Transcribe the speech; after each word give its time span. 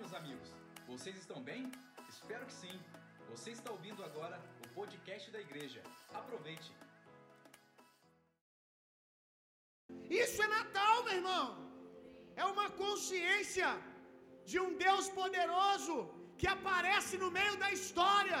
Meus 0.00 0.14
amigos. 0.18 0.48
Vocês 0.90 1.16
estão 1.22 1.38
bem? 1.48 1.62
Espero 2.14 2.44
que 2.48 2.54
sim. 2.60 2.76
Você 3.30 3.50
está 3.56 3.70
ouvindo 3.74 4.02
agora 4.08 4.36
o 4.64 4.68
podcast 4.78 5.26
da 5.34 5.40
igreja. 5.46 5.80
Aproveite. 6.20 6.70
Isso 10.22 10.38
é 10.44 10.48
Natal, 10.56 10.96
meu 11.04 11.16
irmão. 11.20 11.46
É 12.42 12.44
uma 12.54 12.68
consciência 12.82 13.68
de 14.50 14.58
um 14.64 14.70
Deus 14.86 15.08
poderoso 15.20 15.96
que 16.40 16.48
aparece 16.56 17.16
no 17.24 17.30
meio 17.38 17.54
da 17.64 17.70
história 17.78 18.40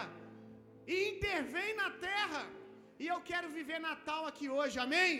e 0.94 0.96
intervém 1.14 1.70
na 1.82 1.90
terra. 2.08 2.44
E 3.02 3.06
eu 3.14 3.20
quero 3.30 3.50
viver 3.58 3.80
Natal 3.90 4.22
aqui 4.30 4.48
hoje, 4.58 4.78
amém? 4.86 5.12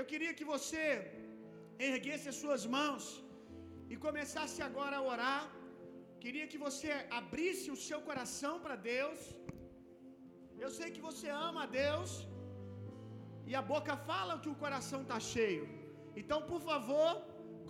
Eu 0.00 0.06
queria 0.12 0.34
que 0.40 0.50
você 0.54 0.84
erguesse 1.92 2.28
as 2.34 2.38
suas 2.44 2.64
mãos 2.78 3.04
e 3.92 3.96
começasse 4.06 4.58
agora 4.68 4.96
a 4.98 5.06
orar. 5.12 5.42
Queria 6.22 6.46
que 6.52 6.60
você 6.66 6.90
abrisse 7.20 7.66
o 7.74 7.80
seu 7.88 8.00
coração 8.08 8.54
para 8.64 8.76
Deus. 8.92 9.20
Eu 10.64 10.70
sei 10.78 10.88
que 10.94 11.02
você 11.08 11.28
ama 11.48 11.60
a 11.64 11.70
Deus. 11.82 12.10
E 13.50 13.54
a 13.60 13.64
boca 13.72 13.94
fala 14.10 14.40
que 14.42 14.50
o 14.54 14.60
coração 14.64 15.00
está 15.04 15.18
cheio. 15.32 15.64
Então, 16.20 16.38
por 16.50 16.60
favor, 16.70 17.10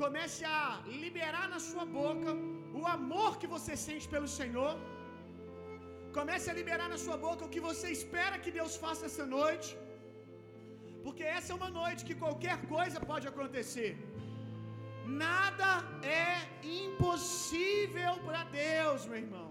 comece 0.02 0.42
a 0.58 0.60
liberar 1.02 1.46
na 1.54 1.60
sua 1.70 1.84
boca 2.00 2.30
o 2.80 2.84
amor 2.98 3.30
que 3.40 3.48
você 3.56 3.74
sente 3.86 4.06
pelo 4.14 4.30
Senhor. 4.40 4.72
Comece 6.18 6.46
a 6.52 6.58
liberar 6.60 6.88
na 6.94 6.98
sua 7.04 7.18
boca 7.26 7.46
o 7.46 7.52
que 7.54 7.62
você 7.70 7.88
espera 7.98 8.42
que 8.44 8.54
Deus 8.58 8.74
faça 8.84 9.04
essa 9.10 9.26
noite. 9.38 9.70
Porque 11.04 11.24
essa 11.36 11.50
é 11.52 11.58
uma 11.60 11.72
noite 11.80 12.06
que 12.08 12.20
qualquer 12.24 12.56
coisa 12.74 13.06
pode 13.12 13.26
acontecer. 13.32 13.92
Nada 15.08 15.70
é 16.02 16.32
impossível 16.62 18.14
para 18.26 18.44
Deus, 18.44 19.06
meu 19.06 19.18
irmão. 19.24 19.48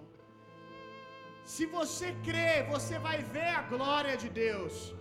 Se 1.53 1.65
você 1.65 2.07
crê, 2.27 2.51
você 2.73 2.99
vai 2.99 3.17
ver 3.35 3.49
a 3.59 3.63
glória 3.73 4.15
de 4.23 4.29
Deus. 4.29 4.93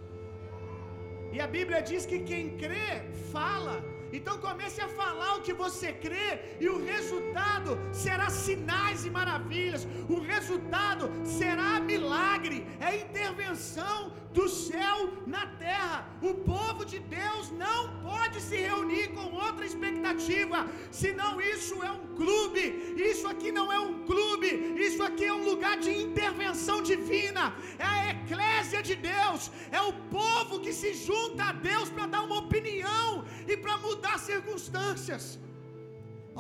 E 1.35 1.41
a 1.47 1.47
Bíblia 1.47 1.83
diz 1.83 2.07
que 2.07 2.21
quem 2.31 2.57
crê, 2.57 2.91
fala. 3.33 3.77
Então 4.17 4.39
comece 4.39 4.81
a 4.81 4.89
falar 5.01 5.35
o 5.35 5.43
que 5.47 5.53
você 5.53 5.89
crê, 5.93 6.29
e 6.65 6.69
o 6.75 6.79
resultado 6.93 7.71
será 7.93 8.29
sinais 8.31 9.05
e 9.05 9.11
maravilhas. 9.11 9.87
O 10.09 10.21
resultado 10.21 11.11
será 11.39 11.81
milagre, 11.81 12.59
é 12.81 12.97
intervenção 13.05 13.99
do 14.37 14.47
céu 14.49 14.99
na 15.35 15.45
terra. 15.67 15.99
O 16.31 16.33
povo 16.53 16.83
de 16.93 16.99
Deus 17.19 17.45
não 17.65 17.81
pode 18.09 18.39
se 18.49 18.57
reunir 18.69 19.07
com 19.17 19.27
outra 19.47 19.65
expectativa, 19.71 20.59
senão 21.03 21.31
isso 21.55 21.77
é 21.89 21.91
um 21.99 22.05
clube. 22.21 22.65
Isso 23.11 23.27
aqui 23.33 23.51
não 23.59 23.67
é 23.77 23.81
um 23.89 23.95
clube, 24.11 24.51
isso 24.89 25.03
aqui 25.09 25.25
é 25.33 25.37
um 25.41 25.47
lugar 25.51 25.75
de 25.87 25.93
intervenção 26.07 26.79
divina. 26.93 27.45
É 27.87 27.89
a 27.95 28.05
eclésia 28.15 28.83
de 28.91 28.97
Deus, 29.15 29.51
é 29.79 29.83
o 29.91 29.95
povo 30.21 30.61
que 30.67 30.75
se 30.83 30.93
junta 31.09 31.43
a 31.51 31.57
Deus 31.71 31.89
para 31.97 32.07
dar 32.15 32.23
uma 32.29 32.39
opinião 32.45 33.09
e 33.53 33.57
para 33.65 33.77
mudar 33.89 34.17
circunstâncias. 34.31 35.25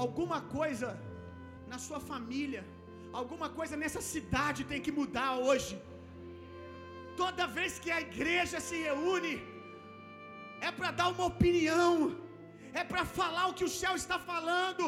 Alguma 0.04 0.40
coisa 0.58 0.88
na 1.72 1.78
sua 1.88 2.00
família, 2.12 2.62
alguma 3.20 3.48
coisa 3.58 3.74
nessa 3.82 4.02
cidade 4.14 4.70
tem 4.72 4.82
que 4.86 4.92
mudar 5.00 5.30
hoje. 5.48 5.74
Toda 7.22 7.52
vez 7.58 7.72
que 7.82 7.90
a 7.96 8.00
igreja 8.08 8.58
se 8.68 8.76
reúne, 8.88 9.34
é 10.66 10.70
para 10.78 10.90
dar 11.00 11.08
uma 11.14 11.26
opinião, 11.32 11.90
é 12.80 12.84
para 12.92 13.04
falar 13.18 13.44
o 13.48 13.56
que 13.58 13.66
o 13.68 13.74
céu 13.80 13.94
está 14.02 14.18
falando. 14.30 14.86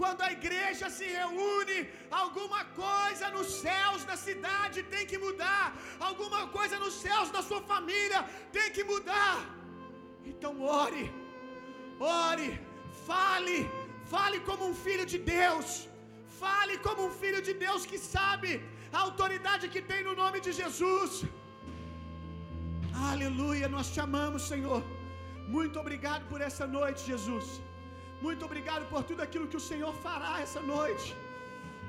Quando 0.00 0.20
a 0.26 0.30
igreja 0.36 0.86
se 0.98 1.06
reúne, 1.18 1.78
alguma 2.20 2.60
coisa 2.84 3.26
nos 3.36 3.48
céus 3.64 4.02
da 4.10 4.16
cidade 4.26 4.78
tem 4.94 5.04
que 5.10 5.18
mudar, 5.24 5.64
alguma 6.08 6.42
coisa 6.56 6.76
nos 6.84 6.94
céus 7.06 7.30
da 7.36 7.42
sua 7.48 7.60
família 7.72 8.20
tem 8.56 8.68
que 8.76 8.84
mudar. 8.92 9.38
Então 10.32 10.52
ore, 10.84 11.04
ore, 12.24 12.50
fale, 13.08 13.58
fale 14.14 14.40
como 14.48 14.64
um 14.70 14.76
filho 14.86 15.06
de 15.12 15.18
Deus, 15.36 15.68
fale 16.42 16.76
como 16.86 17.02
um 17.08 17.14
filho 17.22 17.42
de 17.48 17.54
Deus 17.66 17.84
que 17.90 18.00
sabe 18.14 18.50
a 18.96 19.00
autoridade 19.06 19.72
que 19.74 19.82
tem 19.90 20.02
no 20.08 20.14
nome 20.22 20.40
de 20.46 20.52
Jesus. 20.62 21.12
Aleluia, 23.08 23.66
nós 23.74 23.90
te 23.92 24.00
amamos, 24.06 24.42
Senhor. 24.52 24.82
Muito 25.56 25.76
obrigado 25.82 26.24
por 26.30 26.40
essa 26.48 26.66
noite, 26.66 27.00
Jesus. 27.10 27.46
Muito 28.20 28.44
obrigado 28.44 28.84
por 28.90 29.02
tudo 29.02 29.22
aquilo 29.26 29.48
que 29.48 29.56
o 29.56 29.66
Senhor 29.70 29.92
fará 30.06 30.32
essa 30.40 30.60
noite. 30.60 31.08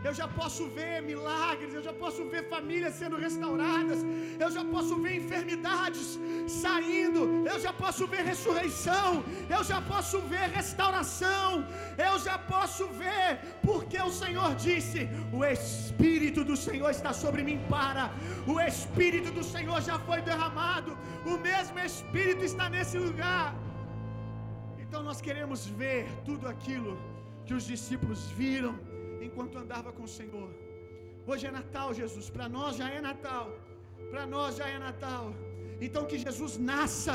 Eu 0.04 0.14
já 0.20 0.28
posso 0.28 0.64
ver 0.78 1.02
milagres, 1.10 1.74
eu 1.78 1.84
já 1.88 1.94
posso 1.94 2.22
ver 2.32 2.42
famílias 2.54 2.96
sendo 3.02 3.18
restauradas, 3.26 4.00
eu 4.44 4.50
já 4.56 4.64
posso 4.74 4.96
ver 5.04 5.14
enfermidades 5.22 6.08
saindo, 6.48 7.22
eu 7.52 7.58
já 7.66 7.72
posso 7.72 8.08
ver 8.14 8.24
ressurreição, 8.32 9.24
eu 9.56 9.64
já 9.64 9.80
posso 9.92 10.20
ver 10.32 10.46
restauração, 10.60 11.68
eu 12.08 12.18
já 12.28 12.38
posso 12.54 12.88
ver, 13.04 13.28
porque 13.68 14.00
o 14.10 14.12
Senhor 14.22 14.56
disse: 14.56 15.08
O 15.32 15.46
Espírito 15.46 16.44
do 16.44 16.58
Senhor 16.58 16.90
está 16.90 17.14
sobre 17.14 17.44
mim 17.44 17.60
para, 17.70 18.06
o 18.48 18.60
Espírito 18.60 19.32
do 19.32 19.44
Senhor 19.44 19.80
já 19.82 20.00
foi 20.00 20.22
derramado, 20.22 20.98
o 21.34 21.38
mesmo 21.50 21.78
Espírito 21.80 22.44
está 22.44 22.68
nesse 22.70 22.98
lugar. 22.98 23.54
Então 24.80 25.04
nós 25.04 25.22
queremos 25.22 25.68
ver 25.68 26.08
tudo 26.26 26.48
aquilo 26.48 26.94
que 27.46 27.54
os 27.54 27.66
discípulos 27.66 28.24
viram 28.32 28.74
enquanto 29.28 29.62
andava 29.64 29.92
com 29.98 30.04
o 30.10 30.14
Senhor. 30.20 30.50
Hoje 31.32 31.46
é 31.50 31.52
Natal, 31.60 31.90
Jesus. 32.02 32.28
Para 32.36 32.48
nós 32.58 32.72
já 32.82 32.88
é 32.98 33.02
Natal. 33.10 33.46
Para 34.12 34.26
nós 34.36 34.56
já 34.60 34.68
é 34.76 34.80
Natal. 34.88 35.26
Então 35.86 36.04
que 36.10 36.18
Jesus 36.26 36.54
nasça, 36.72 37.14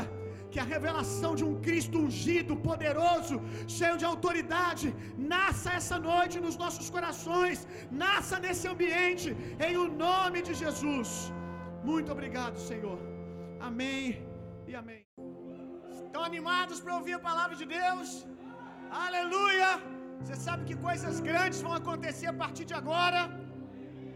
que 0.51 0.59
a 0.63 0.67
revelação 0.73 1.31
de 1.39 1.43
um 1.47 1.55
Cristo 1.65 1.97
ungido, 2.05 2.53
poderoso, 2.69 3.35
cheio 3.77 3.97
de 4.01 4.05
autoridade, 4.11 4.87
nasça 5.33 5.71
essa 5.79 5.97
noite 6.11 6.37
nos 6.45 6.57
nossos 6.63 6.87
corações, 6.95 7.59
nasça 8.05 8.37
nesse 8.45 8.65
ambiente, 8.73 9.29
em 9.67 9.75
o 9.83 9.87
nome 10.05 10.41
de 10.47 10.55
Jesus. 10.63 11.09
Muito 11.91 12.11
obrigado, 12.15 12.57
Senhor. 12.69 12.99
Amém 13.69 14.01
e 14.69 14.75
amém. 14.81 15.03
Estão 15.99 16.23
animados 16.31 16.79
para 16.81 16.97
ouvir 16.99 17.15
a 17.19 17.25
palavra 17.29 17.55
de 17.61 17.67
Deus? 17.77 18.09
Aleluia! 19.05 19.96
Você 20.21 20.35
sabe 20.47 20.61
que 20.69 20.75
coisas 20.87 21.15
grandes 21.29 21.59
vão 21.65 21.73
acontecer 21.81 22.27
a 22.33 22.37
partir 22.43 22.65
de 22.71 22.75
agora? 22.81 23.21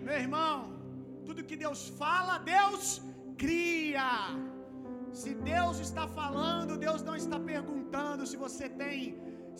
Meu 0.07 0.17
irmão, 0.25 0.55
tudo 1.27 1.47
que 1.49 1.57
Deus 1.65 1.81
fala, 2.03 2.33
Deus 2.55 2.83
cria. 3.43 4.09
Se 5.21 5.31
Deus 5.53 5.77
está 5.87 6.05
falando, 6.19 6.79
Deus 6.87 7.01
não 7.09 7.15
está 7.23 7.37
perguntando 7.53 8.27
se 8.31 8.37
você 8.45 8.67
tem 8.83 8.99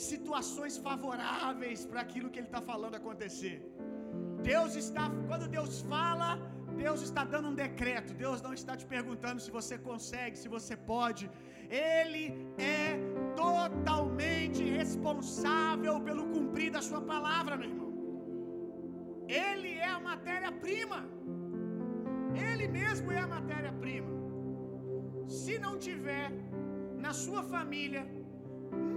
situações 0.10 0.76
favoráveis 0.88 1.80
para 1.90 2.02
aquilo 2.06 2.30
que 2.32 2.40
Ele 2.42 2.52
está 2.52 2.62
falando 2.72 2.96
acontecer. 3.02 3.58
Deus 4.52 4.76
está, 4.84 5.06
quando 5.30 5.48
Deus 5.58 5.74
fala, 5.94 6.30
Deus 6.84 7.00
está 7.08 7.24
dando 7.34 7.50
um 7.52 7.58
decreto. 7.66 8.18
Deus 8.26 8.42
não 8.46 8.54
está 8.60 8.76
te 8.82 8.86
perguntando 8.96 9.44
se 9.46 9.52
você 9.60 9.78
consegue, 9.90 10.42
se 10.44 10.50
você 10.58 10.76
pode. 10.94 11.26
Ele 11.70 12.24
é 12.78 12.88
totalmente 13.44 14.64
responsável 14.80 15.96
pelo 16.08 16.26
cumprir 16.52 16.72
da 16.78 16.82
sua 16.88 17.02
palavra, 17.12 17.54
meu 17.60 17.70
irmão. 17.72 17.92
Ele 19.48 19.72
é 19.88 19.90
a 19.98 20.00
matéria-prima. 20.08 21.00
Ele 22.48 22.66
mesmo 22.80 23.10
é 23.18 23.20
a 23.26 23.30
matéria-prima. 23.36 24.12
Se 25.40 25.54
não 25.66 25.74
tiver 25.86 26.26
na 27.06 27.14
sua 27.26 27.42
família 27.54 28.04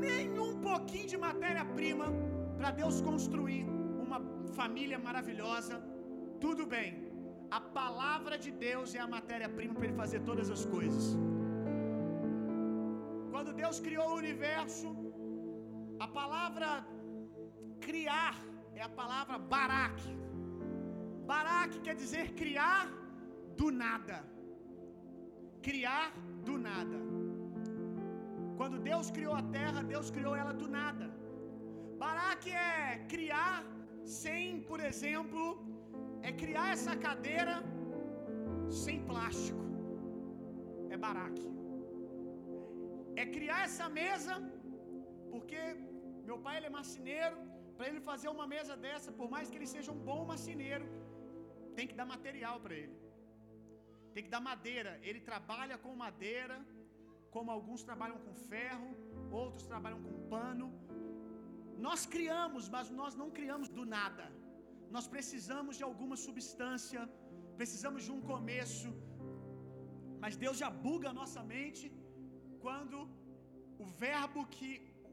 nem 0.05 0.25
um 0.47 0.55
pouquinho 0.69 1.09
de 1.13 1.19
matéria-prima 1.27 2.07
para 2.59 2.71
Deus 2.81 2.97
construir 3.09 3.63
uma 4.07 4.19
família 4.59 4.99
maravilhosa, 5.09 5.77
tudo 6.45 6.65
bem. 6.75 6.91
A 7.59 7.61
palavra 7.81 8.37
de 8.47 8.51
Deus 8.67 8.97
é 8.99 9.03
a 9.07 9.13
matéria-prima 9.17 9.75
para 9.77 9.87
ele 9.89 10.01
fazer 10.03 10.21
todas 10.31 10.51
as 10.57 10.65
coisas. 10.75 11.07
Quando 13.33 13.53
Deus 13.63 13.79
criou 13.87 14.09
o 14.11 14.21
universo, 14.25 14.89
a 16.07 16.09
palavra 16.21 16.69
criar 17.87 18.35
é 18.79 18.83
a 18.89 18.93
palavra 19.01 19.37
barak. 19.55 19.99
Barak 21.33 21.73
quer 21.85 21.97
dizer 22.03 22.27
criar 22.41 22.85
do 23.59 23.69
nada. 23.85 24.19
Criar 25.67 26.07
do 26.49 26.57
nada. 26.69 26.99
Quando 28.59 28.79
Deus 28.91 29.07
criou 29.17 29.35
a 29.43 29.45
terra, 29.59 29.89
Deus 29.95 30.09
criou 30.17 30.35
ela 30.43 30.55
do 30.63 30.69
nada. 30.79 31.07
Barak 32.03 32.45
é 32.51 33.05
criar 33.15 33.55
sem, 34.21 34.61
por 34.71 34.81
exemplo, 34.91 35.43
é 36.29 36.33
criar 36.43 36.67
essa 36.77 36.95
cadeira 37.07 37.57
sem 38.83 38.99
plástico. 39.11 39.65
É 40.95 40.97
Barak. 41.07 41.41
É 43.23 43.25
criar 43.37 43.61
essa 43.69 43.89
mesa, 44.01 44.35
porque 45.33 45.61
meu 46.29 46.39
pai 46.45 46.55
ele 46.57 46.69
é 46.71 46.77
marceneiro, 46.79 47.37
Para 47.77 47.89
ele 47.89 48.01
fazer 48.11 48.29
uma 48.37 48.47
mesa 48.55 48.75
dessa, 48.85 49.11
por 49.21 49.29
mais 49.35 49.49
que 49.51 49.57
ele 49.59 49.71
seja 49.75 49.91
um 49.97 50.03
bom 50.11 50.21
marceneiro, 50.33 50.87
tem 51.77 51.89
que 51.91 51.97
dar 52.01 52.07
material 52.15 52.57
para 52.65 52.75
ele. 52.83 52.97
Tem 54.15 54.25
que 54.27 54.33
dar 54.35 54.43
madeira. 54.51 54.93
Ele 55.09 55.21
trabalha 55.31 55.77
com 55.85 56.03
madeira, 56.07 56.57
como 57.35 57.51
alguns 57.57 57.83
trabalham 57.89 58.19
com 58.25 58.35
ferro, 58.53 58.91
outros 59.43 59.67
trabalham 59.73 60.01
com 60.05 60.15
pano. 60.35 60.69
Nós 61.87 62.03
criamos, 62.15 62.65
mas 62.75 62.91
nós 63.01 63.15
não 63.21 63.29
criamos 63.39 63.69
do 63.79 63.85
nada. 63.97 64.27
Nós 64.97 65.07
precisamos 65.15 65.75
de 65.79 65.85
alguma 65.91 66.17
substância, 66.27 67.03
precisamos 67.61 68.03
de 68.07 68.13
um 68.17 68.23
começo. 68.33 68.91
Mas 70.23 70.37
Deus 70.45 70.57
já 70.63 70.71
buga 70.87 71.09
a 71.11 71.19
nossa 71.21 71.43
mente 71.55 71.87
quando 72.65 72.99
o 73.85 73.87
verbo 74.05 74.43
que 74.57 74.71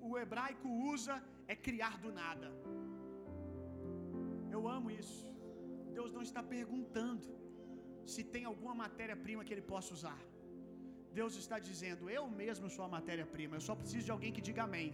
o 0.09 0.11
hebraico 0.21 0.67
usa 0.93 1.15
é 1.51 1.55
criar 1.67 1.95
do 2.03 2.11
nada. 2.21 2.49
Eu 4.55 4.61
amo 4.75 4.89
isso. 5.01 5.21
Deus 5.97 6.11
não 6.17 6.23
está 6.27 6.41
perguntando 6.55 7.29
se 8.13 8.21
tem 8.33 8.43
alguma 8.51 8.75
matéria-prima 8.83 9.45
que 9.45 9.53
ele 9.55 9.67
possa 9.73 9.91
usar. 9.97 10.19
Deus 11.19 11.33
está 11.43 11.57
dizendo: 11.69 12.09
Eu 12.17 12.23
mesmo 12.43 12.69
sou 12.75 12.85
a 12.87 12.93
matéria-prima. 12.97 13.55
Eu 13.57 13.65
só 13.69 13.75
preciso 13.81 14.05
de 14.09 14.13
alguém 14.15 14.33
que 14.35 14.45
diga 14.49 14.63
amém. 14.69 14.89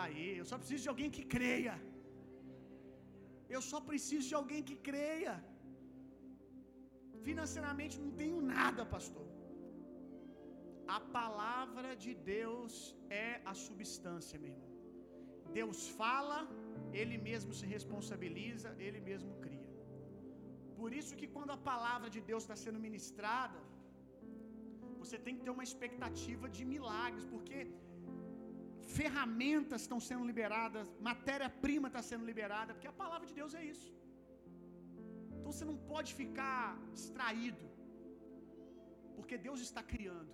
Aí, 0.00 0.28
eu 0.40 0.46
só 0.50 0.56
preciso 0.60 0.82
de 0.84 0.92
alguém 0.92 1.10
que 1.16 1.24
creia. 1.36 1.74
Eu 3.56 3.62
só 3.70 3.78
preciso 3.90 4.26
de 4.30 4.36
alguém 4.40 4.62
que 4.68 4.76
creia. 4.90 5.34
Financeiramente 7.26 7.96
não 8.04 8.12
tenho 8.22 8.40
nada, 8.56 8.84
pastor. 8.96 9.26
A 10.96 11.00
palavra 11.18 11.90
de 12.04 12.12
Deus 12.34 12.74
é 13.26 13.28
a 13.52 13.54
substância, 13.66 14.38
meu 14.42 14.52
irmão. 14.54 14.63
Deus 15.58 15.78
fala, 16.00 16.38
ele 17.00 17.16
mesmo 17.28 17.52
se 17.60 17.66
responsabiliza, 17.74 18.70
ele 18.86 19.00
mesmo 19.10 19.32
cria. 19.44 19.70
Por 20.80 20.90
isso 21.00 21.18
que 21.20 21.28
quando 21.34 21.52
a 21.56 21.60
palavra 21.70 22.08
de 22.14 22.20
Deus 22.30 22.42
está 22.44 22.56
sendo 22.64 22.80
ministrada, 22.86 23.58
você 25.02 25.16
tem 25.24 25.34
que 25.36 25.44
ter 25.46 25.52
uma 25.56 25.66
expectativa 25.68 26.46
de 26.56 26.62
milagres, 26.74 27.24
porque 27.32 27.58
ferramentas 28.98 29.82
estão 29.84 29.98
sendo 30.08 30.24
liberadas, 30.30 30.88
matéria-prima 31.10 31.88
está 31.90 32.02
sendo 32.10 32.24
liberada, 32.30 32.72
porque 32.74 32.90
a 32.92 32.98
palavra 33.02 33.26
de 33.30 33.34
Deus 33.40 33.54
é 33.60 33.64
isso. 33.74 33.90
Então 35.36 35.52
você 35.52 35.66
não 35.70 35.78
pode 35.92 36.10
ficar 36.22 36.62
distraído, 36.96 37.66
porque 39.16 39.36
Deus 39.48 39.60
está 39.68 39.82
criando. 39.92 40.32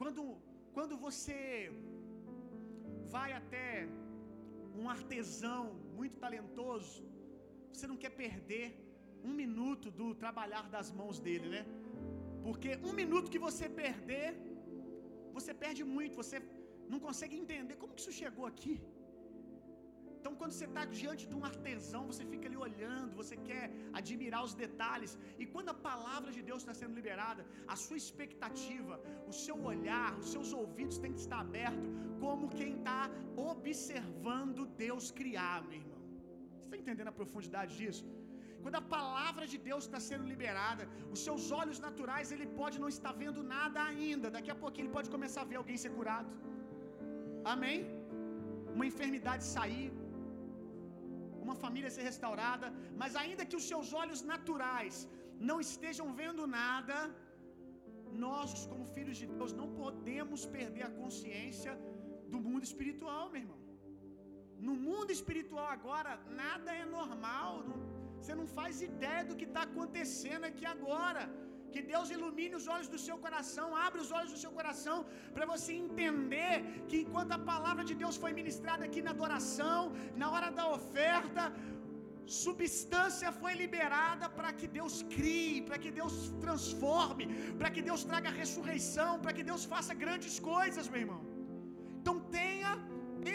Quando, 0.00 0.22
quando 0.76 0.94
você 1.06 1.38
vai 3.14 3.30
até 3.40 3.66
um 4.80 4.86
artesão 4.96 5.64
muito 5.98 6.16
talentoso, 6.24 7.02
você 7.72 7.86
não 7.90 7.98
quer 8.02 8.12
perder 8.22 8.66
um 9.28 9.32
minuto 9.42 9.86
do 9.98 10.06
trabalhar 10.22 10.64
das 10.76 10.88
mãos 11.00 11.18
dele, 11.26 11.48
né? 11.54 11.62
Porque 12.46 12.70
um 12.88 12.94
minuto 13.00 13.32
que 13.34 13.42
você 13.48 13.66
perder, 13.82 14.28
você 15.36 15.52
perde 15.64 15.82
muito, 15.96 16.20
você 16.22 16.38
não 16.92 17.00
consegue 17.06 17.36
entender 17.42 17.76
como 17.82 17.94
que 17.94 18.02
isso 18.04 18.14
chegou 18.22 18.46
aqui. 18.52 18.74
Então, 20.22 20.34
quando 20.40 20.54
você 20.54 20.66
está 20.70 20.82
diante 20.98 21.22
de 21.30 21.34
um 21.38 21.44
artesão, 21.48 22.02
você 22.10 22.24
fica 22.32 22.46
ali 22.48 22.58
olhando, 22.66 23.18
você 23.20 23.36
quer 23.48 23.64
admirar 24.00 24.40
os 24.48 24.54
detalhes. 24.64 25.12
E 25.42 25.44
quando 25.52 25.70
a 25.72 25.78
palavra 25.88 26.30
de 26.36 26.42
Deus 26.48 26.60
está 26.62 26.74
sendo 26.80 26.94
liberada, 27.00 27.42
a 27.74 27.76
sua 27.84 27.98
expectativa, 28.02 28.96
o 29.30 29.34
seu 29.44 29.56
olhar, 29.70 30.10
os 30.22 30.28
seus 30.34 30.50
ouvidos 30.60 30.98
têm 31.04 31.14
que 31.16 31.22
estar 31.24 31.40
abertos, 31.46 31.88
como 32.24 32.52
quem 32.58 32.72
está 32.80 33.00
observando 33.52 34.68
Deus 34.86 35.06
criar, 35.20 35.56
meu 35.70 35.80
irmão. 35.82 36.02
Você 36.58 36.66
está 36.68 36.78
entendendo 36.82 37.10
a 37.12 37.18
profundidade 37.20 37.72
disso? 37.80 38.04
Quando 38.62 38.78
a 38.82 38.86
palavra 38.96 39.44
de 39.52 39.58
Deus 39.70 39.82
está 39.86 40.00
sendo 40.10 40.26
liberada, 40.32 40.84
os 41.14 41.22
seus 41.26 41.46
olhos 41.60 41.80
naturais 41.86 42.30
ele 42.36 42.46
pode 42.60 42.78
não 42.84 42.90
estar 42.96 43.14
vendo 43.24 43.42
nada 43.56 43.80
ainda. 43.90 44.30
Daqui 44.36 44.52
a 44.54 44.60
pouquinho 44.64 44.86
ele 44.86 44.96
pode 44.98 45.10
começar 45.16 45.42
a 45.42 45.50
ver 45.50 45.58
alguém 45.62 45.80
ser 45.84 45.92
curado. 45.98 46.30
Amém? 47.54 47.78
Uma 48.76 48.86
enfermidade 48.92 49.44
sair, 49.56 49.88
uma 51.46 51.56
família 51.64 51.90
ser 51.96 52.04
restaurada, 52.10 52.68
mas 53.00 53.12
ainda 53.22 53.48
que 53.50 53.58
os 53.60 53.66
seus 53.72 53.88
olhos 54.02 54.22
naturais 54.32 54.96
não 55.50 55.58
estejam 55.66 56.08
vendo 56.20 56.42
nada, 56.60 56.96
nós, 58.26 58.50
como 58.70 58.92
filhos 58.96 59.16
de 59.20 59.26
Deus, 59.32 59.52
não 59.60 59.68
podemos 59.82 60.40
perder 60.56 60.84
a 60.86 60.94
consciência 61.02 61.72
do 62.32 62.40
mundo 62.46 62.64
espiritual, 62.70 63.24
meu 63.32 63.42
irmão. 63.44 63.60
No 64.68 64.74
mundo 64.88 65.10
espiritual 65.18 65.68
agora, 65.78 66.12
nada 66.42 66.70
é 66.82 66.84
normal, 66.98 67.52
não, 67.68 67.78
você 68.18 68.34
não 68.40 68.46
faz 68.58 68.74
ideia 68.90 69.22
do 69.28 69.36
que 69.38 69.48
está 69.50 69.62
acontecendo 69.70 70.44
aqui 70.50 70.66
agora. 70.74 71.22
Que 71.74 71.82
Deus 71.92 72.08
ilumine 72.16 72.54
os 72.60 72.66
olhos 72.74 72.88
do 72.94 73.00
seu 73.06 73.16
coração, 73.24 73.66
abre 73.86 74.00
os 74.04 74.10
olhos 74.18 74.32
do 74.34 74.40
seu 74.44 74.52
coração, 74.58 74.98
para 75.34 75.46
você 75.52 75.72
entender 75.84 76.56
que 76.88 76.98
enquanto 77.04 77.32
a 77.38 77.44
palavra 77.52 77.84
de 77.90 77.94
Deus 78.02 78.16
foi 78.24 78.32
ministrada 78.40 78.84
aqui 78.88 79.02
na 79.06 79.12
adoração, 79.16 79.80
na 80.22 80.28
hora 80.32 80.50
da 80.58 80.66
oferta, 80.78 81.44
substância 82.26 83.30
foi 83.40 83.52
liberada 83.62 84.26
para 84.38 84.50
que 84.58 84.66
Deus 84.78 84.94
crie, 85.14 85.62
para 85.68 85.78
que 85.82 85.90
Deus 86.00 86.14
transforme, 86.44 87.26
para 87.58 87.70
que 87.74 87.82
Deus 87.88 88.02
traga 88.10 88.38
ressurreição, 88.42 89.10
para 89.24 89.34
que 89.36 89.44
Deus 89.50 89.64
faça 89.72 89.94
grandes 90.04 90.36
coisas, 90.52 90.88
meu 90.92 91.02
irmão. 91.06 91.22
Então 92.00 92.16
tenha 92.38 92.72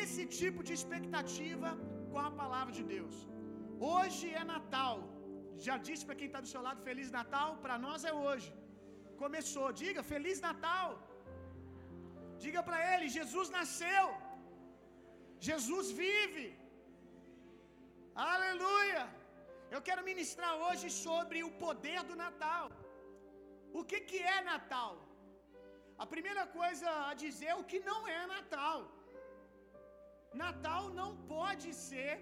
esse 0.02 0.24
tipo 0.40 0.62
de 0.68 0.74
expectativa 0.80 1.70
com 2.12 2.20
a 2.20 2.32
palavra 2.42 2.74
de 2.80 2.84
Deus. 2.96 3.16
Hoje 3.80 4.28
é 4.42 4.44
Natal. 4.56 4.96
Já 5.66 5.76
disse 5.88 6.04
para 6.08 6.18
quem 6.20 6.30
está 6.30 6.40
do 6.46 6.52
seu 6.54 6.62
lado 6.68 6.86
Feliz 6.88 7.10
Natal? 7.20 7.50
Para 7.64 7.78
nós 7.86 8.02
é 8.12 8.14
hoje. 8.26 8.50
Começou. 9.24 9.68
Diga 9.82 10.02
Feliz 10.14 10.40
Natal. 10.48 10.90
Diga 12.44 12.62
para 12.68 12.80
ele: 12.92 13.16
Jesus 13.20 13.50
nasceu. 13.58 14.06
Jesus 15.50 15.88
vive. 16.04 16.48
Aleluia. 18.34 19.04
Eu 19.76 19.82
quero 19.88 20.08
ministrar 20.12 20.54
hoje 20.66 20.88
sobre 21.06 21.40
o 21.48 21.52
poder 21.66 22.00
do 22.10 22.16
Natal. 22.26 22.66
O 23.80 23.84
que, 23.90 24.00
que 24.10 24.20
é 24.36 24.40
Natal? 24.54 24.94
A 26.04 26.06
primeira 26.14 26.44
coisa 26.60 26.90
a 27.10 27.14
dizer 27.26 27.50
é 27.54 27.60
o 27.62 27.68
que 27.72 27.80
não 27.92 28.00
é 28.20 28.22
Natal. 28.36 28.80
Natal 30.44 30.84
não 31.00 31.12
pode 31.36 31.70
ser 31.88 32.14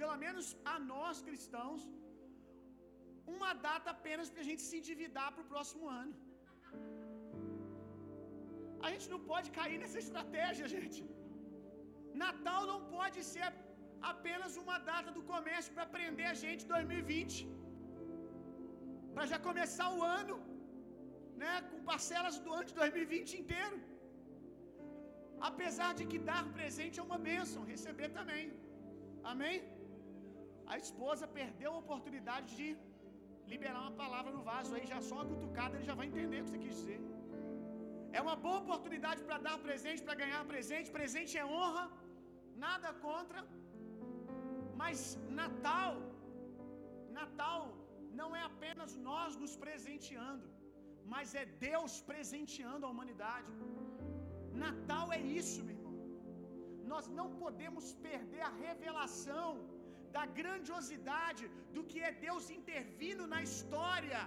pelo 0.00 0.16
menos 0.24 0.46
a 0.72 0.76
nós 0.92 1.16
cristãos, 1.26 1.82
uma 3.36 3.52
data 3.68 3.88
apenas 3.96 4.28
para 4.32 4.42
a 4.44 4.48
gente 4.50 4.62
se 4.68 4.76
endividar 4.80 5.28
para 5.32 5.44
o 5.44 5.50
próximo 5.54 5.86
ano. 6.00 6.14
A 8.86 8.88
gente 8.92 9.08
não 9.14 9.20
pode 9.32 9.48
cair 9.58 9.78
nessa 9.82 10.00
estratégia, 10.04 10.72
gente. 10.76 11.00
Natal 12.24 12.62
não 12.72 12.80
pode 12.94 13.18
ser 13.32 13.48
apenas 14.12 14.52
uma 14.62 14.78
data 14.90 15.10
do 15.16 15.22
comércio 15.32 15.72
para 15.76 15.86
prender 15.96 16.28
a 16.32 16.36
gente 16.44 16.70
2020. 16.74 17.36
Para 19.14 19.26
já 19.32 19.38
começar 19.48 19.88
o 19.98 20.02
ano, 20.20 20.36
né, 21.42 21.54
com 21.70 21.80
parcelas 21.92 22.36
do 22.44 22.50
ano 22.58 22.68
de 22.70 22.76
2020 22.82 23.40
inteiro. 23.42 23.78
Apesar 25.50 25.90
de 25.98 26.04
que 26.10 26.18
dar 26.30 26.42
presente 26.58 26.98
é 27.00 27.06
uma 27.08 27.20
bênção, 27.30 27.68
receber 27.74 28.10
também. 28.18 28.44
Amém? 29.32 29.56
A 30.72 30.76
esposa 30.84 31.34
perdeu 31.38 31.70
a 31.72 31.82
oportunidade 31.84 32.48
de 32.58 32.68
liberar 33.54 33.80
uma 33.86 33.96
palavra 34.02 34.30
no 34.36 34.42
vaso 34.52 34.72
aí, 34.76 34.84
já 34.92 35.00
só 35.08 35.14
uma 35.18 35.30
cutucada, 35.32 35.74
ele 35.76 35.88
já 35.90 35.96
vai 36.00 36.06
entender 36.10 36.38
o 36.40 36.44
que 36.44 36.52
você 36.52 36.62
quis 36.64 36.76
dizer. 36.80 37.00
É 38.16 38.20
uma 38.26 38.36
boa 38.46 38.58
oportunidade 38.64 39.20
para 39.28 39.38
dar 39.46 39.56
presente, 39.66 40.00
para 40.06 40.16
ganhar 40.22 40.40
presente. 40.52 40.94
Presente 40.98 41.34
é 41.42 41.44
honra, 41.54 41.84
nada 42.66 42.88
contra. 43.06 43.40
Mas 44.80 44.98
Natal, 45.40 45.94
Natal 47.20 47.62
não 48.20 48.28
é 48.40 48.42
apenas 48.50 48.90
nós 49.08 49.36
nos 49.42 49.54
presenteando, 49.64 50.46
mas 51.12 51.34
é 51.42 51.44
Deus 51.68 51.94
presenteando 52.10 52.86
a 52.86 52.92
humanidade. 52.94 53.52
Natal 54.66 55.06
é 55.18 55.22
isso, 55.40 55.58
meu 55.66 55.76
irmão. 55.76 55.96
Nós 56.92 57.06
não 57.18 57.28
podemos 57.42 57.86
perder 58.08 58.42
a 58.48 58.54
revelação 58.66 59.48
da 60.16 60.24
grandiosidade 60.38 61.44
do 61.74 61.82
que 61.90 62.00
é 62.08 62.12
Deus 62.26 62.44
intervindo 62.58 63.24
na 63.34 63.40
história 63.48 64.20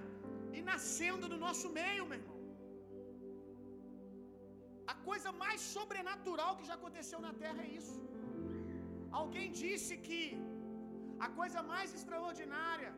e 0.57 0.61
nascendo 0.71 1.27
no 1.33 1.37
nosso 1.45 1.67
meio, 1.79 2.03
meu 2.11 2.19
irmão. 2.21 2.39
A 4.93 4.95
coisa 5.09 5.31
mais 5.43 5.61
sobrenatural 5.75 6.51
que 6.57 6.67
já 6.69 6.75
aconteceu 6.79 7.19
na 7.27 7.33
terra 7.43 7.61
é 7.67 7.71
isso. 7.81 7.99
Alguém 9.21 9.47
disse 9.63 9.93
que 10.07 10.21
a 11.25 11.29
coisa 11.39 11.59
mais 11.73 11.89
extraordinária 11.97 12.91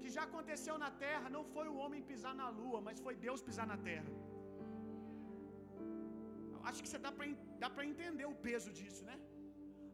que 0.00 0.10
já 0.16 0.22
aconteceu 0.28 0.74
na 0.84 0.90
terra 1.04 1.28
não 1.36 1.44
foi 1.54 1.66
o 1.72 1.78
homem 1.82 2.08
pisar 2.10 2.34
na 2.42 2.48
lua, 2.60 2.80
mas 2.86 3.02
foi 3.06 3.14
Deus 3.26 3.42
pisar 3.48 3.66
na 3.72 3.78
terra. 3.90 4.10
Acho 6.68 6.82
que 6.82 6.90
você 6.90 7.00
dá 7.62 7.70
para 7.74 7.86
entender 7.92 8.26
o 8.32 8.36
peso 8.46 8.70
disso, 8.78 9.02
né? 9.10 9.16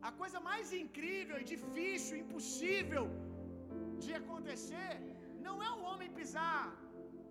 A 0.09 0.11
coisa 0.21 0.39
mais 0.51 0.69
incrível 0.83 1.37
e 1.41 1.47
difícil, 1.55 2.21
impossível 2.25 3.07
de 4.05 4.13
acontecer, 4.21 4.93
não 5.47 5.57
é 5.69 5.71
o 5.79 5.83
homem 5.89 6.11
pisar 6.19 6.65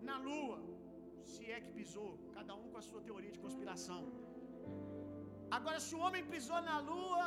na 0.09 0.17
lua, 0.27 0.57
se 1.31 1.43
é 1.55 1.59
que 1.63 1.71
pisou, 1.79 2.09
cada 2.38 2.53
um 2.61 2.67
com 2.71 2.79
a 2.81 2.88
sua 2.89 3.01
teoria 3.07 3.31
de 3.35 3.41
conspiração. 3.45 4.01
Agora, 5.57 5.79
se 5.85 5.93
o 5.97 6.03
homem 6.05 6.23
pisou 6.33 6.61
na 6.69 6.77
lua, 6.91 7.23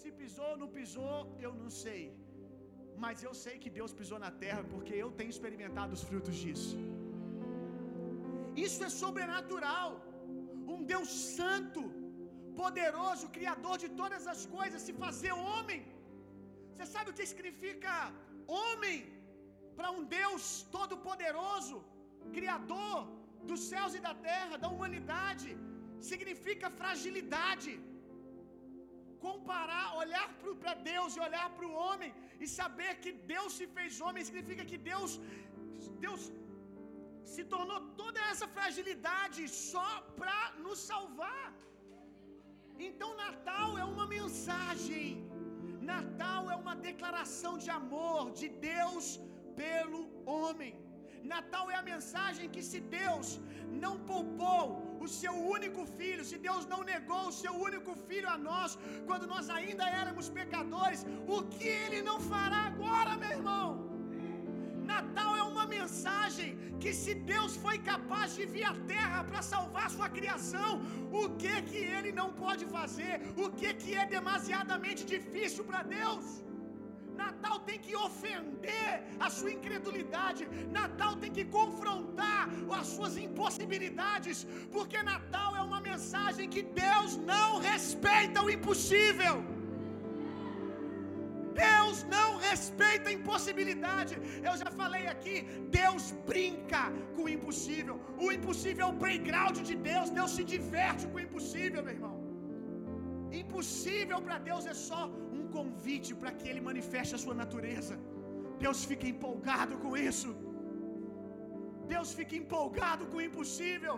se 0.00 0.10
pisou 0.20 0.48
ou 0.52 0.58
não 0.62 0.68
pisou, 0.78 1.16
eu 1.46 1.52
não 1.62 1.70
sei. 1.84 2.02
Mas 3.04 3.22
eu 3.28 3.34
sei 3.44 3.54
que 3.62 3.70
Deus 3.78 3.92
pisou 4.00 4.18
na 4.24 4.30
terra, 4.44 4.62
porque 4.72 4.94
eu 5.04 5.10
tenho 5.18 5.32
experimentado 5.36 5.92
os 5.98 6.02
frutos 6.08 6.36
disso. 6.44 6.76
Isso 8.66 8.80
é 8.88 8.90
sobrenatural. 9.02 9.90
Um 10.74 10.80
Deus 10.92 11.10
santo, 11.38 11.82
poderoso, 12.60 13.32
criador 13.38 13.76
de 13.82 13.88
todas 14.00 14.24
as 14.32 14.42
coisas, 14.56 14.84
se 14.86 14.94
fazer 15.04 15.32
homem. 15.50 15.80
Você 16.70 16.86
sabe 16.94 17.10
o 17.10 17.16
que 17.18 17.26
significa 17.32 17.94
homem 18.62 18.98
para 19.78 19.90
um 19.96 20.02
Deus 20.18 20.42
todo-poderoso, 20.74 21.76
criador 22.38 22.96
dos 23.50 23.60
céus 23.70 23.94
e 23.98 24.02
da 24.08 24.14
terra, 24.28 24.60
da 24.64 24.70
humanidade? 24.74 25.50
Significa 26.10 26.76
fragilidade. 26.80 27.72
Comparar, 29.26 29.86
olhar 30.02 30.26
para 30.62 30.74
Deus 30.92 31.10
e 31.16 31.20
olhar 31.28 31.48
para 31.56 31.66
o 31.70 31.76
homem 31.84 32.10
e 32.42 32.46
saber 32.58 32.92
que 33.02 33.12
Deus 33.34 33.50
se 33.58 33.66
fez 33.76 34.00
homem 34.06 34.28
significa 34.28 34.64
que 34.70 34.78
Deus 34.90 35.12
Deus 36.06 36.22
se 37.32 37.42
tornou 37.52 37.78
toda 38.00 38.20
essa 38.30 38.46
fragilidade 38.56 39.42
só 39.72 39.88
para 40.20 40.38
nos 40.64 40.78
salvar. 40.90 41.46
Então, 42.88 43.10
Natal 43.24 43.70
é 43.82 43.84
uma 43.94 44.06
mensagem, 44.16 45.04
Natal 45.92 46.42
é 46.54 46.56
uma 46.62 46.74
declaração 46.88 47.52
de 47.64 47.70
amor 47.80 48.22
de 48.40 48.48
Deus 48.70 49.04
pelo 49.62 50.00
homem. 50.36 50.72
Natal 51.34 51.64
é 51.72 51.76
a 51.78 51.88
mensagem 51.92 52.46
que 52.54 52.62
se 52.70 52.78
Deus 52.98 53.28
não 53.84 53.94
poupou 54.10 54.62
o 55.04 55.08
seu 55.20 55.34
único 55.56 55.82
filho, 55.98 56.24
se 56.30 56.38
Deus 56.48 56.64
não 56.72 56.80
negou 56.92 57.22
o 57.28 57.36
seu 57.42 57.54
único 57.68 57.92
filho 58.08 58.28
a 58.34 58.38
nós, 58.48 58.72
quando 59.08 59.26
nós 59.34 59.48
ainda 59.58 59.84
éramos 60.02 60.28
pecadores, 60.40 61.02
o 61.36 61.40
que 61.54 61.68
Ele 61.84 62.00
não 62.10 62.18
fará 62.32 62.62
agora, 62.72 63.20
meu 63.22 63.32
irmão? 63.38 63.68
Natal 64.94 65.31
uma 65.62 65.74
mensagem 65.80 66.48
que 66.82 66.92
se 67.00 67.12
Deus 67.32 67.52
foi 67.64 67.76
capaz 67.90 68.28
de 68.36 68.44
vir 68.54 68.64
à 68.72 68.74
terra 68.92 69.18
para 69.28 69.40
salvar 69.50 69.88
sua 69.96 70.08
criação, 70.18 70.70
o 71.20 71.24
que 71.40 71.54
que 71.70 71.80
ele 71.96 72.10
não 72.20 72.28
pode 72.44 72.64
fazer? 72.76 73.14
O 73.44 73.48
que 73.58 73.70
que 73.82 73.92
é 74.02 74.04
demasiadamente 74.16 75.02
difícil 75.14 75.62
para 75.68 75.82
Deus? 75.98 76.24
Natal 77.22 77.56
tem 77.68 77.78
que 77.84 77.94
ofender 78.06 78.90
a 79.24 79.28
sua 79.36 79.52
incredulidade, 79.56 80.42
Natal 80.78 81.14
tem 81.22 81.30
que 81.36 81.44
confrontar 81.58 82.42
as 82.80 82.86
suas 82.94 83.16
impossibilidades, 83.26 84.38
porque 84.74 85.00
Natal 85.12 85.50
é 85.60 85.62
uma 85.70 85.80
mensagem 85.90 86.48
que 86.54 86.62
Deus 86.84 87.10
não 87.32 87.48
respeita 87.70 88.42
o 88.46 88.50
impossível. 88.58 89.36
Respeita 92.52 93.06
a 93.10 93.16
impossibilidade. 93.18 94.14
Eu 94.48 94.54
já 94.62 94.70
falei 94.80 95.04
aqui, 95.14 95.36
Deus 95.78 96.04
brinca 96.30 96.82
com 97.14 97.22
o 97.26 97.32
impossível. 97.36 97.96
O 98.24 98.28
impossível 98.38 98.84
é 98.86 98.90
o 98.92 98.98
playground 99.02 99.58
de 99.70 99.76
Deus. 99.90 100.10
Deus 100.18 100.32
se 100.36 100.44
diverte 100.54 101.04
com 101.10 101.18
o 101.20 101.24
impossível, 101.28 101.82
meu 101.86 101.94
irmão. 101.98 102.16
Impossível 103.42 104.18
para 104.26 104.38
Deus 104.48 104.64
é 104.72 104.76
só 104.88 105.00
um 105.38 105.44
convite 105.56 106.10
para 106.20 106.32
que 106.38 106.46
Ele 106.50 106.62
manifeste 106.70 107.14
a 107.18 107.22
sua 107.24 107.36
natureza. 107.42 107.96
Deus 108.64 108.80
fica 108.90 109.06
empolgado 109.14 109.76
com 109.84 109.92
isso. 110.10 110.30
Deus 111.94 112.10
fica 112.18 112.36
empolgado 112.42 113.04
com 113.10 113.18
o 113.20 113.26
impossível. 113.30 113.96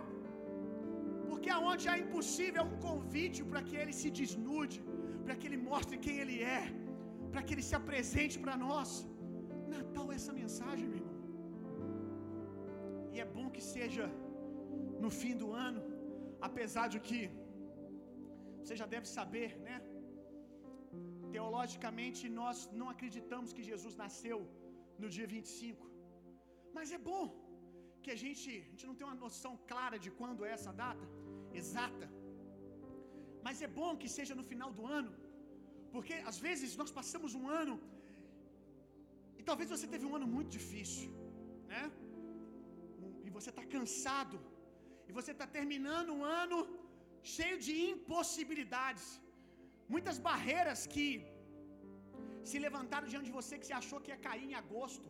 Porque 1.27 1.49
aonde 1.57 1.85
há 1.91 1.97
impossível 2.05 2.61
é 2.63 2.67
um 2.71 2.79
convite 2.87 3.41
para 3.51 3.61
que 3.67 3.75
Ele 3.81 3.93
se 3.99 4.09
desnude, 4.19 4.79
para 5.25 5.35
que 5.39 5.45
Ele 5.47 5.61
mostre 5.69 5.97
quem 6.05 6.17
Ele 6.23 6.37
é, 6.57 6.63
para 7.35 7.45
que 7.45 7.53
Ele 7.55 7.67
se 7.69 7.77
apresente 7.81 8.35
para 8.43 8.55
nós. 8.67 8.89
Natal 9.75 10.05
é 10.11 10.15
essa 10.19 10.33
mensagem, 10.41 10.85
meu 10.91 10.99
irmão. 11.01 11.17
E 13.13 13.19
é 13.23 13.27
bom 13.37 13.47
que 13.55 13.63
seja 13.73 14.05
no 15.03 15.09
fim 15.21 15.33
do 15.41 15.49
ano, 15.67 15.81
apesar 16.47 16.85
de 16.93 16.99
que 17.07 17.19
você 18.59 18.75
já 18.81 18.87
deve 18.93 19.07
saber, 19.17 19.49
né? 19.67 19.77
Teologicamente, 21.33 22.23
nós 22.41 22.57
não 22.79 22.87
acreditamos 22.93 23.49
que 23.55 23.67
Jesus 23.71 23.95
nasceu 24.03 24.39
no 25.01 25.09
dia 25.15 25.27
25. 25.35 25.85
Mas 26.77 26.93
é 26.97 27.01
bom 27.11 27.25
que 28.03 28.11
a 28.15 28.19
gente, 28.23 28.49
a 28.65 28.69
gente 28.71 28.87
não 28.89 28.97
tem 28.97 29.07
uma 29.09 29.21
noção 29.25 29.53
clara 29.71 29.99
de 30.05 30.11
quando 30.19 30.45
é 30.47 30.51
essa 30.57 30.73
data 30.83 31.05
exata. 31.61 32.07
Mas 33.45 33.61
é 33.67 33.71
bom 33.81 33.91
que 34.01 34.09
seja 34.17 34.35
no 34.39 34.47
final 34.51 34.71
do 34.79 34.85
ano, 34.99 35.11
porque 35.95 36.15
às 36.31 36.37
vezes 36.45 36.71
nós 36.81 36.91
passamos 36.99 37.33
um 37.39 37.45
ano 37.61 37.75
e 39.39 39.43
talvez 39.49 39.69
você 39.75 39.87
teve 39.93 40.05
um 40.09 40.15
ano 40.17 40.27
muito 40.35 40.51
difícil, 40.57 41.09
né? 41.71 41.83
E 43.25 43.29
você 43.37 43.49
está 43.53 43.63
cansado, 43.75 44.37
e 45.09 45.13
você 45.19 45.31
está 45.35 45.47
terminando 45.57 46.11
um 46.17 46.23
ano 46.43 46.57
cheio 47.35 47.57
de 47.65 47.73
impossibilidades, 47.93 49.07
muitas 49.93 50.17
barreiras 50.27 50.81
que 50.93 51.07
se 52.49 52.57
levantaram 52.65 53.09
diante 53.11 53.29
de 53.29 53.37
você 53.39 53.53
que 53.59 53.67
você 53.67 53.77
achou 53.81 53.99
que 54.03 54.11
ia 54.13 54.21
cair 54.27 54.45
em 54.49 54.55
agosto, 54.63 55.09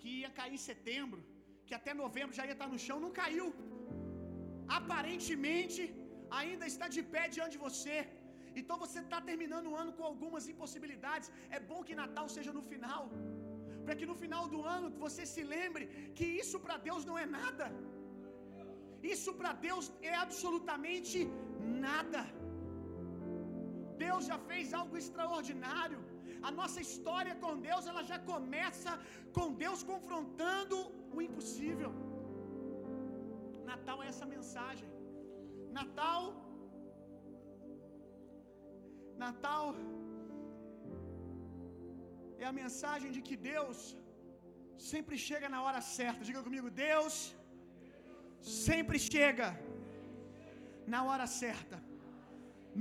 que 0.00 0.10
ia 0.22 0.32
cair 0.38 0.54
em 0.58 0.64
setembro, 0.70 1.20
que 1.66 1.74
até 1.80 1.92
novembro 2.04 2.38
já 2.38 2.46
ia 2.48 2.56
estar 2.58 2.70
no 2.74 2.80
chão, 2.86 2.98
não 3.06 3.12
caiu. 3.22 3.48
Aparentemente 4.80 5.82
ainda 6.40 6.66
está 6.72 6.86
de 6.96 7.02
pé 7.14 7.24
diante 7.36 7.56
de 7.56 7.64
você. 7.66 7.98
Então 8.60 8.76
você 8.84 8.98
está 9.04 9.18
terminando 9.30 9.68
o 9.70 9.76
ano 9.82 9.92
com 9.98 10.04
algumas 10.10 10.44
impossibilidades. 10.52 11.28
É 11.56 11.60
bom 11.70 11.80
que 11.88 12.00
Natal 12.02 12.26
seja 12.36 12.52
no 12.58 12.64
final, 12.72 13.02
para 13.84 13.96
que 13.98 14.08
no 14.10 14.16
final 14.24 14.44
do 14.54 14.60
ano 14.76 14.88
você 15.04 15.24
se 15.34 15.42
lembre 15.54 15.84
que 16.18 16.26
isso 16.42 16.58
para 16.64 16.76
Deus 16.88 17.04
não 17.10 17.18
é 17.24 17.26
nada. 17.40 17.68
Isso 19.14 19.32
para 19.40 19.52
Deus 19.68 19.86
é 20.10 20.14
absolutamente 20.26 21.18
nada. 21.86 22.22
Deus 24.04 24.24
já 24.30 24.38
fez 24.50 24.66
algo 24.80 24.96
extraordinário. 25.02 26.00
A 26.48 26.50
nossa 26.58 26.80
história 26.86 27.34
com 27.42 27.52
Deus, 27.68 27.86
ela 27.90 28.02
já 28.10 28.18
começa 28.32 28.92
com 29.36 29.46
Deus 29.64 29.80
confrontando 29.92 30.76
o 31.16 31.22
impossível. 31.28 31.92
Natal 33.70 33.98
é 34.02 34.08
essa 34.12 34.26
mensagem. 34.36 34.88
Natal 35.80 36.22
Natal 39.24 39.64
é 42.42 42.44
a 42.50 42.56
mensagem 42.60 43.10
de 43.16 43.20
que 43.28 43.36
Deus 43.52 43.78
sempre 44.90 45.16
chega 45.28 45.48
na 45.54 45.60
hora 45.64 45.80
certa. 45.96 46.26
Diga 46.28 46.42
comigo, 46.48 46.68
Deus 46.86 47.16
sempre 48.64 48.98
chega 49.12 49.48
na 50.94 51.00
hora 51.08 51.26
certa, 51.42 51.78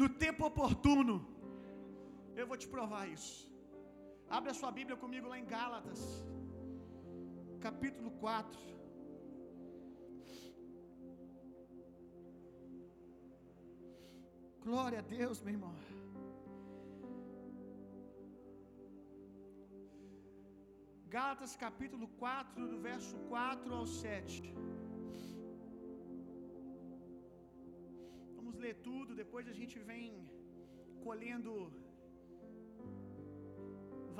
no 0.02 0.08
tempo 0.24 0.44
oportuno. 0.52 1.16
Eu 2.40 2.46
vou 2.50 2.58
te 2.62 2.68
provar 2.76 3.04
isso. 3.18 3.36
Abra 4.38 4.58
sua 4.60 4.72
Bíblia 4.80 4.98
comigo 5.04 5.28
lá 5.32 5.38
em 5.42 5.48
Gálatas, 5.56 6.02
capítulo 7.68 8.12
4. 8.12 8.78
Glória 14.68 15.00
a 15.00 15.06
Deus, 15.18 15.38
meu 15.42 15.54
irmão. 15.58 15.76
Gálatas 21.16 21.52
capítulo 21.56 22.06
4, 22.22 22.68
do 22.72 22.78
verso 22.88 23.16
4 23.34 23.74
ao 23.78 23.86
7. 23.86 24.54
Vamos 28.38 28.56
ler 28.64 28.76
tudo, 28.88 29.16
depois 29.22 29.46
a 29.54 29.56
gente 29.60 29.78
vem 29.92 30.08
colhendo 31.06 31.54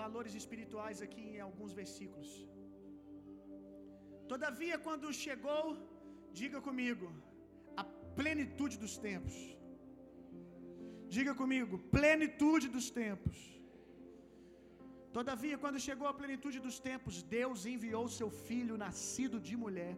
valores 0.02 0.34
espirituais 0.42 1.02
aqui 1.08 1.26
em 1.36 1.42
alguns 1.48 1.74
versículos. 1.82 2.32
Todavia, 4.32 4.78
quando 4.88 5.14
chegou, 5.26 5.66
diga 6.42 6.62
comigo, 6.70 7.10
a 7.82 7.84
plenitude 8.22 8.78
dos 8.86 8.96
tempos. 9.10 9.36
Diga 11.18 11.36
comigo, 11.44 11.78
plenitude 11.98 12.68
dos 12.78 12.90
tempos. 13.04 13.57
Todavia, 15.18 15.58
quando 15.64 15.84
chegou 15.88 16.08
a 16.08 16.18
plenitude 16.20 16.60
dos 16.66 16.78
tempos, 16.90 17.16
Deus 17.38 17.66
enviou 17.74 18.04
seu 18.08 18.30
filho, 18.48 18.78
nascido 18.86 19.40
de 19.48 19.56
mulher, 19.64 19.94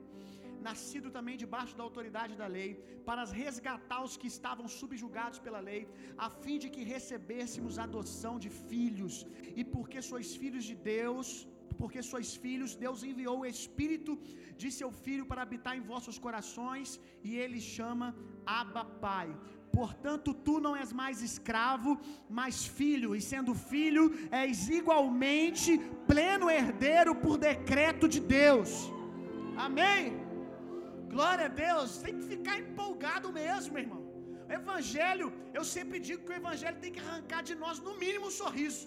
nascido 0.67 1.09
também 1.15 1.37
debaixo 1.43 1.75
da 1.77 1.83
autoridade 1.87 2.35
da 2.41 2.47
lei, 2.57 2.71
para 3.07 3.23
resgatar 3.43 4.01
os 4.07 4.15
que 4.21 4.27
estavam 4.35 4.67
subjugados 4.79 5.39
pela 5.45 5.61
lei, 5.69 5.81
a 6.25 6.29
fim 6.41 6.57
de 6.63 6.69
que 6.75 6.89
recebêssemos 6.95 7.79
adoção 7.87 8.35
de 8.45 8.49
filhos. 8.49 9.25
E 9.59 9.63
porque 9.63 10.01
sois 10.11 10.35
filhos 10.35 10.65
de 10.71 10.75
Deus, 10.75 11.29
porque 11.79 12.01
sois 12.11 12.29
filhos, 12.45 12.75
Deus 12.85 13.03
enviou 13.09 13.35
o 13.39 13.49
Espírito 13.55 14.13
de 14.61 14.69
seu 14.79 14.89
Filho 15.03 15.25
para 15.29 15.43
habitar 15.45 15.73
em 15.77 15.85
vossos 15.91 16.17
corações, 16.25 16.99
e 17.27 17.37
ele 17.43 17.61
chama 17.75 18.07
Abba 18.61 18.83
Pai. 19.05 19.29
Portanto, 19.77 20.29
tu 20.45 20.55
não 20.65 20.73
és 20.81 20.91
mais 21.01 21.17
escravo, 21.29 21.91
mas 22.39 22.65
filho, 22.79 23.09
e 23.17 23.21
sendo 23.31 23.53
filho, 23.71 24.03
és 24.43 24.67
igualmente 24.79 25.71
pleno 26.11 26.49
herdeiro 26.57 27.13
por 27.23 27.35
decreto 27.49 28.07
de 28.15 28.19
Deus. 28.39 28.71
Amém. 29.67 30.03
Glória 31.15 31.45
a 31.49 31.53
Deus. 31.65 31.97
Tem 32.05 32.15
que 32.19 32.27
ficar 32.33 32.55
empolgado 32.63 33.27
mesmo, 33.41 33.77
irmão. 33.85 34.03
O 34.47 34.53
evangelho, 34.59 35.27
eu 35.57 35.63
sempre 35.75 35.97
digo 36.07 36.23
que 36.25 36.33
o 36.33 36.39
evangelho 36.43 36.79
tem 36.83 36.93
que 36.95 37.03
arrancar 37.05 37.41
de 37.49 37.55
nós 37.63 37.77
no 37.87 37.93
mínimo 38.03 38.27
um 38.29 38.35
sorriso. 38.41 38.85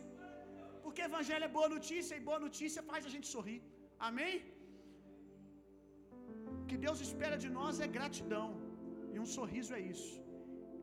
Porque 0.85 1.09
evangelho 1.11 1.47
é 1.49 1.53
boa 1.59 1.69
notícia 1.77 2.17
e 2.17 2.27
boa 2.31 2.41
notícia 2.47 2.89
faz 2.91 3.03
a 3.09 3.13
gente 3.15 3.29
sorrir. 3.35 3.61
Amém? 4.09 4.35
O 6.61 6.65
que 6.71 6.79
Deus 6.87 7.01
espera 7.07 7.37
de 7.45 7.51
nós 7.59 7.81
é 7.87 7.89
gratidão. 7.99 8.49
E 9.15 9.19
um 9.25 9.29
sorriso 9.39 9.73
é 9.79 9.83
isso. 9.95 10.13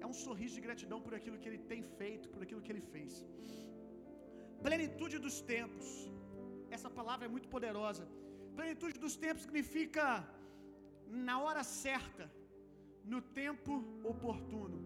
É 0.04 0.06
um 0.12 0.18
sorriso 0.26 0.56
de 0.58 0.66
gratidão 0.68 1.00
por 1.06 1.14
aquilo 1.18 1.40
que 1.42 1.50
ele 1.52 1.62
tem 1.72 1.82
feito, 2.00 2.30
por 2.34 2.42
aquilo 2.46 2.64
que 2.66 2.72
ele 2.74 2.86
fez. 2.94 3.14
Plenitude 4.68 5.18
dos 5.26 5.38
tempos. 5.54 5.88
Essa 6.78 6.90
palavra 7.00 7.26
é 7.28 7.32
muito 7.36 7.50
poderosa. 7.56 8.06
Plenitude 8.60 8.98
dos 9.06 9.16
tempos 9.26 9.44
significa 9.48 10.06
na 11.28 11.36
hora 11.44 11.64
certa, 11.84 12.26
no 13.14 13.20
tempo 13.42 13.74
oportuno. 14.14 14.78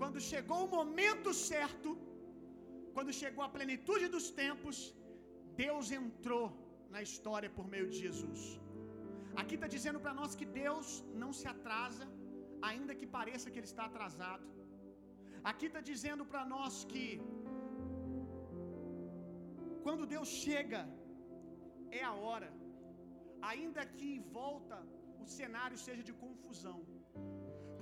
Quando 0.00 0.26
chegou 0.32 0.58
o 0.64 0.72
momento 0.78 1.30
certo, 1.50 1.90
quando 2.94 3.18
chegou 3.20 3.42
a 3.44 3.52
plenitude 3.56 4.06
dos 4.16 4.26
tempos, 4.42 4.76
Deus 5.64 5.86
entrou 6.00 6.44
na 6.94 7.00
história 7.08 7.50
por 7.56 7.66
meio 7.74 7.86
de 7.92 7.98
Jesus. 8.04 8.42
Aqui 9.40 9.54
está 9.58 9.68
dizendo 9.76 10.00
para 10.04 10.14
nós 10.20 10.34
que 10.40 10.46
Deus 10.62 10.88
não 11.22 11.30
se 11.38 11.46
atrasa, 11.54 12.06
ainda 12.70 12.98
que 13.00 13.06
pareça 13.18 13.50
que 13.50 13.58
Ele 13.60 13.70
está 13.72 13.84
atrasado. 13.86 14.46
Aqui 15.50 15.66
está 15.68 15.80
dizendo 15.90 16.24
para 16.32 16.42
nós 16.54 16.74
que 16.92 17.06
quando 19.84 20.10
Deus 20.14 20.30
chega, 20.44 20.80
é 22.00 22.02
a 22.10 22.14
hora, 22.24 22.50
ainda 23.52 23.82
que 23.96 24.08
em 24.16 24.22
volta 24.40 24.76
o 25.22 25.26
cenário 25.38 25.78
seja 25.86 26.02
de 26.08 26.14
confusão. 26.24 26.78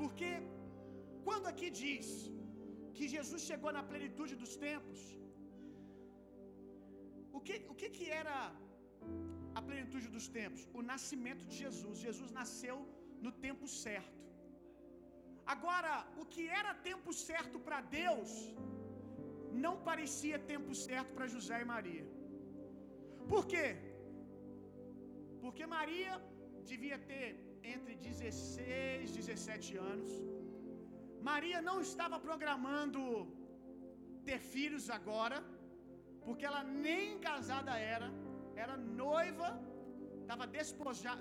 Porque 0.01 0.31
quando 1.27 1.49
aqui 1.53 1.69
diz 1.83 2.07
que 2.97 3.07
Jesus 3.17 3.43
chegou 3.51 3.73
na 3.79 3.83
plenitude 3.91 4.35
dos 4.43 4.55
tempos, 4.69 5.01
o 7.39 7.41
que, 7.47 7.57
o 7.73 7.75
que, 7.81 7.89
que 7.97 8.07
era 8.23 8.39
a 9.59 9.63
plenitude 9.69 10.09
dos 10.17 10.29
tempos? 10.39 10.63
O 10.79 10.83
nascimento 10.93 11.45
de 11.51 11.57
Jesus. 11.65 11.99
Jesus 12.07 12.31
nasceu 12.41 12.77
no 13.27 13.33
tempo 13.47 13.67
certo. 13.85 14.19
Agora, 15.55 15.93
o 16.23 16.25
que 16.33 16.45
era 16.61 16.73
tempo 16.89 17.11
certo 17.29 17.59
para 17.67 17.81
Deus, 18.01 18.31
não 19.65 19.75
parecia 19.89 20.39
tempo 20.53 20.73
certo 20.87 21.13
para 21.17 21.33
José 21.35 21.57
e 21.63 21.71
Maria. 21.75 22.07
Por 23.33 23.43
quê? 23.53 23.69
Porque 25.43 25.65
Maria 25.77 26.15
devia 26.71 26.99
ter 27.11 27.29
entre 27.75 27.95
16 27.97 29.11
e 29.11 29.19
17 29.23 29.77
anos. 29.93 30.13
Maria 31.31 31.61
não 31.69 31.79
estava 31.89 32.19
programando 32.29 33.03
ter 34.29 34.41
filhos 34.55 34.87
agora, 34.99 35.39
porque 36.25 36.47
ela 36.51 36.63
nem 36.87 37.19
casada 37.29 37.75
era, 37.97 38.09
era 38.65 38.77
noiva, 39.05 39.51
estava 40.23 40.47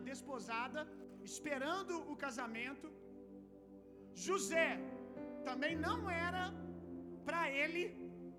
desposada, 0.09 0.81
esperando 1.31 1.95
o 2.11 2.15
casamento. 2.25 2.87
José 4.27 4.69
também 5.49 5.73
não 5.87 5.97
era 6.27 6.45
para 7.27 7.43
ele 7.61 7.83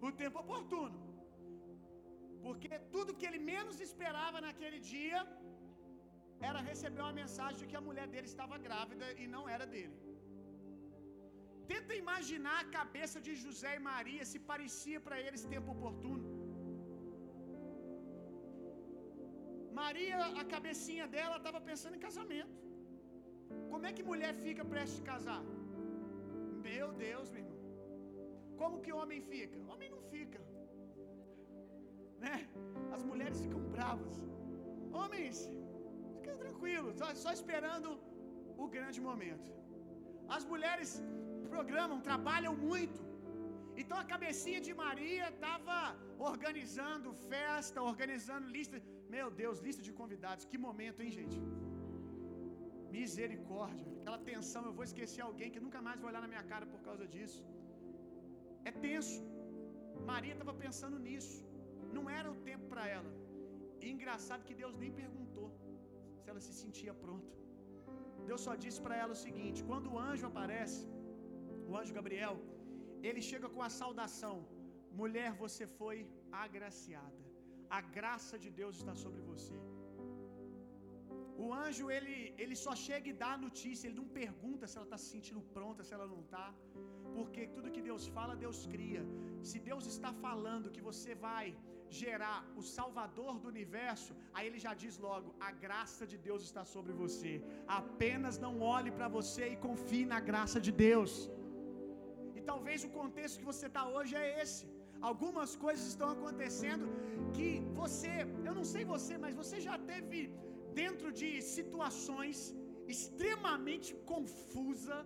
o 0.06 0.10
tempo 0.22 0.38
oportuno. 0.44 0.98
Porque 2.44 2.70
tudo 2.94 3.16
que 3.18 3.26
ele 3.28 3.40
menos 3.52 3.78
esperava 3.86 4.38
naquele 4.46 4.78
dia 4.92 5.20
era 6.48 6.60
receber 6.70 7.02
uma 7.06 7.16
mensagem 7.22 7.58
de 7.62 7.68
que 7.70 7.78
a 7.80 7.86
mulher 7.88 8.06
dele 8.12 8.28
estava 8.34 8.56
grávida 8.66 9.06
e 9.22 9.26
não 9.34 9.42
era 9.56 9.66
dele. 9.74 9.96
Tenta 11.72 11.94
imaginar 12.02 12.56
a 12.60 12.70
cabeça 12.78 13.18
de 13.26 13.32
José 13.42 13.72
e 13.76 13.84
Maria 13.90 14.24
se 14.30 14.38
parecia 14.50 15.00
para 15.06 15.18
eles 15.26 15.50
tempo 15.54 15.70
oportuno. 15.76 16.26
Maria, 19.80 20.18
a 20.42 20.44
cabecinha 20.54 21.06
dela 21.14 21.36
estava 21.40 21.60
pensando 21.68 21.96
em 21.98 22.06
casamento. 22.08 22.56
Como 23.70 23.86
é 23.88 23.92
que 23.96 24.08
mulher 24.10 24.32
fica 24.46 24.64
prestes 24.72 25.00
a 25.02 25.08
casar? 25.12 25.42
Meu 26.68 26.88
Deus, 27.06 27.26
meu 27.34 27.42
irmão. 27.44 27.60
Como 28.60 28.80
que 28.84 28.92
homem 29.00 29.20
fica? 29.32 29.58
Homem 29.72 29.90
não 29.94 30.02
fica. 30.14 30.40
Né? 32.24 32.36
As 32.96 33.02
mulheres 33.10 33.38
ficam 33.44 33.62
bravas. 33.76 34.16
Homens, 35.00 35.38
fica 36.16 36.34
tranquilo, 36.42 36.88
só, 37.00 37.08
só 37.24 37.32
esperando 37.38 37.90
o 38.64 38.66
grande 38.76 39.00
momento. 39.08 39.48
As 40.36 40.44
mulheres 40.52 40.90
programam, 41.54 41.98
trabalham 42.10 42.54
muito. 42.68 43.00
Então 43.80 43.96
a 44.02 44.06
cabecinha 44.12 44.60
de 44.66 44.72
Maria 44.84 45.26
estava 45.34 45.78
organizando 46.32 47.10
festa, 47.32 47.80
organizando 47.92 48.46
lista. 48.56 48.76
Meu 49.16 49.28
Deus, 49.42 49.58
lista 49.66 49.82
de 49.88 49.92
convidados. 50.00 50.44
Que 50.50 50.58
momento, 50.68 51.00
hein, 51.02 51.12
gente? 51.18 51.38
Misericórdia. 52.96 53.88
Aquela 53.98 54.20
tensão, 54.30 54.62
eu 54.68 54.74
vou 54.78 54.86
esquecer 54.90 55.22
alguém 55.28 55.50
que 55.54 55.64
nunca 55.66 55.80
mais 55.86 55.98
vai 56.00 56.08
olhar 56.10 56.22
na 56.26 56.32
minha 56.34 56.44
cara 56.52 56.66
por 56.72 56.80
causa 56.88 57.06
disso. 57.14 57.42
É 58.68 58.72
tenso. 58.86 59.20
Maria 60.12 60.34
estava 60.36 60.54
pensando 60.64 60.98
nisso. 61.08 61.36
Não 61.96 62.04
era 62.18 62.28
o 62.34 62.38
tempo 62.50 62.66
para 62.72 62.84
ela. 62.96 63.10
E 63.82 63.88
engraçado 63.94 64.46
que 64.48 64.56
Deus 64.62 64.74
nem 64.82 64.92
perguntou 65.02 65.48
se 66.20 66.26
ela 66.30 66.42
se 66.46 66.54
sentia 66.62 66.94
pronta. 67.04 67.34
Deus 68.28 68.42
só 68.46 68.54
disse 68.64 68.80
para 68.86 68.96
ela 69.02 69.12
o 69.16 69.22
seguinte: 69.26 69.64
quando 69.70 69.88
o 69.94 69.98
anjo 70.10 70.26
aparece, 70.32 70.82
o 71.68 71.74
anjo 71.80 71.96
Gabriel, 71.98 72.36
ele 73.08 73.22
chega 73.30 73.48
com 73.54 73.62
a 73.68 73.72
saudação: 73.80 74.36
mulher, 75.02 75.30
você 75.44 75.66
foi 75.80 75.98
agraciada. 76.44 77.22
A 77.78 77.80
graça 77.98 78.36
de 78.44 78.50
Deus 78.60 78.76
está 78.80 78.94
sobre 79.04 79.20
você. 79.32 79.58
O 81.44 81.46
anjo, 81.64 81.84
ele, 81.96 82.16
ele 82.42 82.56
só 82.64 82.72
chega 82.86 83.06
e 83.10 83.18
dá 83.22 83.30
a 83.34 83.42
notícia, 83.46 83.86
ele 83.86 84.00
não 84.00 84.08
pergunta 84.22 84.66
se 84.66 84.76
ela 84.78 84.88
está 84.88 84.98
se 85.02 85.08
sentindo 85.14 85.42
pronta, 85.56 85.86
se 85.88 85.94
ela 85.96 86.06
não 86.12 86.20
está. 86.24 86.46
Porque 87.16 87.42
tudo 87.54 87.74
que 87.76 87.82
Deus 87.88 88.04
fala, 88.16 88.40
Deus 88.46 88.58
cria. 88.74 89.02
Se 89.50 89.58
Deus 89.70 89.84
está 89.94 90.10
falando 90.24 90.72
que 90.74 90.86
você 90.88 91.14
vai 91.28 91.46
gerar 92.02 92.38
o 92.60 92.62
Salvador 92.76 93.34
do 93.42 93.48
universo, 93.54 94.12
aí 94.34 94.44
ele 94.48 94.60
já 94.66 94.72
diz 94.82 94.96
logo: 95.06 95.28
a 95.48 95.52
graça 95.64 96.06
de 96.12 96.18
Deus 96.28 96.42
está 96.48 96.64
sobre 96.74 96.92
você. 97.02 97.32
Apenas 97.80 98.36
não 98.46 98.54
olhe 98.76 98.92
para 98.98 99.08
você 99.18 99.46
e 99.54 99.62
confie 99.68 100.04
na 100.14 100.20
graça 100.30 100.60
de 100.66 100.74
Deus. 100.88 101.14
E 102.38 102.42
talvez 102.50 102.84
o 102.88 102.92
contexto 103.00 103.40
que 103.40 103.50
você 103.52 103.66
está 103.70 103.84
hoje 103.96 104.14
é 104.24 104.28
esse. 104.42 104.66
Algumas 105.10 105.50
coisas 105.64 105.84
estão 105.92 106.08
acontecendo 106.16 106.86
que 107.36 107.48
você, 107.80 108.14
eu 108.48 108.54
não 108.58 108.66
sei 108.72 108.84
você, 108.94 109.14
mas 109.24 109.34
você 109.42 109.58
já 109.68 109.76
teve 109.92 110.18
dentro 110.82 111.08
de 111.20 111.30
situações 111.56 112.38
extremamente 112.94 113.90
confusa, 114.12 114.98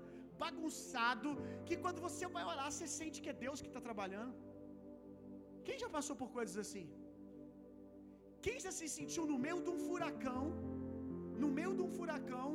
bagunçado, 0.43 1.31
que 1.67 1.77
quando 1.85 2.01
você 2.07 2.27
vai 2.37 2.45
orar, 2.53 2.69
você 2.71 2.87
sente 2.99 3.23
que 3.23 3.33
é 3.33 3.41
Deus 3.47 3.61
que 3.65 3.71
está 3.73 3.83
trabalhando. 3.89 4.35
Quem 5.67 5.79
já 5.83 5.89
passou 5.97 6.17
por 6.23 6.31
coisas 6.39 6.57
assim? 6.65 6.87
Quem 8.45 8.57
já 8.65 8.73
se 8.79 8.89
sentiu 8.99 9.25
no 9.33 9.39
meio 9.45 9.61
de 9.67 9.71
um 9.75 9.81
furacão, 9.89 10.45
no 11.43 11.51
meio 11.59 11.73
de 11.79 11.83
um 11.87 11.93
furacão, 11.99 12.49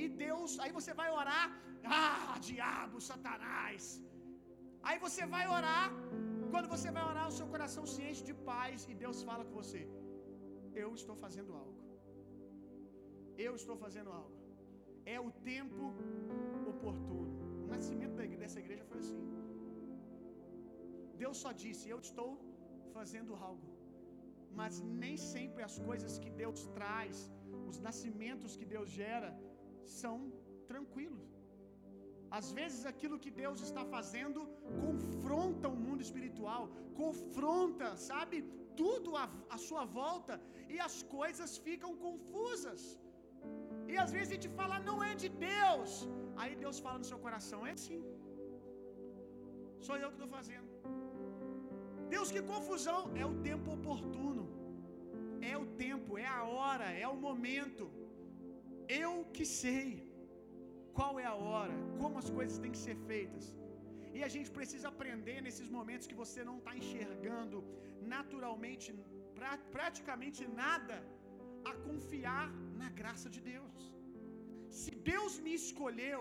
e 0.00 0.04
Deus, 0.24 0.50
aí 0.62 0.72
você 0.78 0.92
vai 1.00 1.08
orar, 1.20 1.46
ah, 2.00 2.36
diabo, 2.48 3.00
Satanás. 3.10 3.84
Aí 4.88 4.98
você 5.06 5.24
vai 5.34 5.44
orar, 5.56 5.86
quando 6.52 6.68
você 6.74 6.88
vai 6.96 7.04
orar, 7.10 7.26
o 7.28 7.36
seu 7.38 7.46
coração 7.54 7.84
se 7.92 8.00
enche 8.08 8.24
de 8.30 8.34
paz 8.50 8.86
e 8.90 8.94
Deus 9.04 9.18
fala 9.28 9.44
com 9.46 9.54
você: 9.62 9.82
Eu 10.82 10.90
estou 11.00 11.16
fazendo 11.24 11.52
algo. 11.62 11.71
Eu 13.36 13.54
estou 13.60 13.76
fazendo 13.84 14.10
algo. 14.20 14.36
É 15.04 15.18
o 15.20 15.30
tempo 15.52 15.92
oportuno. 16.72 17.32
O 17.64 17.68
nascimento 17.74 18.12
dessa 18.42 18.60
igreja 18.64 18.84
foi 18.90 18.98
assim. 19.04 19.22
Deus 21.22 21.36
só 21.44 21.50
disse: 21.64 21.84
Eu 21.94 21.98
estou 22.06 22.30
fazendo 22.96 23.32
algo. 23.48 23.68
Mas 24.60 24.74
nem 25.04 25.16
sempre 25.34 25.60
as 25.68 25.76
coisas 25.88 26.14
que 26.22 26.30
Deus 26.42 26.60
traz, 26.78 27.16
os 27.70 27.78
nascimentos 27.86 28.56
que 28.60 28.66
Deus 28.74 28.88
gera, 29.00 29.30
são 30.00 30.16
tranquilos. 30.72 31.30
Às 32.38 32.48
vezes 32.58 32.82
aquilo 32.90 33.16
que 33.24 33.32
Deus 33.44 33.58
está 33.68 33.82
fazendo 33.94 34.40
confronta 34.84 35.66
o 35.74 35.78
mundo 35.84 36.02
espiritual, 36.08 36.62
confronta, 37.02 37.88
sabe, 38.10 38.36
tudo 38.82 39.10
à, 39.22 39.58
sua 39.68 39.84
volta 40.00 40.34
e 40.74 40.78
as 40.88 40.96
coisas 41.18 41.50
ficam 41.66 41.92
confusas. 42.06 42.82
E 43.92 43.96
às 44.04 44.10
vezes 44.16 44.30
a 44.30 44.36
gente 44.36 44.50
fala, 44.60 44.76
não 44.88 44.98
é 45.10 45.14
de 45.22 45.28
Deus. 45.50 45.90
Aí 46.40 46.52
Deus 46.64 46.78
fala 46.84 46.98
no 47.02 47.08
seu 47.12 47.18
coração, 47.26 47.60
é 47.72 47.74
sim. 47.86 48.02
Sou 49.86 49.96
eu 50.02 50.10
que 50.12 50.18
estou 50.18 50.30
fazendo. 50.36 50.68
Deus, 52.14 52.30
que 52.34 52.42
confusão! 52.52 53.00
É 53.22 53.26
o 53.32 53.34
tempo 53.48 53.68
oportuno. 53.78 54.44
É 55.52 55.54
o 55.62 55.66
tempo, 55.84 56.10
é 56.26 56.28
a 56.38 56.42
hora, 56.54 56.88
é 57.04 57.06
o 57.14 57.18
momento. 57.26 57.84
Eu 59.04 59.12
que 59.36 59.44
sei 59.60 59.86
qual 60.98 61.12
é 61.24 61.26
a 61.32 61.36
hora, 61.46 61.76
como 62.00 62.20
as 62.22 62.28
coisas 62.38 62.58
têm 62.62 62.74
que 62.76 62.82
ser 62.86 62.96
feitas. 63.10 63.46
E 64.16 64.20
a 64.28 64.30
gente 64.34 64.50
precisa 64.58 64.86
aprender 64.94 65.36
nesses 65.46 65.68
momentos 65.76 66.08
que 66.10 66.20
você 66.22 66.40
não 66.48 66.56
está 66.58 66.72
enxergando 66.80 67.58
naturalmente, 68.16 68.88
pra, 69.36 69.52
praticamente 69.76 70.42
nada, 70.62 70.96
a 71.70 71.72
confiar 71.88 72.46
na 72.84 72.90
graça 73.00 73.28
de 73.34 73.40
Deus. 73.52 73.80
Se 74.80 74.92
Deus 75.10 75.32
me 75.44 75.54
escolheu, 75.62 76.20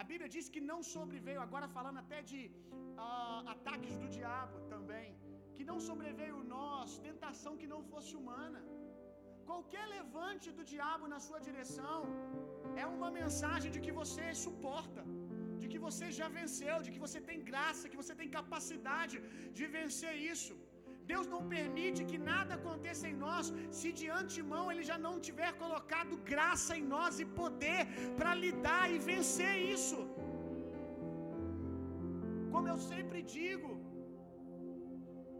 a 0.00 0.04
Bíblia 0.10 0.28
diz 0.34 0.46
que 0.54 0.62
não 0.70 0.80
sobreveio, 0.94 1.40
agora 1.46 1.66
falando 1.76 1.98
até 2.04 2.18
de 2.30 2.40
uh, 3.06 3.42
ataques 3.54 3.94
do 4.02 4.08
diabo 4.16 4.56
também, 4.74 5.08
que 5.56 5.64
não 5.70 5.78
sobreveio 5.88 6.38
nós, 6.56 6.98
tentação 7.08 7.52
que 7.60 7.68
não 7.74 7.82
fosse 7.92 8.12
humana. 8.20 8.62
Qualquer 9.50 9.84
levante 9.96 10.46
do 10.58 10.64
diabo 10.72 11.06
na 11.14 11.20
sua 11.26 11.40
direção 11.48 11.98
é 12.82 12.86
uma 12.96 13.10
mensagem 13.20 13.70
de 13.74 13.80
que 13.84 13.92
você 14.00 14.26
suporta, 14.44 15.02
de 15.62 15.68
que 15.72 15.80
você 15.86 16.06
já 16.18 16.28
venceu, 16.38 16.76
de 16.86 16.92
que 16.94 17.02
você 17.06 17.20
tem 17.30 17.40
graça, 17.52 17.90
que 17.92 18.00
você 18.02 18.14
tem 18.20 18.30
capacidade 18.38 19.16
de 19.58 19.66
vencer 19.78 20.14
isso. 20.32 20.54
Deus 21.12 21.26
não 21.34 21.42
permite 21.54 22.00
que 22.10 22.18
nada 22.30 22.52
aconteça 22.58 23.06
em 23.12 23.16
nós 23.24 23.46
se 23.78 23.88
de 23.98 24.06
antemão 24.20 24.64
Ele 24.72 24.84
já 24.90 24.98
não 25.06 25.14
tiver 25.28 25.50
colocado 25.62 26.22
graça 26.32 26.72
em 26.80 26.86
nós 26.94 27.20
e 27.24 27.26
poder 27.40 27.82
para 28.18 28.32
lidar 28.44 28.84
e 28.94 28.98
vencer 29.10 29.54
isso. 29.74 30.00
Como 32.52 32.68
eu 32.72 32.78
sempre 32.92 33.20
digo, 33.36 33.70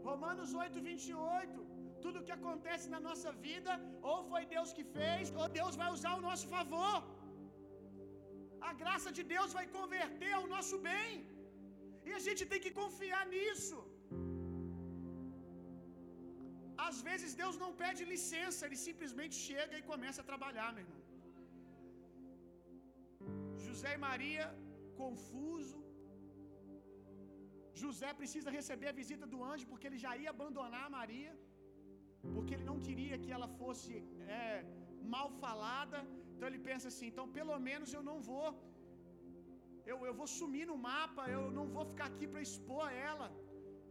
Romanos 0.09 0.49
8, 0.63 0.81
28. 0.89 1.61
Tudo 2.03 2.23
que 2.25 2.35
acontece 2.39 2.87
na 2.93 2.99
nossa 3.07 3.29
vida, 3.45 3.71
ou 4.09 4.17
foi 4.31 4.41
Deus 4.55 4.71
que 4.77 4.83
fez, 4.97 5.31
ou 5.39 5.47
Deus 5.59 5.75
vai 5.81 5.89
usar 5.97 6.13
o 6.17 6.25
nosso 6.27 6.47
favor. 6.55 6.97
A 8.69 8.73
graça 8.81 9.09
de 9.17 9.23
Deus 9.33 9.51
vai 9.57 9.65
converter 9.77 10.31
ao 10.39 10.45
nosso 10.53 10.77
bem. 10.89 11.11
E 12.07 12.11
a 12.17 12.21
gente 12.27 12.43
tem 12.51 12.61
que 12.65 12.73
confiar 12.81 13.23
nisso. 13.35 13.77
Às 16.89 16.97
vezes 17.07 17.31
Deus 17.41 17.55
não 17.63 17.71
pede 17.83 18.11
licença, 18.13 18.65
Ele 18.65 18.79
simplesmente 18.87 19.35
chega 19.47 19.75
e 19.79 19.89
começa 19.93 20.21
a 20.21 20.29
trabalhar, 20.31 20.69
meu 20.75 20.85
irmão. 20.85 21.01
José 23.65 23.91
e 23.95 24.01
Maria, 24.09 24.45
confuso. 25.01 25.79
José 27.81 28.09
precisa 28.19 28.49
receber 28.57 28.89
a 28.89 28.97
visita 28.99 29.25
do 29.31 29.39
anjo 29.51 29.65
porque 29.69 29.87
ele 29.87 29.99
já 30.03 30.11
ia 30.21 30.29
abandonar 30.35 30.83
Maria, 30.99 31.31
porque 32.33 32.53
ele 32.55 32.67
não 32.69 32.77
queria 32.85 33.17
que 33.23 33.31
ela 33.37 33.49
fosse 33.61 33.91
é, 34.37 34.45
mal 35.15 35.27
falada. 35.41 35.99
Então 36.33 36.47
ele 36.49 36.61
pensa 36.69 36.87
assim: 36.91 37.07
então 37.11 37.27
pelo 37.39 37.57
menos 37.67 37.91
eu 37.97 38.03
não 38.09 38.17
vou, 38.29 38.47
eu, 39.91 39.97
eu 40.09 40.13
vou 40.19 40.29
sumir 40.39 40.65
no 40.71 40.77
mapa, 40.89 41.25
eu 41.35 41.43
não 41.57 41.67
vou 41.75 41.85
ficar 41.91 42.07
aqui 42.13 42.27
para 42.31 42.45
expor 42.47 42.87
ela. 43.09 43.27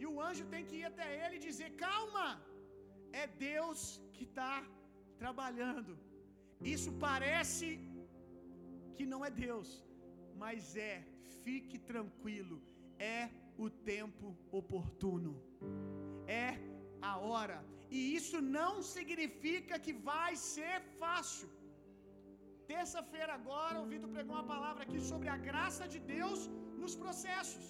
E 0.00 0.06
o 0.12 0.16
anjo 0.28 0.44
tem 0.54 0.64
que 0.68 0.76
ir 0.82 0.86
até 0.92 1.08
ele 1.22 1.36
e 1.36 1.46
dizer: 1.48 1.70
calma, 1.86 2.26
é 3.22 3.26
Deus 3.50 3.80
que 4.14 4.24
está 4.30 4.54
trabalhando. 5.22 5.92
Isso 6.74 6.90
parece 7.06 7.68
que 8.96 9.04
não 9.12 9.20
é 9.28 9.30
Deus, 9.46 9.68
mas 10.42 10.76
é, 10.90 10.94
fique 11.44 11.78
tranquilo, 11.92 12.56
é 13.16 13.22
o 13.64 13.68
tempo 13.92 14.26
oportuno, 14.60 15.32
é 16.44 16.48
a 17.10 17.14
hora, 17.28 17.58
e 17.96 18.00
isso 18.18 18.38
não 18.58 18.72
significa 18.94 19.82
que 19.84 19.94
vai 20.10 20.32
ser 20.52 20.76
fácil. 21.02 21.48
Terça-feira 22.72 23.32
agora, 23.40 23.76
o 23.82 23.88
Vitor 23.92 24.10
pregou 24.16 24.34
uma 24.36 24.50
palavra 24.54 24.82
aqui 24.86 25.00
sobre 25.10 25.28
a 25.34 25.38
graça 25.48 25.84
de 25.94 26.00
Deus 26.16 26.40
nos 26.82 26.94
processos. 27.02 27.66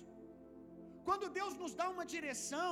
Quando 1.06 1.32
Deus 1.40 1.54
nos 1.62 1.72
dá 1.80 1.86
uma 1.94 2.06
direção, 2.16 2.70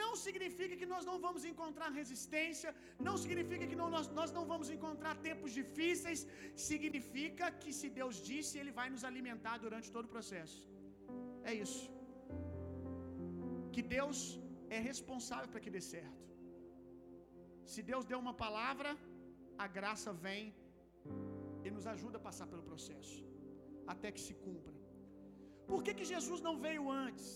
não 0.00 0.10
significa 0.24 0.74
que 0.80 0.88
nós 0.92 1.04
não 1.08 1.16
vamos 1.24 1.42
encontrar 1.50 1.88
resistência, 2.00 2.70
não 3.08 3.16
significa 3.22 3.66
que 3.70 3.78
não, 3.80 3.88
nós, 3.94 4.06
nós 4.20 4.30
não 4.36 4.44
vamos 4.52 4.68
encontrar 4.76 5.14
tempos 5.28 5.52
difíceis, 5.60 6.26
significa 6.68 7.50
que 7.62 7.72
se 7.80 7.88
Deus 8.00 8.16
disse, 8.30 8.58
Ele 8.60 8.72
vai 8.80 8.88
nos 8.94 9.04
alimentar 9.10 9.56
durante 9.64 9.92
todo 9.96 10.06
o 10.06 10.14
processo. 10.16 10.60
É 11.50 11.54
isso. 11.64 11.84
Que 13.74 13.82
Deus 13.96 14.18
é 14.76 14.80
responsável 14.90 15.48
para 15.52 15.64
que 15.64 15.74
dê 15.76 15.82
certo. 15.94 16.24
Se 17.72 17.82
Deus 17.90 18.04
deu 18.10 18.18
uma 18.24 18.34
palavra, 18.44 18.90
a 19.64 19.66
graça 19.78 20.12
vem 20.26 20.54
e 21.66 21.70
nos 21.76 21.86
ajuda 21.94 22.16
a 22.18 22.26
passar 22.28 22.46
pelo 22.52 22.64
processo, 22.70 23.18
até 23.92 24.10
que 24.14 24.22
se 24.28 24.34
cumpra. 24.46 24.74
Por 25.70 25.82
que, 25.84 25.92
que 25.98 26.06
Jesus 26.14 26.40
não 26.46 26.54
veio 26.66 26.84
antes? 26.90 27.26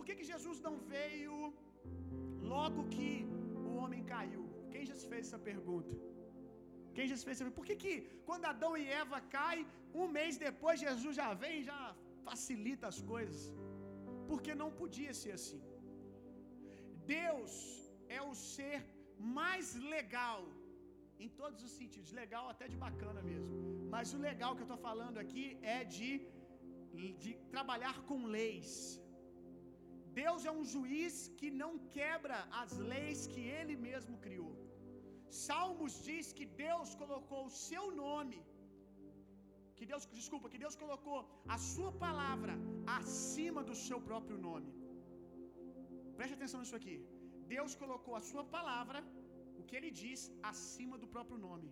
Por 0.00 0.06
que, 0.08 0.14
que 0.18 0.30
Jesus 0.34 0.58
não 0.66 0.74
veio 0.92 1.38
logo 2.52 2.82
que 2.94 3.08
o 3.70 3.72
homem 3.80 4.02
caiu? 4.12 4.44
Quem 4.72 4.84
já 4.90 4.94
se 5.00 5.06
fez 5.10 5.22
essa 5.26 5.40
pergunta? 5.48 5.94
Quem 6.96 7.06
já 7.10 7.16
se 7.18 7.24
fez 7.26 7.34
essa 7.34 7.44
pergunta? 7.44 7.60
Por 7.60 7.66
que, 7.70 7.76
que 7.82 7.94
quando 8.28 8.46
Adão 8.52 8.70
e 8.82 8.86
Eva 9.00 9.18
caem, 9.34 9.66
um 10.02 10.06
mês 10.18 10.38
depois 10.46 10.84
Jesus 10.86 11.14
já 11.20 11.28
vem 11.42 11.54
e 11.58 11.66
já 11.70 11.80
facilita 12.28 12.86
as 12.92 13.00
coisas? 13.12 13.42
Porque 14.30 14.54
não 14.62 14.70
podia 14.80 15.12
ser 15.22 15.32
assim. 15.38 15.60
Deus 17.18 17.52
é 18.18 18.22
o 18.30 18.34
ser 18.54 18.80
mais 19.40 19.74
legal 19.96 20.40
em 21.24 21.30
todos 21.42 21.60
os 21.66 21.74
sentidos, 21.80 22.16
legal 22.22 22.46
até 22.54 22.68
de 22.72 22.78
bacana 22.86 23.20
mesmo. 23.30 23.52
Mas 23.94 24.14
o 24.16 24.22
legal 24.30 24.54
que 24.56 24.64
eu 24.64 24.70
estou 24.70 24.82
falando 24.88 25.18
aqui 25.24 25.46
é 25.76 25.84
de, 25.96 26.08
de 27.24 27.34
trabalhar 27.54 27.98
com 28.08 28.18
leis. 28.38 28.99
Deus 30.22 30.44
é 30.50 30.52
um 30.58 30.64
juiz 30.72 31.14
que 31.38 31.48
não 31.62 31.72
quebra 31.96 32.36
as 32.62 32.72
leis 32.92 33.20
que 33.32 33.42
ele 33.58 33.76
mesmo 33.88 34.16
criou. 34.26 34.52
Salmos 35.46 35.94
diz 36.08 36.26
que 36.38 36.46
Deus 36.66 36.88
colocou 37.02 37.42
o 37.46 37.54
seu 37.68 37.84
nome, 38.04 38.38
que 39.76 39.86
Deus, 39.90 40.04
desculpa, 40.20 40.50
que 40.52 40.62
Deus 40.64 40.76
colocou 40.82 41.18
a 41.54 41.58
sua 41.72 41.92
palavra 42.06 42.54
acima 42.98 43.62
do 43.68 43.76
seu 43.86 43.98
próprio 44.08 44.38
nome. 44.48 44.70
Preste 46.18 46.36
atenção 46.38 46.60
nisso 46.60 46.78
aqui. 46.80 46.96
Deus 47.54 47.74
colocou 47.82 48.14
a 48.18 48.24
sua 48.30 48.44
palavra, 48.56 48.98
o 49.60 49.62
que 49.68 49.76
ele 49.78 49.90
diz, 50.02 50.20
acima 50.50 50.96
do 51.02 51.08
próprio 51.14 51.38
nome. 51.46 51.68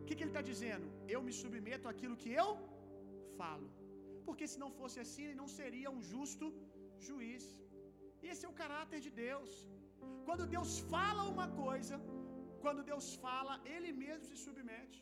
O 0.00 0.04
que, 0.06 0.14
que 0.14 0.22
ele 0.24 0.34
está 0.34 0.44
dizendo? 0.52 0.86
Eu 1.14 1.20
me 1.26 1.34
submeto 1.40 1.90
àquilo 1.92 2.20
que 2.22 2.32
eu 2.42 2.48
falo. 3.40 3.68
Porque 4.26 4.46
se 4.52 4.58
não 4.62 4.70
fosse 4.78 4.98
assim, 5.04 5.22
ele 5.26 5.40
não 5.42 5.48
seria 5.58 5.90
um 5.96 6.02
justo 6.12 6.46
juiz. 7.08 7.44
Esse 8.30 8.44
é 8.46 8.48
o 8.52 8.58
caráter 8.62 9.00
de 9.06 9.10
Deus. 9.26 9.50
Quando 10.26 10.50
Deus 10.56 10.72
fala 10.94 11.22
uma 11.34 11.48
coisa, 11.64 11.96
quando 12.64 12.86
Deus 12.90 13.06
fala, 13.26 13.54
ele 13.74 13.92
mesmo 14.04 14.26
se 14.30 14.38
submete. 14.46 15.00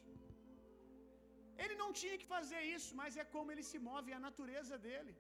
Ele 1.63 1.77
não 1.83 1.91
tinha 2.01 2.17
que 2.21 2.29
fazer 2.37 2.63
isso, 2.77 2.91
mas 3.01 3.17
é 3.23 3.25
como 3.35 3.51
ele 3.53 3.65
se 3.71 3.79
move, 3.89 4.13
é 4.15 4.19
a 4.19 4.27
natureza 4.29 4.77
dele. 4.87 5.15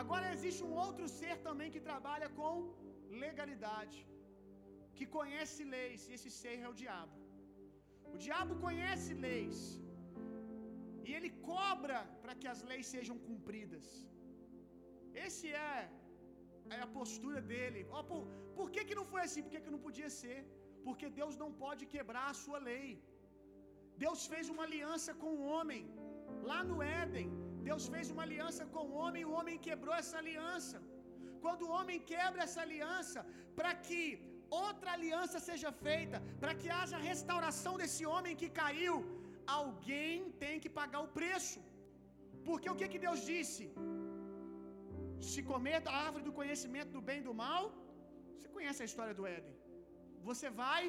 Agora 0.00 0.32
existe 0.36 0.62
um 0.68 0.74
outro 0.84 1.06
ser 1.18 1.34
também 1.48 1.70
que 1.74 1.86
trabalha 1.90 2.28
com 2.40 2.52
legalidade, 3.24 4.00
que 4.96 5.06
conhece 5.18 5.62
leis, 5.76 6.02
e 6.08 6.12
esse 6.16 6.30
ser 6.40 6.56
é 6.66 6.68
o 6.72 6.78
diabo. 6.82 7.16
O 8.14 8.18
diabo 8.26 8.54
conhece 8.66 9.12
leis, 9.26 9.58
e 11.06 11.12
ele 11.16 11.30
cobra 11.50 11.98
para 12.22 12.34
que 12.40 12.48
as 12.54 12.62
leis 12.70 12.86
sejam 12.94 13.18
cumpridas. 13.28 13.86
Esse 15.26 15.48
é, 15.68 15.76
é 16.76 16.80
a 16.86 16.90
postura 16.98 17.40
dele. 17.52 17.80
Oh, 17.96 18.04
por, 18.10 18.22
por 18.58 18.68
que, 18.74 18.82
que 18.88 18.98
não 19.00 19.06
foi 19.12 19.22
assim? 19.26 19.42
Por 19.44 19.52
que, 19.54 19.64
que 19.66 19.74
não 19.74 19.84
podia 19.86 20.10
ser? 20.20 20.38
Porque 20.86 21.08
Deus 21.20 21.36
não 21.42 21.50
pode 21.64 21.84
quebrar 21.94 22.26
a 22.30 22.38
sua 22.44 22.58
lei. 22.70 22.88
Deus 24.04 24.20
fez 24.32 24.46
uma 24.54 24.64
aliança 24.68 25.12
com 25.22 25.30
o 25.38 25.44
homem, 25.52 25.82
lá 26.50 26.60
no 26.70 26.78
Éden. 27.00 27.28
Deus 27.68 27.84
fez 27.94 28.06
uma 28.14 28.24
aliança 28.26 28.64
com 28.74 28.84
o 28.90 28.96
homem 29.02 29.22
e 29.22 29.28
o 29.30 29.36
homem 29.38 29.64
quebrou 29.68 29.94
essa 30.02 30.16
aliança. 30.22 30.78
Quando 31.44 31.62
o 31.66 31.72
homem 31.78 31.98
quebra 32.12 32.42
essa 32.46 32.60
aliança, 32.66 33.20
para 33.58 33.72
que 33.86 34.02
outra 34.66 34.90
aliança 34.96 35.38
seja 35.48 35.70
feita, 35.86 36.18
para 36.42 36.54
que 36.60 36.68
haja 36.78 37.06
restauração 37.10 37.74
desse 37.82 38.04
homem 38.12 38.38
que 38.42 38.50
caiu, 38.60 38.96
alguém 39.60 40.30
tem 40.44 40.56
que 40.64 40.70
pagar 40.80 41.00
o 41.06 41.12
preço. 41.18 41.60
Porque 42.48 42.70
o 42.72 42.78
que, 42.80 42.88
que 42.92 43.04
Deus 43.06 43.20
disse? 43.32 43.64
Se 45.20 45.40
comer 45.50 45.78
da 45.86 45.92
árvore 46.06 46.24
do 46.28 46.32
conhecimento 46.40 46.90
do 46.96 47.02
bem 47.08 47.20
e 47.20 47.26
do 47.28 47.34
mal, 47.44 47.62
você 48.34 48.48
conhece 48.56 48.82
a 48.82 48.88
história 48.90 49.14
do 49.18 49.26
Éden. 49.36 49.54
Você 50.28 50.48
vai 50.62 50.82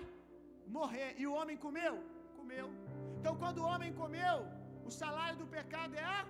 morrer. 0.78 1.10
E 1.22 1.26
o 1.30 1.34
homem 1.40 1.58
comeu? 1.66 1.96
Comeu. 2.40 2.68
Então, 3.20 3.34
quando 3.42 3.60
o 3.62 3.70
homem 3.72 3.92
comeu, 4.02 4.38
o 4.90 4.92
salário 5.02 5.38
do 5.42 5.48
pecado 5.58 5.96
é 6.04 6.08
a 6.18 6.22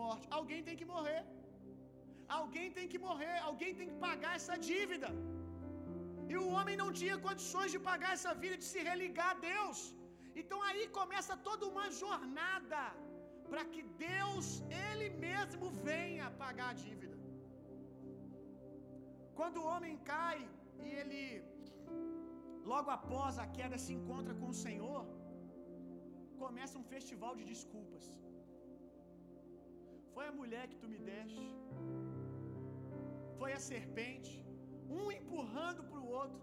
morte. 0.00 0.26
Alguém 0.38 0.60
tem 0.68 0.76
que 0.80 0.88
morrer. 0.94 1.22
Alguém 2.40 2.68
tem 2.76 2.86
que 2.92 3.00
morrer. 3.08 3.36
Alguém 3.50 3.72
tem 3.78 3.88
que 3.90 3.98
pagar 4.08 4.34
essa 4.40 4.56
dívida. 4.70 5.10
E 6.32 6.36
o 6.42 6.48
homem 6.56 6.76
não 6.82 6.90
tinha 7.00 7.16
condições 7.26 7.70
de 7.74 7.80
pagar 7.90 8.12
essa 8.18 8.32
vida, 8.42 8.56
de 8.62 8.68
se 8.72 8.82
religar 8.90 9.30
a 9.32 9.40
Deus. 9.50 9.80
Então 10.40 10.58
aí 10.68 10.82
começa 11.00 11.34
toda 11.48 11.70
uma 11.72 11.86
jornada 12.02 12.82
para 13.50 13.64
que 13.72 13.82
Deus, 14.10 14.46
Ele 14.90 15.08
mesmo, 15.26 15.64
venha 15.88 16.30
pagar 16.44 16.68
a 16.70 16.78
dívida. 16.84 17.11
Quando 19.38 19.58
o 19.60 19.68
homem 19.72 19.94
cai 20.12 20.38
e 20.84 20.88
ele, 21.00 21.20
logo 22.72 22.90
após 22.98 23.38
a 23.44 23.46
queda, 23.58 23.78
se 23.84 23.92
encontra 23.98 24.34
com 24.40 24.48
o 24.54 24.60
Senhor, 24.66 25.02
começa 26.42 26.80
um 26.82 26.88
festival 26.94 27.32
de 27.38 27.44
desculpas. 27.52 28.06
Foi 30.14 30.24
a 30.28 30.36
mulher 30.40 30.64
que 30.70 30.80
tu 30.82 30.88
me 30.92 31.00
deste, 31.08 31.46
foi 33.40 33.50
a 33.58 33.60
serpente, 33.72 34.34
um 34.98 35.06
empurrando 35.18 35.82
para 35.90 36.00
o 36.06 36.10
outro. 36.22 36.40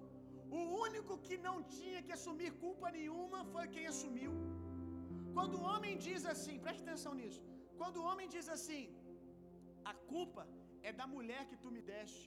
O 0.60 0.62
único 0.86 1.14
que 1.26 1.36
não 1.48 1.58
tinha 1.78 2.00
que 2.06 2.14
assumir 2.18 2.52
culpa 2.64 2.88
nenhuma 2.98 3.40
foi 3.54 3.66
quem 3.76 3.86
assumiu. 3.92 4.34
Quando 5.36 5.56
o 5.60 5.66
homem 5.72 5.94
diz 6.08 6.24
assim, 6.34 6.56
preste 6.66 6.84
atenção 6.86 7.14
nisso. 7.20 7.44
Quando 7.80 7.98
o 8.00 8.08
homem 8.10 8.28
diz 8.36 8.48
assim, 8.56 8.84
a 9.92 9.94
culpa 10.14 10.44
é 10.90 10.92
da 11.00 11.06
mulher 11.16 11.42
que 11.50 11.58
tu 11.64 11.70
me 11.76 11.82
deste. 11.92 12.26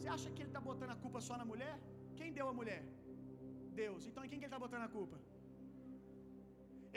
Você 0.00 0.10
acha 0.16 0.30
que 0.34 0.40
ele 0.42 0.52
está 0.52 0.62
botando 0.68 0.92
a 0.94 1.00
culpa 1.04 1.20
só 1.26 1.34
na 1.40 1.46
mulher? 1.50 1.74
Quem 2.18 2.28
deu 2.36 2.46
a 2.50 2.54
mulher? 2.58 2.82
Deus. 3.82 4.02
Então 4.10 4.22
em 4.24 4.30
quem 4.30 4.38
que 4.38 4.46
ele 4.46 4.52
está 4.52 4.62
botando 4.66 4.84
a 4.86 4.92
culpa? 4.98 5.16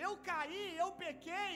Eu 0.05 0.11
caí, 0.29 0.65
eu 0.83 0.87
pequei, 1.05 1.53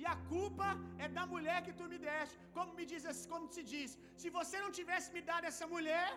e 0.00 0.04
a 0.12 0.16
culpa 0.32 0.68
é 1.04 1.08
da 1.18 1.24
mulher 1.32 1.58
que 1.66 1.74
tu 1.80 1.86
me 1.92 1.98
deste. 2.06 2.38
Como 2.56 2.76
me 2.78 2.84
diz, 2.92 3.02
como 3.32 3.46
se 3.56 3.62
diz, 3.72 3.90
se 4.22 4.30
você 4.38 4.56
não 4.64 4.70
tivesse 4.78 5.08
me 5.16 5.22
dado 5.30 5.44
essa 5.50 5.66
mulher, 5.74 6.08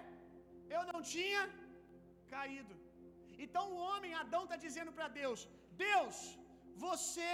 eu 0.76 0.84
não 0.92 1.02
tinha 1.16 1.42
caído. 2.36 2.76
Então 3.46 3.66
o 3.74 3.82
homem, 3.90 4.14
Adão, 4.24 4.44
está 4.46 4.60
dizendo 4.66 4.94
para 4.98 5.10
Deus: 5.22 5.42
Deus, 5.88 6.18
você 6.88 7.32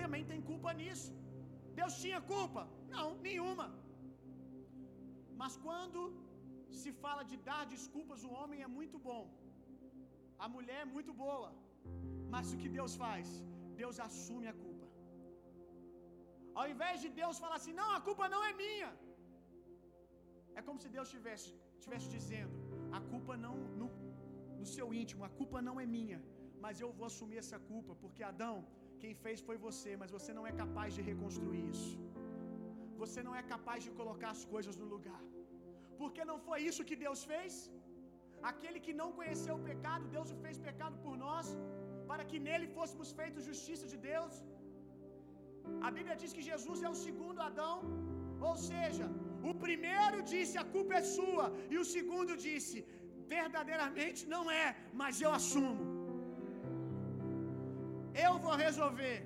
também 0.00 0.24
tem 0.32 0.40
culpa 0.50 0.72
nisso. 0.82 1.12
Deus 1.80 1.94
tinha 2.04 2.20
culpa? 2.34 2.64
Não, 2.96 3.06
nenhuma. 3.28 3.68
Mas 5.40 5.54
quando 5.66 6.00
se 6.82 6.90
fala 7.04 7.22
de 7.30 7.36
dar 7.48 7.62
desculpas, 7.74 8.20
o 8.28 8.32
homem 8.40 8.60
é 8.66 8.70
muito 8.78 8.98
bom, 9.08 9.22
a 10.44 10.48
mulher 10.56 10.80
é 10.84 10.92
muito 10.96 11.14
boa. 11.24 11.50
Mas 12.34 12.52
o 12.52 12.58
que 12.60 12.68
Deus 12.78 12.92
faz? 13.04 13.26
Deus 13.82 13.96
assume 14.06 14.46
a 14.52 14.54
culpa. 14.64 14.86
Ao 16.60 16.66
invés 16.74 16.96
de 17.04 17.08
Deus 17.20 17.40
falar 17.42 17.56
assim, 17.60 17.74
não, 17.80 17.88
a 17.98 18.00
culpa 18.08 18.26
não 18.34 18.42
é 18.48 18.52
minha. 18.62 18.90
É 20.58 20.62
como 20.66 20.80
se 20.84 20.90
Deus 20.96 21.08
estivesse 21.10 21.50
tivesse 21.84 22.08
dizendo, 22.16 22.54
a 22.98 23.00
culpa 23.12 23.34
não 23.44 23.54
no, 23.80 23.88
no 24.58 24.66
seu 24.74 24.86
íntimo, 25.00 25.22
a 25.28 25.32
culpa 25.38 25.60
não 25.68 25.76
é 25.82 25.86
minha, 25.96 26.18
mas 26.64 26.80
eu 26.82 26.90
vou 26.98 27.06
assumir 27.10 27.38
essa 27.44 27.58
culpa, 27.70 27.92
porque 28.02 28.22
Adão, 28.32 28.56
quem 29.02 29.14
fez 29.22 29.38
foi 29.48 29.56
você, 29.66 29.92
mas 30.02 30.12
você 30.16 30.32
não 30.38 30.44
é 30.50 30.52
capaz 30.62 30.90
de 30.96 31.02
reconstruir 31.10 31.64
isso. 31.74 31.92
Você 33.02 33.20
não 33.26 33.34
é 33.40 33.42
capaz 33.54 33.80
de 33.86 33.92
colocar 34.00 34.30
as 34.36 34.44
coisas 34.54 34.76
no 34.82 34.88
lugar. 34.94 35.22
Porque 36.02 36.22
não 36.30 36.38
foi 36.46 36.58
isso 36.68 36.88
que 36.90 36.98
Deus 37.04 37.20
fez? 37.32 37.54
Aquele 38.50 38.78
que 38.86 38.94
não 39.00 39.08
conheceu 39.18 39.54
o 39.56 39.64
pecado, 39.70 40.12
Deus 40.16 40.30
o 40.34 40.38
fez 40.44 40.56
pecado 40.68 40.96
por 41.04 41.14
nós, 41.26 41.48
para 42.10 42.24
que 42.30 42.38
nele 42.46 42.68
fôssemos 42.76 43.10
feitos 43.20 43.50
justiça 43.52 43.86
de 43.92 43.98
Deus. 44.10 44.34
A 45.86 45.90
Bíblia 45.96 46.16
diz 46.22 46.32
que 46.36 46.48
Jesus 46.50 46.78
é 46.86 46.90
o 46.94 47.00
segundo 47.06 47.44
Adão, 47.48 47.76
ou 48.48 48.54
seja, 48.70 49.06
o 49.50 49.52
primeiro 49.64 50.18
disse 50.32 50.56
a 50.62 50.66
culpa 50.74 50.94
é 51.00 51.04
sua, 51.16 51.46
e 51.72 51.78
o 51.82 51.86
segundo 51.96 52.32
disse 52.46 52.78
verdadeiramente 53.36 54.22
não 54.34 54.44
é, 54.62 54.66
mas 55.00 55.20
eu 55.24 55.32
assumo. 55.40 55.84
Eu 58.26 58.32
vou 58.44 58.56
resolver. 58.66 59.18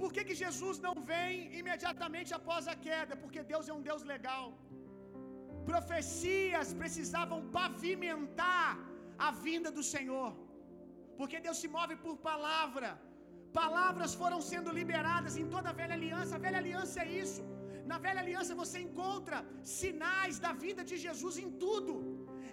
Por 0.00 0.10
que, 0.14 0.22
que 0.28 0.36
Jesus 0.44 0.76
não 0.86 0.94
vem 1.10 1.34
imediatamente 1.60 2.30
após 2.38 2.62
a 2.72 2.76
queda? 2.86 3.14
Porque 3.22 3.42
Deus 3.52 3.68
é 3.70 3.74
um 3.78 3.84
Deus 3.90 4.04
legal. 4.14 4.44
Profecias 5.72 6.68
precisavam 6.82 7.38
pavimentar 7.58 8.68
a 9.26 9.30
vinda 9.46 9.70
do 9.78 9.84
Senhor, 9.94 10.30
porque 11.18 11.38
Deus 11.46 11.58
se 11.62 11.68
move 11.76 11.96
por 12.04 12.14
palavra. 12.30 12.90
Palavras 13.62 14.12
foram 14.20 14.40
sendo 14.50 14.70
liberadas 14.78 15.34
em 15.40 15.46
toda 15.54 15.68
a 15.70 15.76
velha 15.80 15.94
aliança. 15.98 16.32
A 16.36 16.42
velha 16.46 16.60
aliança 16.62 16.96
é 17.04 17.08
isso. 17.24 17.42
Na 17.90 17.98
velha 18.04 18.20
aliança 18.24 18.60
você 18.62 18.78
encontra 18.86 19.38
sinais 19.78 20.38
da 20.44 20.52
vida 20.64 20.82
de 20.90 20.96
Jesus 21.06 21.34
em 21.44 21.50
tudo. 21.64 21.94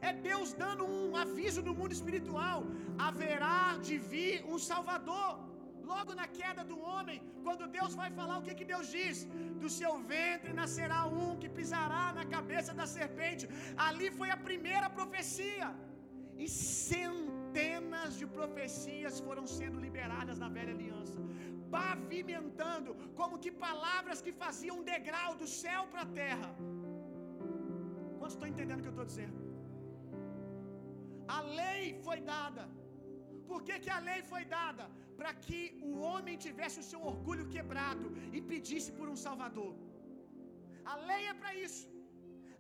É 0.10 0.12
Deus 0.30 0.50
dando 0.63 0.84
um 0.97 1.15
aviso 1.26 1.62
no 1.67 1.74
mundo 1.80 1.95
espiritual: 2.00 2.60
haverá 3.08 3.62
de 3.88 3.97
vir 4.12 4.36
um 4.54 4.60
Salvador. 4.71 5.32
Logo 5.94 6.12
na 6.22 6.28
queda 6.40 6.64
do 6.72 6.78
homem, 6.90 7.18
quando 7.46 7.72
Deus 7.78 7.94
vai 8.02 8.10
falar, 8.20 8.36
o 8.38 8.46
que, 8.48 8.58
que 8.60 8.68
Deus 8.74 8.88
diz? 8.98 9.18
Do 9.64 9.70
seu 9.80 9.94
ventre 10.14 10.52
nascerá 10.62 11.00
um 11.22 11.32
que 11.42 11.50
pisará 11.60 12.04
na 12.20 12.26
cabeça 12.36 12.74
da 12.80 12.88
serpente. 12.98 13.48
Ali 13.88 14.10
foi 14.20 14.30
a 14.36 14.42
primeira 14.50 14.90
profecia. 15.00 15.70
E 16.44 16.48
centenas 16.92 18.12
de 18.20 18.26
profecias 18.38 19.16
foram 19.28 19.46
sendo 19.58 19.80
liberadas 19.86 20.38
na 20.44 20.50
velha 20.58 20.74
aliança, 20.76 21.20
pavimentando 21.78 22.92
como 23.20 23.42
que 23.44 23.52
palavras 23.68 24.22
que 24.26 24.34
faziam 24.44 24.78
um 24.80 24.88
degrau 24.94 25.32
do 25.42 25.48
céu 25.62 25.82
para 25.92 26.04
a 26.06 26.14
terra. 26.22 26.50
Quantos 28.18 28.36
estão 28.38 28.52
entendendo 28.54 28.80
o 28.80 28.86
que 28.86 28.92
eu 28.92 28.98
estou 28.98 29.10
dizendo? 29.12 29.38
A 31.38 31.42
lei 31.60 31.86
foi 32.08 32.20
dada. 32.34 32.64
Por 33.50 33.62
que, 33.68 33.78
que 33.84 33.92
a 33.98 34.02
lei 34.10 34.20
foi 34.34 34.44
dada? 34.60 34.86
Para 35.22 35.34
que 35.46 35.60
o 35.90 35.94
homem 36.08 36.36
tivesse 36.46 36.78
o 36.84 36.88
seu 36.92 37.02
orgulho 37.12 37.46
quebrado 37.56 38.08
e 38.36 38.42
pedisse 38.52 38.92
por 39.00 39.08
um 39.14 39.18
Salvador. 39.26 39.74
A 40.94 40.96
lei 41.10 41.24
é 41.32 41.36
para 41.42 41.54
isso. 41.66 41.88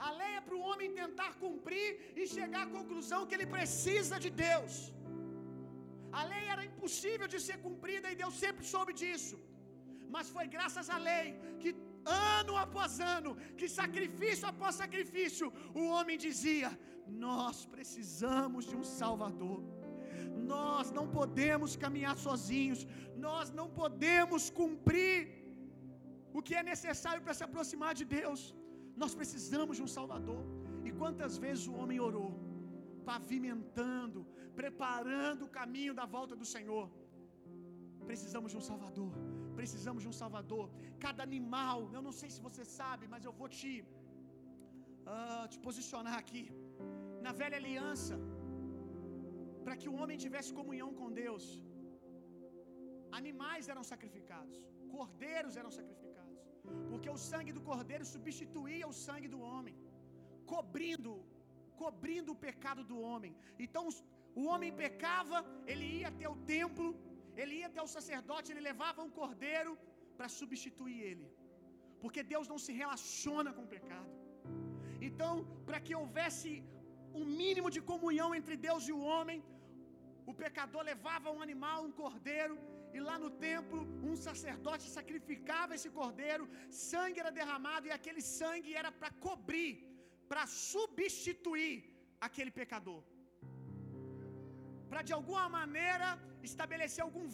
A 0.07 0.09
lei 0.19 0.31
é 0.37 0.41
para 0.45 0.57
o 0.59 0.63
homem 0.69 0.89
tentar 1.01 1.31
cumprir 1.43 1.89
e 2.21 2.25
chegar 2.35 2.63
à 2.65 2.73
conclusão 2.77 3.19
que 3.27 3.35
ele 3.37 3.47
precisa 3.57 4.17
de 4.25 4.31
Deus. 4.47 4.73
A 6.19 6.23
lei 6.31 6.43
era 6.53 6.63
impossível 6.69 7.27
de 7.33 7.39
ser 7.47 7.57
cumprida 7.65 8.11
e 8.11 8.19
Deus 8.23 8.37
sempre 8.43 8.65
soube 8.73 8.93
disso. 9.01 9.37
Mas 10.15 10.29
foi 10.35 10.45
graças 10.55 10.87
à 10.95 10.99
lei 11.09 11.27
que 11.61 11.71
ano 12.05 12.55
após 12.65 12.93
ano, 13.17 13.31
que 13.59 13.67
sacrifício 13.81 14.47
após 14.53 14.75
sacrifício, 14.83 15.47
o 15.81 15.83
homem 15.95 16.17
dizia: 16.27 16.71
Nós 17.27 17.65
precisamos 17.75 18.65
de 18.71 18.75
um 18.81 18.85
Salvador. 18.99 19.59
Nós 20.53 20.91
não 20.97 21.05
podemos 21.17 21.75
caminhar 21.83 22.15
sozinhos. 22.27 22.81
Nós 23.27 23.51
não 23.59 23.67
podemos 23.81 24.49
cumprir 24.61 25.17
o 26.37 26.41
que 26.47 26.55
é 26.59 26.63
necessário 26.73 27.21
para 27.25 27.37
se 27.39 27.45
aproximar 27.47 27.93
de 27.99 28.05
Deus. 28.17 28.41
Nós 29.01 29.13
precisamos 29.19 29.75
de 29.77 29.83
um 29.87 29.91
Salvador. 29.97 30.43
E 30.87 30.91
quantas 30.99 31.33
vezes 31.45 31.65
o 31.71 31.75
homem 31.81 31.99
orou, 32.07 32.31
pavimentando, 33.11 34.21
preparando 34.61 35.43
o 35.45 35.53
caminho 35.59 35.93
da 35.99 36.05
volta 36.15 36.35
do 36.41 36.47
Senhor. 36.55 36.85
Precisamos 38.09 38.49
de 38.53 38.57
um 38.59 38.65
Salvador. 38.71 39.11
Precisamos 39.59 40.01
de 40.03 40.09
um 40.11 40.17
Salvador. 40.21 40.65
Cada 41.05 41.21
animal, 41.29 41.77
eu 41.95 42.01
não 42.07 42.13
sei 42.19 42.29
se 42.35 42.41
você 42.47 42.63
sabe, 42.79 43.05
mas 43.13 43.25
eu 43.27 43.33
vou 43.39 43.49
te, 43.57 43.71
uh, 45.13 45.45
te 45.51 45.59
posicionar 45.67 46.17
aqui. 46.23 46.43
Na 47.25 47.31
velha 47.41 47.57
aliança, 47.61 48.15
para 49.65 49.77
que 49.81 49.89
o 49.91 49.97
homem 50.01 50.23
tivesse 50.25 50.51
comunhão 50.59 50.91
com 50.99 51.09
Deus, 51.23 51.45
animais 53.19 53.67
eram 53.73 53.85
sacrificados, 53.93 54.57
cordeiros 54.95 55.55
eram 55.61 55.71
sacrificados 55.79 56.11
porque 56.89 57.09
o 57.15 57.19
sangue 57.29 57.53
do 57.57 57.63
cordeiro 57.69 58.05
substituía 58.13 58.85
o 58.91 58.97
sangue 59.05 59.29
do 59.33 59.39
homem, 59.49 59.75
cobrindo, 60.53 61.13
cobrindo 61.81 62.29
o 62.33 62.41
pecado 62.47 62.81
do 62.91 62.97
homem. 63.09 63.33
Então 63.65 63.83
o 64.41 64.43
homem 64.51 64.71
pecava, 64.83 65.37
ele 65.71 65.85
ia 65.99 66.09
até 66.13 66.27
o 66.33 66.37
templo, 66.55 66.87
ele 67.41 67.55
ia 67.59 67.67
até 67.71 67.81
o 67.87 67.91
sacerdote, 67.97 68.51
ele 68.51 68.67
levava 68.71 69.05
um 69.07 69.13
cordeiro 69.21 69.73
para 70.17 70.29
substituir 70.39 70.99
ele, 71.11 71.27
porque 72.01 72.21
Deus 72.33 72.47
não 72.53 72.59
se 72.65 72.73
relaciona 72.81 73.51
com 73.55 73.63
o 73.65 73.73
pecado. 73.77 74.11
Então, 75.07 75.33
para 75.67 75.79
que 75.85 75.93
houvesse 75.99 76.51
um 77.19 77.25
mínimo 77.41 77.69
de 77.75 77.81
comunhão 77.91 78.29
entre 78.39 78.55
Deus 78.67 78.83
e 78.89 78.93
o 78.97 79.01
homem, 79.11 79.39
o 80.29 80.33
pecador 80.41 80.83
levava 80.91 81.33
um 81.35 81.41
animal, 81.47 81.79
um 81.87 81.93
cordeiro, 82.01 82.55
e 82.95 82.99
lá 83.07 83.15
no 83.23 83.29
templo 83.47 83.79
um 84.09 84.15
sacerdote 84.27 84.85
sacrificava 84.97 85.75
esse 85.77 85.89
cordeiro, 85.99 86.45
sangue 86.87 87.21
era 87.23 87.37
derramado 87.39 87.87
e 87.87 87.95
aquele 87.97 88.23
sangue 88.39 88.73
era 88.81 88.91
para 88.99 89.11
cobrir, 89.27 89.73
para 90.31 90.45
substituir 90.73 91.75
aquele 92.27 92.51
pecador. 92.59 93.01
Para 94.91 95.03
de 95.07 95.13
alguma 95.17 95.45
maneira 95.59 96.07
estabelecer 96.49 97.03
algum 97.05 97.25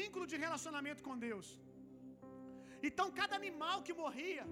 vínculo 0.00 0.24
de 0.32 0.36
relacionamento 0.46 1.02
com 1.06 1.16
Deus. 1.28 1.48
Então, 2.88 3.06
cada 3.20 3.34
animal 3.42 3.76
que 3.86 3.94
morria, 4.00 4.44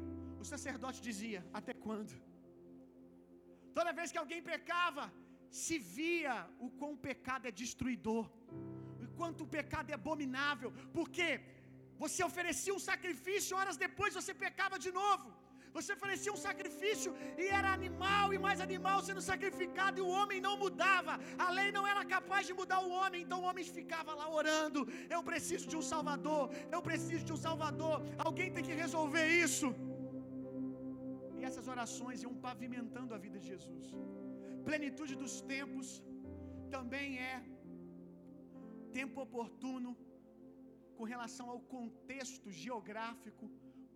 o 0.43 0.45
sacerdote 0.53 1.01
dizia: 1.09 1.41
Até 1.59 1.73
quando? 1.87 2.15
Toda 3.77 3.97
vez 3.99 4.09
que 4.13 4.21
alguém 4.23 4.41
pecava, 4.53 5.05
se 5.61 5.77
via 5.97 6.35
o 6.67 6.69
quão 6.79 6.93
o 6.95 7.03
pecado 7.09 7.47
é 7.49 7.59
destruidor, 7.63 8.25
o 9.05 9.09
quanto 9.19 9.45
o 9.45 9.53
pecado 9.59 9.91
é 9.91 9.97
abominável, 10.01 10.71
porque 10.97 11.29
você 12.03 12.21
oferecia 12.31 12.75
um 12.79 12.85
sacrifício, 12.91 13.57
horas 13.59 13.77
depois 13.87 14.13
você 14.19 14.33
pecava 14.47 14.77
de 14.85 14.93
novo. 15.01 15.29
Você 15.77 15.91
oferecia 15.97 16.33
um 16.35 16.41
sacrifício 16.47 17.11
e 17.43 17.45
era 17.59 17.69
animal 17.79 18.27
e 18.35 18.39
mais 18.47 18.59
animal 18.67 18.99
sendo 19.07 19.23
sacrificado 19.29 19.99
e 19.99 20.03
o 20.07 20.11
homem 20.17 20.41
não 20.47 20.55
mudava. 20.63 21.15
A 21.47 21.49
lei 21.59 21.69
não 21.77 21.85
era 21.93 22.03
capaz 22.15 22.43
de 22.49 22.55
mudar 22.61 22.81
o 22.87 22.91
homem, 22.99 23.23
então 23.23 23.39
o 23.41 23.47
homem 23.51 23.65
ficava 23.79 24.15
lá 24.21 24.27
orando. 24.41 24.81
Eu 25.17 25.23
preciso 25.31 25.67
de 25.73 25.77
um 25.81 25.85
Salvador, 25.93 26.45
eu 26.77 26.83
preciso 26.89 27.25
de 27.29 27.35
um 27.37 27.41
Salvador. 27.47 27.97
Alguém 28.27 28.51
tem 28.57 28.67
que 28.69 28.81
resolver 28.85 29.27
isso. 29.47 29.71
E 31.39 31.45
essas 31.51 31.69
orações 31.75 32.23
iam 32.27 32.35
pavimentando 32.49 33.15
a 33.15 33.23
vida 33.27 33.39
de 33.43 33.49
Jesus. 33.55 33.87
Plenitude 34.69 35.15
dos 35.23 35.35
tempos 35.55 35.89
também 36.77 37.09
é 37.33 37.37
tempo 38.99 39.19
oportuno 39.27 39.91
com 40.97 41.05
relação 41.13 41.47
ao 41.53 41.61
contexto 41.77 42.49
geográfico 42.65 43.47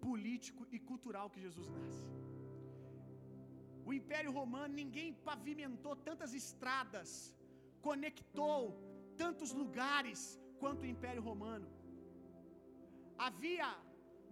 político 0.07 0.62
e 0.76 0.79
cultural 0.90 1.26
que 1.33 1.44
Jesus 1.46 1.68
nasce. 1.76 2.05
O 3.88 3.92
Império 4.00 4.31
Romano, 4.38 4.72
ninguém 4.83 5.09
pavimentou 5.29 5.94
tantas 6.09 6.33
estradas, 6.40 7.11
conectou 7.88 8.61
tantos 9.22 9.50
lugares 9.61 10.20
quanto 10.62 10.83
o 10.83 10.92
Império 10.94 11.22
Romano. 11.31 11.68
Havia 13.26 13.68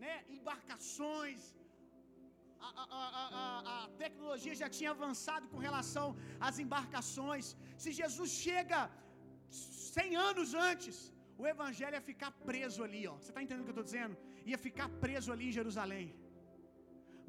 né, 0.02 0.14
embarcações, 0.36 1.40
a, 2.80 2.84
a, 3.40 3.84
a, 3.84 3.88
tecnologia 4.02 4.54
já 4.62 4.68
tinha 4.76 4.90
avançado 4.96 5.46
com 5.52 5.58
relação 5.68 6.06
às 6.48 6.58
embarcações. 6.64 7.56
Se 7.84 7.92
Jesus 8.00 8.30
chega 8.44 8.80
100 9.50 10.16
anos 10.28 10.50
antes, 10.68 10.96
o 11.42 11.46
evangelho 11.54 11.96
ia 11.98 12.06
ficar 12.12 12.30
preso 12.48 12.82
ali, 12.86 13.02
ó. 13.12 13.14
Você 13.16 13.30
está 13.32 13.42
entendendo 13.42 13.64
o 13.64 13.68
que 13.68 13.72
eu 13.74 13.80
estou 13.80 13.90
dizendo? 13.90 14.16
Ia 14.52 14.58
ficar 14.66 14.88
preso 15.04 15.30
ali 15.34 15.46
em 15.48 15.56
Jerusalém. 15.60 16.06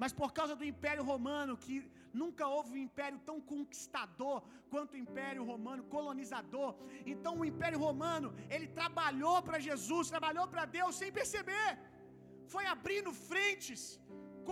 Mas 0.01 0.13
por 0.19 0.29
causa 0.37 0.55
do 0.59 0.65
Império 0.73 1.03
Romano, 1.11 1.53
que 1.65 1.75
nunca 2.21 2.45
houve 2.53 2.71
um 2.73 2.83
império 2.87 3.19
tão 3.29 3.37
conquistador 3.53 4.37
quanto 4.73 4.93
o 4.93 5.01
Império 5.05 5.43
Romano, 5.51 5.89
colonizador. 5.95 6.71
Então 7.13 7.33
o 7.39 7.45
Império 7.51 7.79
Romano, 7.87 8.29
ele 8.55 8.67
trabalhou 8.79 9.37
para 9.47 9.59
Jesus, 9.67 10.13
trabalhou 10.15 10.47
para 10.53 10.65
Deus 10.77 10.95
sem 11.01 11.11
perceber. 11.19 11.69
Foi 12.53 12.65
abrindo 12.75 13.11
frentes, 13.29 13.81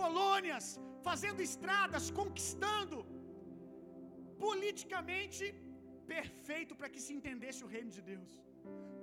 colônias, 0.00 0.66
fazendo 1.08 1.40
estradas, 1.50 2.06
conquistando. 2.20 2.98
Politicamente 4.46 5.44
perfeito 6.14 6.72
para 6.78 6.90
que 6.94 7.02
se 7.06 7.12
entendesse 7.18 7.60
o 7.66 7.70
reino 7.74 7.92
de 7.96 8.02
Deus. 8.12 8.32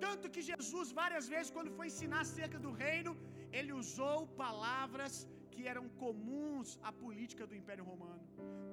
Tanto 0.06 0.32
que 0.34 0.42
Jesus, 0.52 0.88
várias 1.02 1.26
vezes, 1.34 1.54
quando 1.56 1.76
foi 1.78 1.86
ensinar 1.92 2.22
acerca 2.28 2.60
do 2.66 2.72
reino, 2.86 3.12
ele 3.58 3.74
usou 3.82 4.16
palavras 4.46 5.14
que 5.52 5.64
eram 5.74 5.86
comuns 6.04 6.70
à 6.90 6.92
política 7.04 7.46
do 7.50 7.58
Império 7.62 7.86
Romano, 7.92 8.24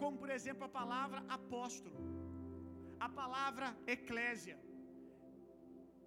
como 0.01 0.17
por 0.23 0.31
exemplo 0.37 0.65
a 0.69 0.73
palavra 0.81 1.21
apóstolo, 1.39 1.99
a 3.07 3.09
palavra 3.21 3.69
eclésia. 3.97 4.57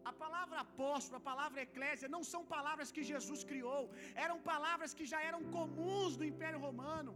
A 0.09 0.13
palavra 0.23 0.57
apóstolo, 0.67 1.17
a 1.19 1.27
palavra 1.31 1.61
eclésia 1.67 2.07
não 2.15 2.23
são 2.31 2.41
palavras 2.55 2.91
que 2.95 3.03
Jesus 3.11 3.41
criou, 3.51 3.83
eram 4.25 4.37
palavras 4.51 4.93
que 4.97 5.05
já 5.11 5.19
eram 5.29 5.41
comuns 5.57 6.15
do 6.19 6.25
Império 6.31 6.59
Romano. 6.67 7.13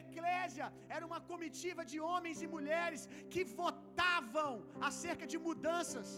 Eclésia 0.00 0.66
era 0.96 1.04
uma 1.10 1.20
comitiva 1.30 1.82
de 1.90 1.98
homens 2.08 2.40
e 2.44 2.48
mulheres 2.56 3.02
que 3.32 3.44
votavam 3.60 4.50
acerca 4.88 5.26
de 5.32 5.38
mudanças 5.46 6.08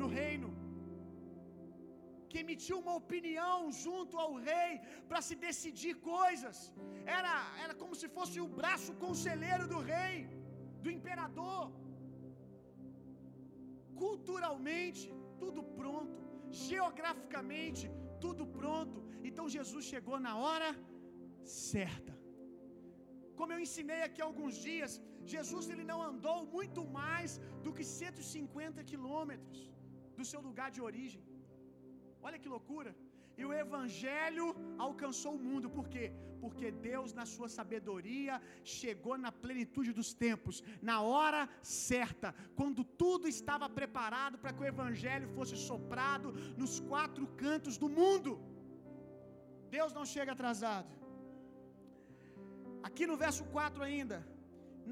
no 0.00 0.06
reino, 0.18 0.50
que 2.28 2.40
emitiu 2.44 2.76
uma 2.82 2.94
opinião 3.02 3.58
junto 3.84 4.14
ao 4.24 4.32
rei 4.50 4.70
para 5.08 5.20
se 5.26 5.34
decidir 5.46 5.94
coisas. 6.14 6.56
Era, 7.18 7.34
era 7.64 7.74
como 7.82 7.94
se 8.00 8.08
fosse 8.16 8.38
o 8.46 8.48
braço 8.60 8.92
conselheiro 9.04 9.66
do 9.72 9.80
rei, 9.94 10.16
do 10.84 10.90
imperador. 10.98 11.64
Culturalmente, 14.02 15.04
tudo 15.42 15.62
pronto. 15.80 16.18
Geograficamente, 16.68 17.84
tudo 18.24 18.44
pronto. 18.58 18.98
Então 19.28 19.46
Jesus 19.56 19.84
chegou 19.92 20.18
na 20.26 20.34
hora 20.44 20.70
certa. 21.72 22.12
Como 23.38 23.52
eu 23.54 23.60
ensinei 23.66 24.00
aqui 24.06 24.20
há 24.22 24.26
alguns 24.30 24.56
dias, 24.68 24.92
Jesus 25.34 25.64
ele 25.72 25.84
não 25.90 26.00
andou 26.10 26.38
muito 26.56 26.82
mais 27.00 27.32
do 27.64 27.72
que 27.76 27.84
150 28.00 28.82
quilômetros 28.90 29.60
do 30.18 30.24
seu 30.30 30.40
lugar 30.48 30.68
de 30.76 30.80
origem. 30.90 31.24
Olha 32.26 32.38
que 32.42 32.52
loucura! 32.54 32.92
E 33.40 33.44
o 33.48 33.52
evangelho 33.64 34.46
alcançou 34.86 35.32
o 35.34 35.42
mundo, 35.48 35.68
por 35.76 35.86
quê? 35.94 36.04
Porque 36.42 36.66
Deus, 36.88 37.12
na 37.18 37.26
sua 37.34 37.48
sabedoria, 37.58 38.34
chegou 38.78 39.16
na 39.24 39.32
plenitude 39.44 39.92
dos 39.98 40.10
tempos, 40.24 40.56
na 40.90 40.96
hora 41.12 41.42
certa, 41.62 42.28
quando 42.58 42.82
tudo 43.02 43.26
estava 43.36 43.68
preparado 43.78 44.38
para 44.38 44.52
que 44.52 44.62
o 44.62 44.70
evangelho 44.74 45.28
fosse 45.36 45.56
soprado 45.70 46.30
nos 46.62 46.74
quatro 46.90 47.26
cantos 47.44 47.78
do 47.84 47.88
mundo. 48.00 48.32
Deus 49.76 49.92
não 49.98 50.06
chega 50.14 50.32
atrasado. 50.32 50.92
Aqui 52.88 53.04
no 53.10 53.16
verso 53.24 53.44
4 53.56 53.82
ainda, 53.88 54.18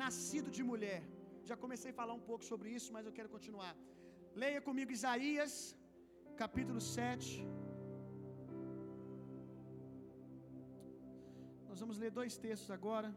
nascido 0.04 0.50
de 0.56 0.62
mulher. 0.70 1.02
Já 1.48 1.56
comecei 1.64 1.90
a 1.92 1.98
falar 2.00 2.14
um 2.20 2.24
pouco 2.30 2.44
sobre 2.50 2.68
isso, 2.76 2.90
mas 2.94 3.06
eu 3.06 3.12
quero 3.18 3.32
continuar. 3.36 3.74
Leia 4.42 4.60
comigo 4.68 4.90
Isaías, 4.98 5.52
capítulo 6.42 6.80
7. 6.80 7.44
Nós 11.72 11.80
vamos 11.82 11.98
ler 12.00 12.10
dois 12.18 12.32
textos 12.44 12.70
agora. 12.76 13.08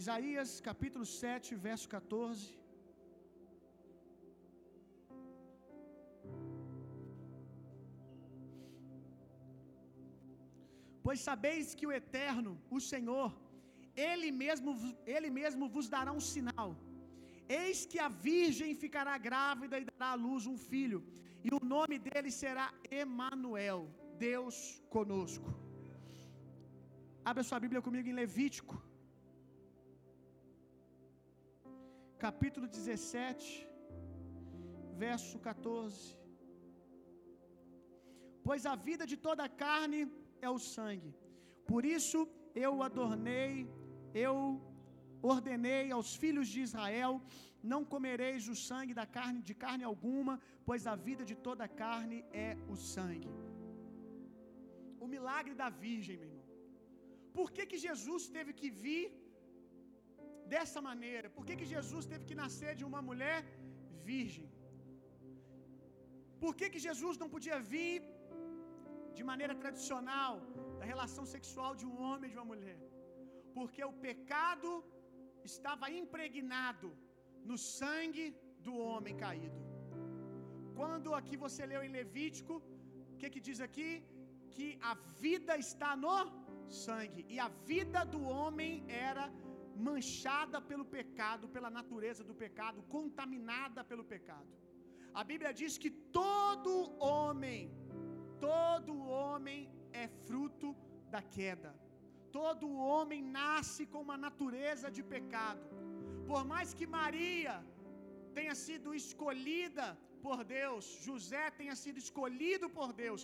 Isaías 0.00 0.50
capítulo 0.68 1.04
7, 1.04 1.48
verso 1.66 1.86
14. 1.96 2.46
Pois 11.06 11.20
sabeis 11.28 11.74
que 11.78 11.88
o 11.90 11.94
Eterno, 12.00 12.54
o 12.78 12.80
Senhor, 12.92 13.30
ele 14.08 14.30
mesmo, 14.42 14.72
ele 15.16 15.30
mesmo 15.40 15.72
vos 15.76 15.88
dará 15.96 16.12
um 16.18 16.24
sinal. 16.32 16.70
Eis 17.62 17.78
que 17.92 18.00
a 18.08 18.10
virgem 18.30 18.74
ficará 18.84 19.16
grávida 19.30 19.76
e 19.78 19.88
dará 19.92 20.10
à 20.12 20.20
luz 20.26 20.44
um 20.54 20.58
filho, 20.72 21.00
e 21.46 21.48
o 21.58 21.60
nome 21.74 21.96
dele 22.06 22.30
será 22.40 22.66
Emanuel, 23.02 23.80
Deus 24.26 24.56
conosco. 24.94 25.50
Abra 27.30 27.42
sua 27.48 27.60
Bíblia 27.64 27.82
comigo 27.86 28.08
em 28.08 28.18
Levítico, 28.22 28.76
capítulo 32.26 32.66
17, 32.66 33.68
verso 35.06 35.38
14. 35.38 36.16
Pois 38.46 38.64
a 38.72 38.76
vida 38.88 39.04
de 39.12 39.16
toda 39.28 39.44
a 39.44 39.54
carne 39.64 40.00
é 40.46 40.50
o 40.56 40.60
sangue, 40.74 41.12
por 41.70 41.84
isso 41.96 42.18
eu 42.66 42.72
adornei 42.88 43.52
eu 44.26 44.60
ordenei 45.22 45.90
aos 45.90 46.14
filhos 46.22 46.48
de 46.48 46.60
Israel: 46.60 47.20
não 47.72 47.80
comereis 47.94 48.42
o 48.54 48.56
sangue 48.68 48.94
da 49.00 49.06
carne 49.16 49.40
de 49.48 49.54
carne 49.64 49.84
alguma, 49.92 50.34
pois 50.66 50.82
a 50.92 50.96
vida 51.08 51.24
de 51.30 51.36
toda 51.46 51.72
carne 51.84 52.18
é 52.46 52.50
o 52.72 52.76
sangue. 52.94 53.32
O 55.04 55.06
milagre 55.14 55.54
da 55.62 55.68
virgem, 55.86 56.16
meu 56.16 56.28
irmão. 56.30 56.46
Por 57.38 57.48
que, 57.54 57.64
que 57.70 57.78
Jesus 57.86 58.22
teve 58.36 58.52
que 58.60 58.70
vir 58.82 59.06
dessa 60.54 60.80
maneira? 60.90 61.28
Por 61.36 61.44
que, 61.46 61.56
que 61.60 61.68
Jesus 61.76 62.04
teve 62.12 62.24
que 62.28 62.40
nascer 62.44 62.74
de 62.80 62.84
uma 62.90 63.00
mulher 63.08 63.38
virgem? 64.12 64.48
Por 66.42 66.52
que, 66.58 66.68
que 66.74 66.84
Jesus 66.88 67.16
não 67.22 67.30
podia 67.34 67.58
vir 67.72 67.96
de 69.16 69.24
maneira 69.32 69.54
tradicional 69.62 70.34
da 70.80 70.86
relação 70.92 71.26
sexual 71.36 71.72
de 71.80 71.86
um 71.90 71.96
homem 72.06 72.28
e 72.28 72.34
de 72.34 72.38
uma 72.40 72.50
mulher? 72.52 72.78
porque 73.58 73.82
o 73.90 73.94
pecado 74.08 74.70
estava 75.50 75.86
impregnado 76.00 76.88
no 77.44 77.56
sangue 77.58 78.26
do 78.66 78.74
homem 78.76 79.16
caído. 79.24 79.60
Quando 80.78 81.14
aqui 81.18 81.36
você 81.36 81.62
leu 81.66 81.82
em 81.82 81.94
Levítico, 81.98 82.54
o 83.12 83.16
que, 83.18 83.30
que 83.34 83.40
diz 83.48 83.60
aqui? 83.60 83.90
Que 84.56 84.78
a 84.90 84.94
vida 85.22 85.56
está 85.66 85.90
no 85.96 86.18
sangue, 86.68 87.24
e 87.28 87.38
a 87.46 87.48
vida 87.70 88.00
do 88.04 88.20
homem 88.22 88.84
era 88.88 89.24
manchada 89.88 90.58
pelo 90.70 90.84
pecado, 90.84 91.48
pela 91.56 91.70
natureza 91.78 92.22
do 92.30 92.34
pecado, 92.44 92.82
contaminada 92.96 93.82
pelo 93.90 94.04
pecado. 94.14 94.52
A 95.20 95.24
Bíblia 95.30 95.52
diz 95.60 95.78
que 95.82 95.90
todo 96.20 96.72
homem, 96.98 97.60
todo 98.48 98.92
homem 99.20 99.60
é 99.92 100.06
fruto 100.26 100.76
da 101.14 101.22
queda. 101.36 101.74
Todo 102.30 102.76
homem 102.90 103.22
nasce 103.22 103.86
com 103.86 104.00
uma 104.06 104.18
natureza 104.26 104.90
de 104.96 105.02
pecado. 105.02 105.64
Por 106.30 106.42
mais 106.52 106.70
que 106.78 106.86
Maria 106.98 107.54
tenha 108.36 108.54
sido 108.64 108.88
escolhida 109.02 109.86
por 110.24 110.38
Deus, 110.58 110.84
José 111.06 111.44
tenha 111.60 111.76
sido 111.82 111.98
escolhido 112.04 112.66
por 112.78 112.88
Deus, 113.04 113.22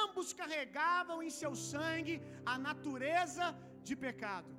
ambos 0.00 0.28
carregavam 0.40 1.18
em 1.26 1.32
seu 1.40 1.52
sangue 1.72 2.16
a 2.52 2.56
natureza 2.68 3.46
de 3.88 3.94
pecado. 4.06 4.50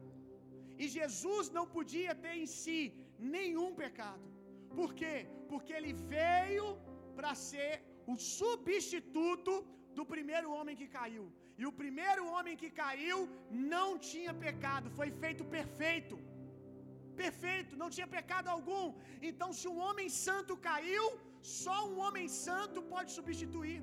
E 0.82 0.88
Jesus 0.98 1.46
não 1.58 1.66
podia 1.76 2.14
ter 2.24 2.36
em 2.44 2.48
si 2.60 2.80
nenhum 3.36 3.70
pecado. 3.84 4.28
Por 4.80 4.92
quê? 5.00 5.16
Porque 5.52 5.74
ele 5.80 5.94
veio 6.16 6.68
para 7.18 7.34
ser 7.50 7.74
o 8.14 8.16
substituto 8.38 9.54
do 9.98 10.06
primeiro 10.14 10.50
homem 10.56 10.78
que 10.82 10.88
caiu. 11.00 11.26
E 11.62 11.66
o 11.70 11.74
primeiro 11.82 12.24
homem 12.34 12.56
que 12.62 12.70
caiu 12.84 13.20
não 13.74 13.90
tinha 14.10 14.34
pecado, 14.48 14.90
foi 15.00 15.10
feito 15.24 15.44
perfeito. 15.58 16.16
Perfeito, 17.24 17.80
não 17.82 17.90
tinha 17.96 18.08
pecado 18.18 18.48
algum. 18.56 18.86
Então, 19.30 19.50
se 19.60 19.68
um 19.74 19.80
homem 19.88 20.10
santo 20.26 20.56
caiu, 20.70 21.06
só 21.64 21.78
um 21.90 21.98
homem 22.06 22.28
santo 22.46 22.82
pode 22.94 23.12
substituir. 23.18 23.82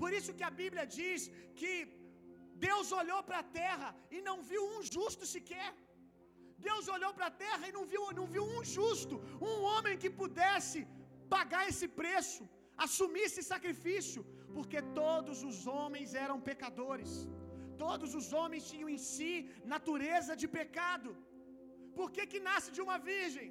Por 0.00 0.10
isso 0.18 0.34
que 0.38 0.46
a 0.50 0.54
Bíblia 0.62 0.84
diz 0.98 1.20
que 1.60 1.72
Deus 2.66 2.88
olhou 3.00 3.20
para 3.28 3.38
a 3.42 3.48
terra 3.62 3.88
e 4.16 4.20
não 4.28 4.36
viu 4.50 4.62
um 4.74 4.82
justo 4.94 5.24
sequer. 5.34 5.70
Deus 6.68 6.84
olhou 6.96 7.12
para 7.16 7.26
a 7.30 7.36
terra 7.46 7.64
e 7.68 7.72
não 7.78 7.84
viu, 7.92 8.02
não 8.20 8.26
viu 8.34 8.44
um 8.56 8.62
justo, 8.76 9.16
um 9.50 9.56
homem 9.70 9.96
que 10.02 10.10
pudesse 10.22 10.80
pagar 11.34 11.62
esse 11.70 11.86
preço, 12.00 12.42
assumir 12.86 13.24
esse 13.28 13.42
sacrifício, 13.52 14.22
porque 14.56 14.80
todos 15.00 15.38
os 15.50 15.58
homens 15.74 16.14
eram 16.24 16.38
pecadores. 16.50 17.12
Todos 17.84 18.10
os 18.20 18.28
homens 18.38 18.68
tinham 18.70 18.88
em 18.94 19.00
si 19.12 19.32
natureza 19.74 20.34
de 20.42 20.48
pecado. 20.60 21.10
Por 21.98 22.08
que 22.14 22.22
que 22.32 22.40
nasce 22.48 22.70
de 22.76 22.82
uma 22.86 22.98
virgem? 23.12 23.50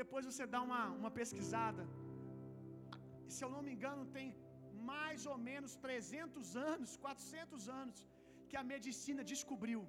Depois 0.00 0.24
você 0.30 0.44
dá 0.54 0.60
uma, 0.68 0.82
uma 1.00 1.10
pesquisada. 1.18 1.84
Se 3.34 3.40
eu 3.44 3.50
não 3.54 3.62
me 3.66 3.72
engano, 3.76 4.04
tem 4.16 4.28
mais 4.92 5.24
ou 5.32 5.36
menos 5.48 5.72
300 5.86 6.56
anos, 6.72 6.90
400 7.06 7.68
anos, 7.80 7.98
que 8.48 8.56
a 8.60 8.64
medicina 8.74 9.22
descobriu 9.32 9.82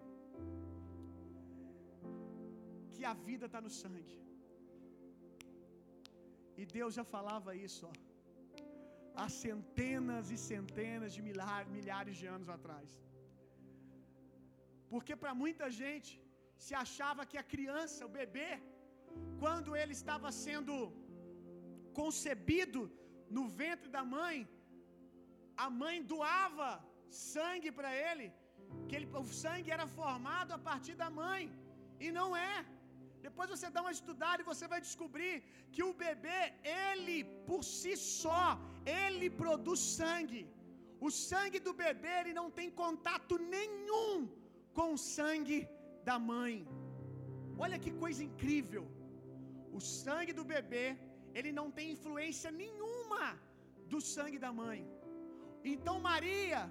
que 2.95 3.03
a 3.11 3.15
vida 3.27 3.45
está 3.49 3.61
no 3.67 3.73
sangue. 3.81 4.17
E 6.61 6.65
Deus 6.77 6.93
já 6.99 7.05
falava 7.15 7.51
isso, 7.67 7.83
ó, 7.91 7.93
há 9.21 9.27
centenas 9.43 10.25
e 10.35 10.37
centenas 10.51 11.11
de 11.15 11.21
milhares, 11.29 11.71
milhares 11.77 12.15
de 12.21 12.27
anos 12.35 12.49
atrás. 12.57 12.89
Porque 14.91 15.15
para 15.21 15.33
muita 15.43 15.67
gente 15.83 16.11
se 16.65 16.73
achava 16.83 17.27
que 17.29 17.37
a 17.41 17.49
criança, 17.53 18.07
o 18.07 18.15
bebê, 18.19 18.49
quando 19.43 19.69
ele 19.81 19.93
estava 19.99 20.29
sendo 20.45 20.75
concebido 21.99 22.81
no 23.37 23.43
ventre 23.61 23.89
da 23.95 24.03
mãe, 24.17 24.35
a 25.65 25.69
mãe 25.81 25.97
doava 26.13 26.69
sangue 27.33 27.71
para 27.79 27.91
ele, 28.09 28.27
que 28.87 28.95
ele, 28.97 29.07
o 29.23 29.33
sangue 29.43 29.73
era 29.77 29.87
formado 29.99 30.51
a 30.57 30.61
partir 30.69 30.95
da 31.03 31.09
mãe, 31.23 31.41
e 32.05 32.09
não 32.19 32.29
é. 32.51 32.55
Depois 33.25 33.49
você 33.53 33.67
dá 33.73 33.81
uma 33.85 33.97
estudada 33.97 34.39
e 34.41 34.49
você 34.51 34.65
vai 34.73 34.79
descobrir 34.87 35.35
que 35.73 35.83
o 35.89 35.93
bebê, 36.05 36.39
ele 36.85 37.17
por 37.49 37.61
si 37.75 37.95
só, 38.21 38.45
ele 39.07 39.27
produz 39.41 39.81
sangue. 39.99 40.43
O 41.07 41.09
sangue 41.27 41.59
do 41.67 41.73
bebê, 41.83 42.13
ele 42.21 42.33
não 42.39 42.49
tem 42.57 42.69
contato 42.83 43.35
nenhum 43.55 44.15
com 44.77 44.87
o 44.95 45.03
sangue 45.17 45.59
da 46.09 46.17
mãe. 46.31 46.55
Olha 47.65 47.77
que 47.83 47.91
coisa 48.03 48.21
incrível. 48.29 48.83
O 49.77 49.81
sangue 49.99 50.33
do 50.39 50.45
bebê, 50.53 50.87
ele 51.37 51.51
não 51.59 51.67
tem 51.77 51.87
influência 51.95 52.49
nenhuma 52.63 53.25
do 53.91 53.99
sangue 54.15 54.39
da 54.45 54.51
mãe. 54.63 54.79
Então 55.73 55.95
Maria, 56.09 56.61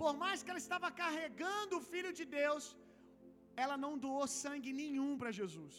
por 0.00 0.12
mais 0.22 0.42
que 0.42 0.50
ela 0.52 0.62
estava 0.66 0.88
carregando 1.02 1.74
o 1.78 1.86
filho 1.92 2.12
de 2.18 2.24
Deus, 2.40 2.64
ela 3.64 3.76
não 3.84 3.92
doou 4.06 4.26
sangue 4.42 4.72
nenhum 4.82 5.12
para 5.20 5.36
Jesus. 5.40 5.76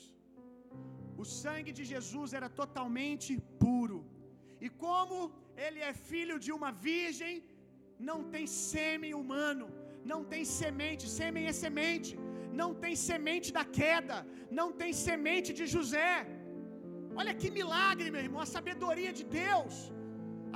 O 1.23 1.25
sangue 1.41 1.71
de 1.77 1.83
Jesus 1.93 2.29
era 2.37 2.49
totalmente 2.61 3.31
puro. 3.63 3.99
E 4.65 4.69
como 4.85 5.17
ele 5.65 5.79
é 5.89 5.93
filho 6.09 6.37
de 6.45 6.51
uma 6.57 6.71
virgem, 6.89 7.35
não 8.09 8.19
tem 8.33 8.45
sêmen 8.69 9.13
humano, 9.21 9.65
não 10.11 10.21
tem 10.31 10.43
semente, 10.59 11.03
sêmen 11.17 11.45
é 11.51 11.53
semente, 11.63 12.11
não 12.61 12.69
tem 12.83 12.95
semente 13.09 13.49
da 13.57 13.65
queda, 13.79 14.17
não 14.59 14.67
tem 14.81 14.91
semente 15.07 15.51
de 15.59 15.65
José. 15.75 16.13
Olha 17.19 17.33
que 17.41 17.49
milagre, 17.59 18.07
meu 18.15 18.23
irmão, 18.27 18.41
a 18.45 18.51
sabedoria 18.57 19.11
de 19.19 19.25
Deus, 19.43 19.75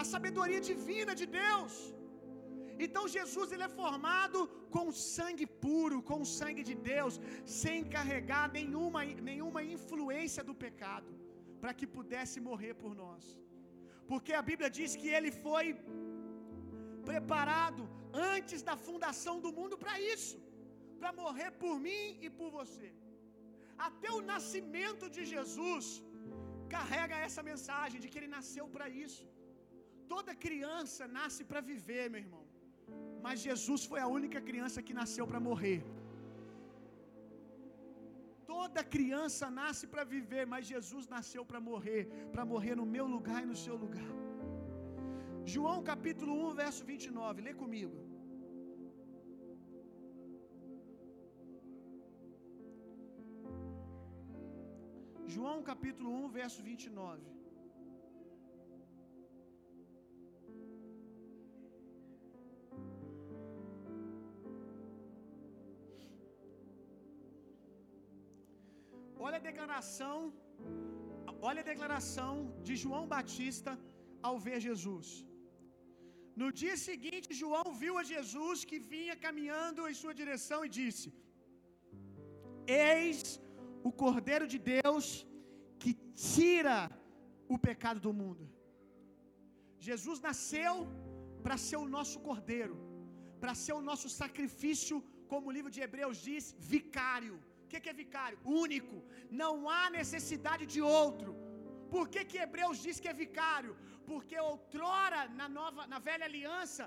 a 0.01 0.05
sabedoria 0.13 0.61
divina 0.71 1.13
de 1.21 1.27
Deus. 1.43 1.73
Então 2.85 3.03
Jesus 3.17 3.47
ele 3.53 3.65
é 3.67 3.75
formado 3.81 4.39
com 4.75 4.85
sangue 5.15 5.45
puro, 5.65 5.97
com 6.09 6.19
sangue 6.39 6.63
de 6.69 6.75
Deus, 6.91 7.15
sem 7.61 7.77
carregar 7.95 8.45
nenhuma, 8.57 9.01
nenhuma 9.31 9.61
influência 9.77 10.43
do 10.49 10.55
pecado, 10.65 11.11
para 11.61 11.73
que 11.77 11.87
pudesse 11.97 12.37
morrer 12.49 12.73
por 12.83 12.93
nós. 13.03 13.23
Porque 14.11 14.33
a 14.41 14.43
Bíblia 14.49 14.69
diz 14.77 14.91
que 15.01 15.09
ele 15.17 15.31
foi 15.45 15.65
preparado 17.09 17.83
antes 18.35 18.61
da 18.69 18.75
fundação 18.87 19.35
do 19.45 19.51
mundo 19.57 19.75
para 19.83 19.95
isso, 20.13 20.35
para 21.01 21.11
morrer 21.21 21.51
por 21.63 21.75
mim 21.85 22.05
e 22.25 22.29
por 22.39 22.49
você. 22.59 22.89
Até 23.87 24.09
o 24.17 24.21
nascimento 24.33 25.05
de 25.15 25.23
Jesus 25.33 25.87
carrega 26.75 27.23
essa 27.27 27.43
mensagem 27.51 27.99
de 28.01 28.09
que 28.09 28.17
ele 28.19 28.35
nasceu 28.37 28.65
para 28.75 28.87
isso. 29.05 29.25
Toda 30.13 30.39
criança 30.45 31.03
nasce 31.19 31.43
para 31.49 31.61
viver, 31.71 32.03
meu 32.13 32.21
irmão. 32.25 32.43
Mas 33.25 33.43
Jesus 33.47 33.81
foi 33.91 33.99
a 34.03 34.11
única 34.19 34.39
criança 34.49 34.85
que 34.87 34.99
nasceu 35.01 35.25
para 35.31 35.41
morrer. 35.49 35.79
Toda 38.53 38.89
criança 38.95 39.45
nasce 39.61 39.85
para 39.91 40.03
viver, 40.15 40.43
mas 40.53 40.69
Jesus 40.73 41.03
nasceu 41.15 41.43
para 41.49 41.59
morrer, 41.69 42.03
para 42.33 42.45
morrer 42.53 42.75
no 42.81 42.87
meu 42.95 43.05
lugar 43.15 43.39
e 43.43 43.49
no 43.51 43.57
seu 43.65 43.75
lugar. 43.83 44.11
João 45.53 45.77
capítulo 45.91 46.33
1, 46.49 46.55
verso 46.63 46.81
29, 46.91 47.45
lê 47.47 47.53
comigo. 47.63 47.97
João 55.34 55.57
capítulo 55.71 56.09
1, 56.21 56.30
verso 56.39 56.59
29. 56.69 57.39
Olha 69.25 69.38
a 69.41 69.45
declaração, 69.49 70.17
olha 71.49 71.61
a 71.63 71.69
declaração 71.71 72.34
de 72.67 72.75
João 72.84 73.05
Batista 73.15 73.73
ao 74.27 74.38
ver 74.45 74.57
Jesus. 74.67 75.09
No 76.41 76.47
dia 76.61 76.75
seguinte, 76.88 77.38
João 77.41 77.67
viu 77.82 77.95
a 78.01 78.05
Jesus 78.13 78.63
que 78.69 78.80
vinha 78.93 79.15
caminhando 79.25 79.88
em 79.89 79.95
sua 80.01 80.13
direção 80.21 80.59
e 80.67 80.71
disse: 80.80 81.07
Eis 82.88 83.21
o 83.88 83.91
Cordeiro 84.03 84.47
de 84.53 84.59
Deus 84.59 85.05
que 85.82 85.93
tira 86.32 86.77
o 87.53 87.57
pecado 87.67 87.99
do 88.05 88.13
mundo. 88.21 88.45
Jesus 89.88 90.19
nasceu 90.27 90.73
para 91.43 91.57
ser 91.67 91.77
o 91.84 91.89
nosso 91.97 92.17
cordeiro, 92.27 92.75
para 93.41 93.53
ser 93.63 93.73
o 93.80 93.86
nosso 93.89 94.07
sacrifício, 94.21 94.97
como 95.32 95.47
o 95.47 95.55
livro 95.57 95.71
de 95.75 95.82
Hebreus 95.86 96.17
diz, 96.30 96.45
vicário. 96.75 97.36
O 97.63 97.67
que, 97.69 97.80
que 97.84 97.91
é 97.93 98.01
vicário? 98.03 98.38
Único. 98.63 98.97
Não 99.43 99.53
há 99.73 99.84
necessidade 99.99 100.65
de 100.73 100.82
outro. 101.03 101.32
Por 101.93 102.05
que, 102.13 102.23
que 102.30 102.39
Hebreus 102.45 102.77
diz 102.86 102.99
que 103.01 103.11
é 103.11 103.21
vicário? 103.25 103.73
Porque 104.09 104.36
outrora, 104.51 105.21
na, 105.39 105.47
nova, 105.57 105.88
na 105.93 105.99
velha 106.07 106.25
aliança, 106.32 106.84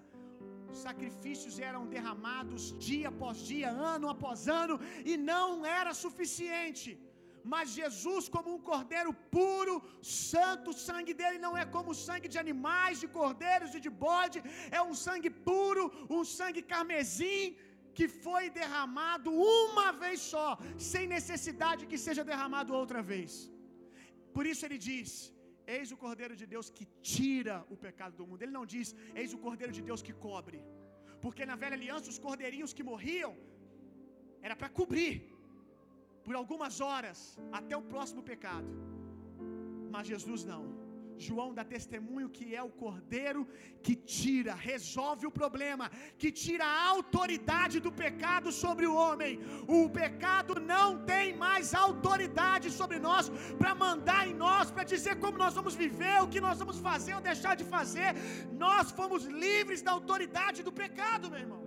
sacrifícios 0.85 1.55
eram 1.69 1.83
derramados 1.95 2.63
dia 2.89 3.09
após 3.13 3.39
dia, 3.51 3.71
ano 3.95 4.09
após 4.15 4.49
ano, 4.63 4.77
e 5.11 5.17
não 5.33 5.49
era 5.81 5.93
suficiente. 6.05 6.91
Mas 7.53 7.71
Jesus, 7.79 8.25
como 8.35 8.49
um 8.55 8.61
cordeiro 8.71 9.13
puro, 9.37 9.75
santo, 10.03 10.71
o 10.71 10.79
sangue 10.89 11.15
dele 11.21 11.39
não 11.45 11.55
é 11.63 11.65
como 11.77 11.91
o 11.93 12.01
sangue 12.07 12.29
de 12.35 12.39
animais, 12.45 13.01
de 13.03 13.09
cordeiros 13.19 13.75
e 13.75 13.81
de 13.87 13.91
bode, 14.07 14.39
é 14.79 14.81
um 14.91 14.95
sangue 15.07 15.31
puro, 15.49 15.85
um 16.19 16.25
sangue 16.39 16.63
carmesim, 16.73 17.57
que 17.97 18.07
foi 18.25 18.45
derramado 18.61 19.31
uma 19.65 19.89
vez 20.03 20.21
só, 20.33 20.49
sem 20.91 21.07
necessidade 21.17 21.89
que 21.91 21.99
seja 22.07 22.29
derramado 22.31 22.73
outra 22.83 23.03
vez. 23.13 23.33
Por 24.35 24.47
isso 24.51 24.65
ele 24.67 24.79
diz: 24.91 25.11
Eis 25.67 25.93
o 25.93 25.97
Cordeiro 25.97 26.35
de 26.37 26.47
Deus 26.47 26.71
que 26.71 26.87
tira 27.01 27.65
o 27.71 27.77
pecado 27.77 28.17
do 28.17 28.27
mundo. 28.27 28.43
Ele 28.43 28.53
não 28.53 28.67
diz: 28.67 28.95
Eis 29.15 29.33
o 29.33 29.39
Cordeiro 29.39 29.73
de 29.73 29.83
Deus 29.83 30.03
que 30.03 30.13
cobre. 30.13 30.61
Porque 31.21 31.47
na 31.47 31.57
velha 31.57 31.75
aliança 31.75 32.11
os 32.11 32.19
cordeirinhos 32.19 32.73
que 32.73 32.83
morriam 32.83 33.37
era 34.43 34.57
para 34.57 34.69
cobrir 34.69 35.33
por 36.25 36.35
algumas 36.35 36.81
horas 36.81 37.39
até 37.53 37.77
o 37.77 37.83
próximo 37.83 38.23
pecado. 38.23 38.67
Mas 39.91 40.07
Jesus 40.07 40.45
não. 40.45 40.82
João 41.19 41.55
dá 41.55 41.65
testemunho 41.65 42.29
que 42.29 42.55
é 42.55 42.63
o 42.63 42.71
cordeiro 42.83 43.47
que 43.83 43.95
tira, 43.95 44.55
resolve 44.55 45.27
o 45.27 45.31
problema, 45.31 45.91
que 46.19 46.31
tira 46.31 46.65
a 46.65 46.89
autoridade 46.89 47.81
do 47.81 47.93
pecado 47.93 48.51
sobre 48.51 48.87
o 48.87 48.95
homem. 48.95 49.41
O 49.69 49.89
pecado 49.91 50.61
não 50.61 51.05
tem 51.13 51.37
mais 51.37 51.75
autoridade 51.75 52.71
sobre 52.71 52.99
nós 52.99 53.29
para 53.59 53.75
mandar 53.75 54.23
em 54.29 54.35
nós, 54.35 54.71
para 54.71 54.85
dizer 54.85 55.17
como 55.25 55.39
nós 55.39 55.55
vamos 55.55 55.75
viver, 55.75 56.23
o 56.23 56.29
que 56.29 56.41
nós 56.41 56.59
vamos 56.59 56.79
fazer 56.79 57.15
ou 57.15 57.21
deixar 57.21 57.55
de 57.57 57.65
fazer. 57.65 58.13
Nós 58.53 58.91
fomos 58.91 59.25
livres 59.25 59.83
da 59.83 59.93
autoridade 59.93 60.63
do 60.63 60.73
pecado, 60.73 61.31
meu 61.31 61.41
irmão. 61.41 61.63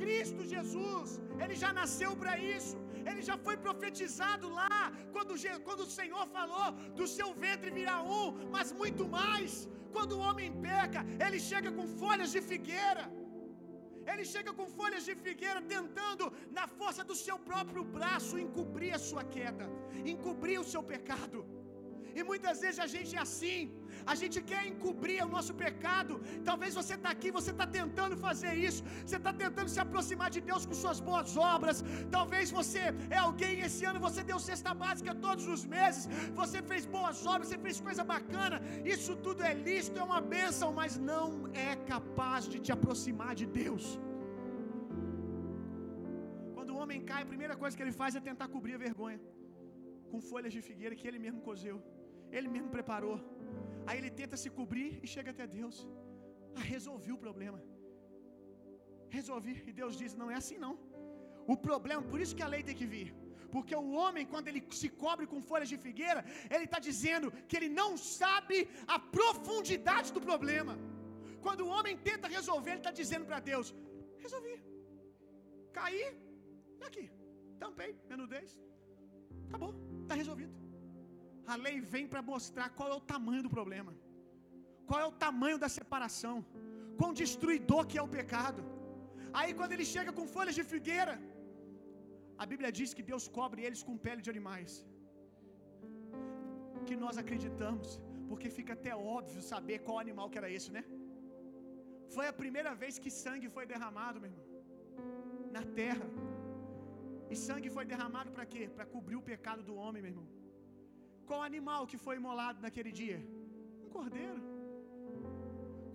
Cristo 0.00 0.44
Jesus, 0.54 1.20
ele 1.42 1.54
já 1.54 1.72
nasceu 1.72 2.12
para 2.22 2.34
isso. 2.38 2.76
Ele 3.10 3.22
já 3.30 3.36
foi 3.46 3.56
profetizado 3.66 4.48
lá, 4.60 4.92
quando, 5.14 5.34
quando 5.66 5.82
o 5.86 5.92
Senhor 5.98 6.26
falou: 6.38 6.68
do 7.00 7.06
seu 7.16 7.28
ventre 7.44 7.70
virá 7.80 7.96
um, 8.18 8.28
mas 8.54 8.70
muito 8.82 9.06
mais. 9.18 9.68
Quando 9.94 10.12
o 10.16 10.22
homem 10.26 10.50
peca, 10.68 11.00
ele 11.24 11.40
chega 11.50 11.70
com 11.78 11.86
folhas 12.02 12.30
de 12.36 12.40
figueira. 12.50 13.04
Ele 14.10 14.24
chega 14.32 14.52
com 14.58 14.66
folhas 14.78 15.04
de 15.08 15.14
figueira, 15.24 15.60
tentando, 15.74 16.24
na 16.58 16.66
força 16.78 17.02
do 17.10 17.16
seu 17.26 17.36
próprio 17.50 17.84
braço, 17.96 18.38
encobrir 18.44 18.92
a 18.98 19.02
sua 19.08 19.24
queda, 19.36 19.66
encobrir 20.12 20.58
o 20.60 20.68
seu 20.72 20.82
pecado. 20.94 21.40
E 22.18 22.22
muitas 22.30 22.56
vezes 22.64 22.80
a 22.86 22.88
gente 22.94 23.12
é 23.18 23.22
assim. 23.28 23.58
A 24.12 24.14
gente 24.20 24.38
quer 24.50 24.62
encobrir 24.70 25.18
o 25.26 25.32
nosso 25.34 25.52
pecado. 25.62 26.14
Talvez 26.48 26.72
você 26.80 26.94
está 26.98 27.10
aqui, 27.16 27.30
você 27.38 27.50
está 27.54 27.66
tentando 27.78 28.16
fazer 28.26 28.52
isso. 28.68 28.82
Você 29.04 29.16
está 29.20 29.32
tentando 29.42 29.70
se 29.74 29.80
aproximar 29.84 30.28
de 30.36 30.40
Deus 30.50 30.64
com 30.68 30.76
suas 30.82 31.00
boas 31.08 31.30
obras. 31.54 31.78
Talvez 32.16 32.46
você 32.58 32.82
é 33.16 33.20
alguém 33.28 33.54
esse 33.68 33.84
ano 33.90 34.04
você 34.08 34.22
deu 34.30 34.38
cesta 34.48 34.72
básica 34.84 35.14
todos 35.26 35.46
os 35.54 35.64
meses. 35.76 36.04
Você 36.40 36.60
fez 36.70 36.84
boas 36.96 37.20
obras, 37.34 37.48
você 37.48 37.60
fez 37.66 37.78
coisa 37.88 38.04
bacana. 38.14 38.58
Isso 38.94 39.14
tudo 39.26 39.42
é 39.50 39.54
lícito, 39.68 40.00
é 40.02 40.06
uma 40.10 40.22
bênção, 40.36 40.70
mas 40.80 40.94
não 41.10 41.28
é 41.68 41.70
capaz 41.92 42.48
de 42.52 42.60
te 42.64 42.72
aproximar 42.78 43.34
de 43.42 43.46
Deus. 43.60 43.84
Quando 46.56 46.72
o 46.74 46.80
homem 46.82 47.00
cai, 47.10 47.22
a 47.22 47.32
primeira 47.34 47.56
coisa 47.62 47.76
que 47.76 47.84
ele 47.84 47.98
faz 48.00 48.14
é 48.18 48.28
tentar 48.30 48.48
cobrir 48.56 48.74
a 48.76 48.84
vergonha 48.88 49.20
com 50.10 50.20
folhas 50.30 50.52
de 50.56 50.60
figueira 50.68 50.94
que 50.98 51.06
ele 51.08 51.20
mesmo 51.26 51.40
cozeu. 51.48 51.76
Ele 52.36 52.48
mesmo 52.54 52.70
preparou. 52.76 53.16
Aí 53.86 53.96
ele 54.00 54.12
tenta 54.20 54.36
se 54.42 54.50
cobrir 54.58 54.90
e 55.04 55.06
chega 55.14 55.30
até 55.34 55.46
Deus. 55.58 55.76
Ah, 56.56 56.64
resolvi 56.74 57.10
o 57.16 57.22
problema. 57.24 57.58
Resolvi. 59.18 59.54
E 59.68 59.72
Deus 59.80 59.96
diz: 60.02 60.14
não 60.22 60.30
é 60.34 60.36
assim 60.42 60.58
não. 60.64 60.74
O 61.54 61.56
problema, 61.68 62.02
por 62.12 62.20
isso 62.22 62.36
que 62.38 62.46
a 62.46 62.52
lei 62.54 62.62
tem 62.68 62.78
que 62.80 62.88
vir. 62.94 63.08
Porque 63.54 63.74
o 63.84 63.90
homem, 64.00 64.24
quando 64.32 64.48
ele 64.50 64.62
se 64.80 64.88
cobre 65.02 65.26
com 65.32 65.46
folhas 65.50 65.70
de 65.72 65.78
figueira, 65.86 66.20
ele 66.54 66.66
está 66.68 66.78
dizendo 66.88 67.30
que 67.48 67.56
ele 67.58 67.70
não 67.80 67.90
sabe 68.18 68.58
a 68.94 68.98
profundidade 69.16 70.10
do 70.16 70.22
problema. 70.28 70.74
Quando 71.44 71.62
o 71.64 71.72
homem 71.76 71.96
tenta 72.08 72.34
resolver, 72.38 72.72
ele 72.72 72.84
está 72.84 72.94
dizendo 73.02 73.26
para 73.30 73.40
Deus: 73.52 73.74
resolvi. 74.24 74.56
Caí, 75.78 76.04
aqui. 76.88 77.06
Tampei, 77.62 77.92
menudez. 78.10 78.50
Acabou, 79.48 79.72
está 80.04 80.14
resolvido. 80.22 80.61
A 81.46 81.56
lei 81.64 81.76
vem 81.94 82.06
para 82.12 82.22
mostrar 82.32 82.68
qual 82.76 82.88
é 82.92 82.96
o 83.00 83.06
tamanho 83.12 83.42
do 83.46 83.50
problema, 83.56 83.92
qual 84.88 85.00
é 85.04 85.06
o 85.06 85.18
tamanho 85.24 85.58
da 85.64 85.68
separação, 85.78 86.36
quão 86.98 87.12
destruidor 87.22 87.82
que 87.90 87.98
é 88.00 88.02
o 88.02 88.14
pecado. 88.18 88.62
Aí, 89.38 89.50
quando 89.58 89.72
ele 89.74 89.86
chega 89.94 90.12
com 90.18 90.32
folhas 90.36 90.56
de 90.58 90.64
figueira, 90.72 91.14
a 92.42 92.46
Bíblia 92.50 92.70
diz 92.78 92.90
que 92.96 93.04
Deus 93.10 93.26
cobre 93.38 93.60
eles 93.66 93.82
com 93.88 94.02
pele 94.06 94.22
de 94.26 94.30
animais. 94.34 94.72
Que 96.88 96.96
nós 97.04 97.16
acreditamos, 97.22 97.88
porque 98.28 98.48
fica 98.58 98.72
até 98.78 98.92
óbvio 99.18 99.42
saber 99.52 99.78
qual 99.86 99.98
animal 100.04 100.28
que 100.30 100.40
era 100.40 100.50
esse, 100.56 100.70
né? 100.76 100.84
Foi 102.14 102.26
a 102.28 102.38
primeira 102.42 102.72
vez 102.82 102.94
que 103.02 103.10
sangue 103.24 103.48
foi 103.56 103.64
derramado, 103.72 104.20
meu 104.22 104.30
irmão, 104.30 104.46
na 105.56 105.62
terra. 105.80 106.08
E 107.32 107.36
sangue 107.46 107.70
foi 107.76 107.84
derramado 107.92 108.30
para 108.36 108.46
quê? 108.52 108.62
Para 108.76 108.86
cobrir 108.94 109.16
o 109.20 109.26
pecado 109.32 109.62
do 109.68 109.74
homem, 109.82 110.02
meu 110.04 110.12
irmão. 110.14 110.28
Qual 111.28 111.42
animal 111.50 111.82
que 111.90 111.98
foi 112.04 112.14
imolado 112.20 112.58
naquele 112.66 112.92
dia? 113.00 113.18
Um 113.84 113.90
cordeiro. 113.96 114.40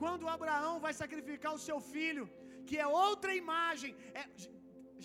Quando 0.01 0.33
Abraão 0.37 0.75
vai 0.85 0.93
sacrificar 1.01 1.53
o 1.57 1.63
seu 1.67 1.79
filho, 1.93 2.25
que 2.67 2.77
é 2.85 2.87
outra 3.05 3.31
imagem. 3.43 3.93
É, 4.21 4.23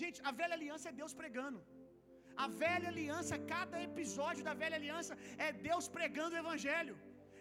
gente, 0.02 0.18
a 0.28 0.32
velha 0.40 0.54
aliança 0.58 0.88
é 0.90 0.98
Deus 1.02 1.14
pregando. 1.20 1.60
A 2.44 2.48
velha 2.62 2.88
aliança, 2.92 3.42
cada 3.54 3.78
episódio 3.88 4.42
da 4.48 4.54
velha 4.62 4.76
aliança 4.80 5.14
é 5.46 5.50
Deus 5.68 5.86
pregando 5.96 6.34
o 6.36 6.42
evangelho. 6.44 6.94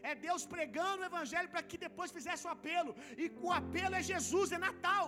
É 0.10 0.14
Deus 0.28 0.44
pregando 0.54 1.02
o 1.02 1.10
evangelho 1.12 1.50
para 1.54 1.64
que 1.70 1.78
depois 1.86 2.16
fizesse 2.18 2.46
o 2.48 2.54
apelo. 2.56 2.94
E 3.24 3.28
o 3.48 3.52
apelo 3.60 3.96
é 4.00 4.04
Jesus, 4.14 4.52
é 4.58 4.60
Natal. 4.68 5.08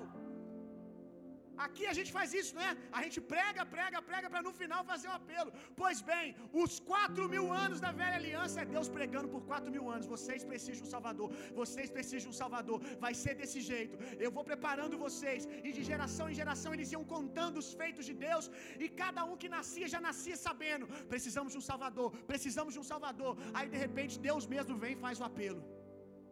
Aqui 1.66 1.86
a 1.92 1.94
gente 1.98 2.12
faz 2.18 2.34
isso, 2.40 2.56
não 2.56 2.64
é? 2.70 2.72
A 2.92 3.02
gente 3.04 3.20
prega, 3.34 3.64
prega, 3.76 4.02
prega 4.02 4.30
para 4.34 4.42
no 4.48 4.54
final 4.62 4.82
fazer 4.92 5.08
o 5.10 5.18
apelo. 5.20 5.52
Pois 5.82 6.02
bem, 6.12 6.36
os 6.64 6.80
quatro 6.92 7.26
mil 7.34 7.46
anos 7.66 7.80
da 7.86 7.92
velha 8.02 8.18
aliança 8.22 8.62
é 8.62 8.66
Deus 8.66 8.90
pregando 8.98 9.30
por 9.34 9.42
quatro 9.52 9.72
mil 9.76 9.86
anos. 9.96 10.12
Vocês 10.16 10.44
precisam 10.52 10.80
de 10.82 10.86
um 10.88 10.92
Salvador. 10.96 11.30
Vocês 11.62 11.90
precisam 11.98 12.24
de 12.26 12.32
um 12.34 12.40
Salvador. 12.42 12.80
Vai 13.06 13.14
ser 13.24 13.36
desse 13.42 13.62
jeito. 13.72 13.98
Eu 14.26 14.32
vou 14.38 14.44
preparando 14.52 15.02
vocês. 15.06 15.48
E 15.68 15.72
de 15.78 15.84
geração 15.92 16.28
em 16.30 16.40
geração 16.42 16.74
eles 16.74 16.92
iam 16.96 17.06
contando 17.16 17.58
os 17.64 17.72
feitos 17.82 18.06
de 18.10 18.16
Deus. 18.28 18.52
E 18.84 18.90
cada 19.04 19.24
um 19.30 19.38
que 19.44 19.50
nascia 19.58 19.88
já 19.96 20.02
nascia 20.10 20.38
sabendo: 20.48 20.88
precisamos 21.14 21.54
de 21.54 21.60
um 21.62 21.68
Salvador. 21.72 22.10
Precisamos 22.34 22.74
de 22.76 22.82
um 22.84 22.90
Salvador. 22.94 23.34
Aí 23.54 23.70
de 23.76 23.80
repente 23.86 24.20
Deus 24.30 24.46
mesmo 24.56 24.76
vem 24.84 24.94
e 24.98 25.02
faz 25.06 25.20
o 25.22 25.28
apelo. 25.32 25.64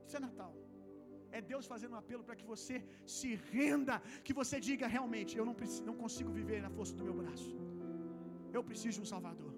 Isso 0.08 0.18
é 0.18 0.24
Natal. 0.30 0.54
É 1.38 1.42
Deus 1.52 1.66
fazendo 1.74 1.94
um 1.96 2.02
apelo 2.04 2.24
para 2.28 2.38
que 2.40 2.46
você 2.54 2.76
se 3.18 3.30
renda, 3.56 3.96
que 4.26 4.34
você 4.42 4.58
diga 4.70 4.94
realmente: 4.96 5.38
eu 5.40 5.46
não, 5.50 5.56
preciso, 5.62 5.86
não 5.90 5.98
consigo 6.04 6.32
viver 6.40 6.60
na 6.66 6.72
força 6.78 6.96
do 7.00 7.08
meu 7.10 7.18
braço. 7.22 7.52
Eu 8.58 8.64
preciso 8.70 8.96
de 8.98 9.04
um 9.06 9.12
Salvador. 9.16 9.52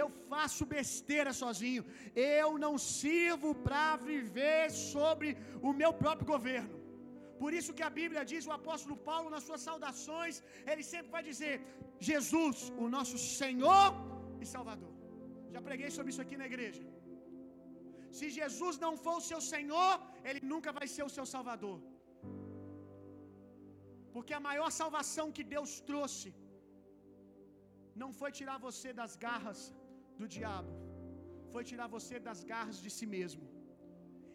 Eu 0.00 0.08
faço 0.30 0.64
besteira 0.76 1.32
sozinho. 1.42 1.84
Eu 2.34 2.48
não 2.64 2.74
sirvo 2.96 3.50
para 3.66 3.86
viver 4.10 4.64
sobre 4.94 5.28
o 5.68 5.72
meu 5.80 5.92
próprio 6.02 6.28
governo. 6.34 6.74
Por 7.42 7.50
isso 7.58 7.74
que 7.78 7.84
a 7.88 7.92
Bíblia 7.98 8.22
diz, 8.32 8.44
o 8.46 8.54
apóstolo 8.60 8.96
Paulo, 9.10 9.32
nas 9.34 9.44
suas 9.48 9.64
saudações, 9.68 10.36
ele 10.70 10.84
sempre 10.92 11.10
vai 11.16 11.22
dizer: 11.30 11.54
Jesus, 12.10 12.56
o 12.84 12.88
nosso 12.96 13.18
Senhor 13.40 13.88
e 14.42 14.46
Salvador. 14.54 14.94
Já 15.54 15.60
preguei 15.68 15.90
sobre 15.96 16.10
isso 16.12 16.24
aqui 16.24 16.36
na 16.42 16.48
igreja. 16.52 16.82
Se 18.18 18.26
Jesus 18.38 18.74
não 18.84 18.92
for 19.04 19.16
o 19.20 19.26
seu 19.30 19.40
Senhor, 19.52 19.92
Ele 20.28 20.42
nunca 20.52 20.72
vai 20.78 20.86
ser 20.94 21.04
o 21.06 21.14
seu 21.16 21.26
Salvador. 21.34 21.78
Porque 24.14 24.34
a 24.38 24.44
maior 24.48 24.70
salvação 24.82 25.26
que 25.36 25.44
Deus 25.54 25.72
trouxe 25.90 26.30
não 28.02 28.10
foi 28.20 28.30
tirar 28.38 28.58
você 28.68 28.90
das 29.00 29.14
garras 29.26 29.60
do 30.20 30.26
diabo, 30.36 30.72
foi 31.52 31.62
tirar 31.70 31.88
você 31.96 32.16
das 32.28 32.40
garras 32.52 32.78
de 32.84 32.90
si 32.98 33.06
mesmo. 33.16 33.44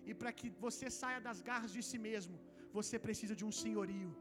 E 0.10 0.14
para 0.20 0.32
que 0.38 0.48
você 0.66 0.88
saia 1.02 1.20
das 1.28 1.42
garras 1.50 1.72
de 1.78 1.84
si 1.90 2.00
mesmo, 2.10 2.38
você 2.78 2.98
precisa 3.08 3.36
de 3.40 3.46
um 3.50 3.54
senhorio. 3.62 4.12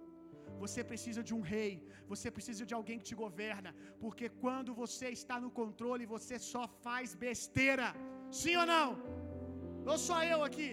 Você 0.62 0.80
precisa 0.90 1.20
de 1.28 1.32
um 1.36 1.42
rei, 1.52 1.72
você 2.10 2.28
precisa 2.36 2.64
de 2.70 2.74
alguém 2.78 2.98
que 2.98 3.08
te 3.10 3.16
governa, 3.22 3.70
porque 4.02 4.26
quando 4.42 4.70
você 4.82 5.06
está 5.18 5.36
no 5.44 5.50
controle, 5.60 6.12
você 6.16 6.36
só 6.52 6.64
faz 6.84 7.14
besteira. 7.26 7.88
Sim 8.40 8.56
ou 8.62 8.66
não? 8.74 8.88
Ou 9.90 9.96
só 10.08 10.18
eu 10.32 10.40
aqui? 10.48 10.70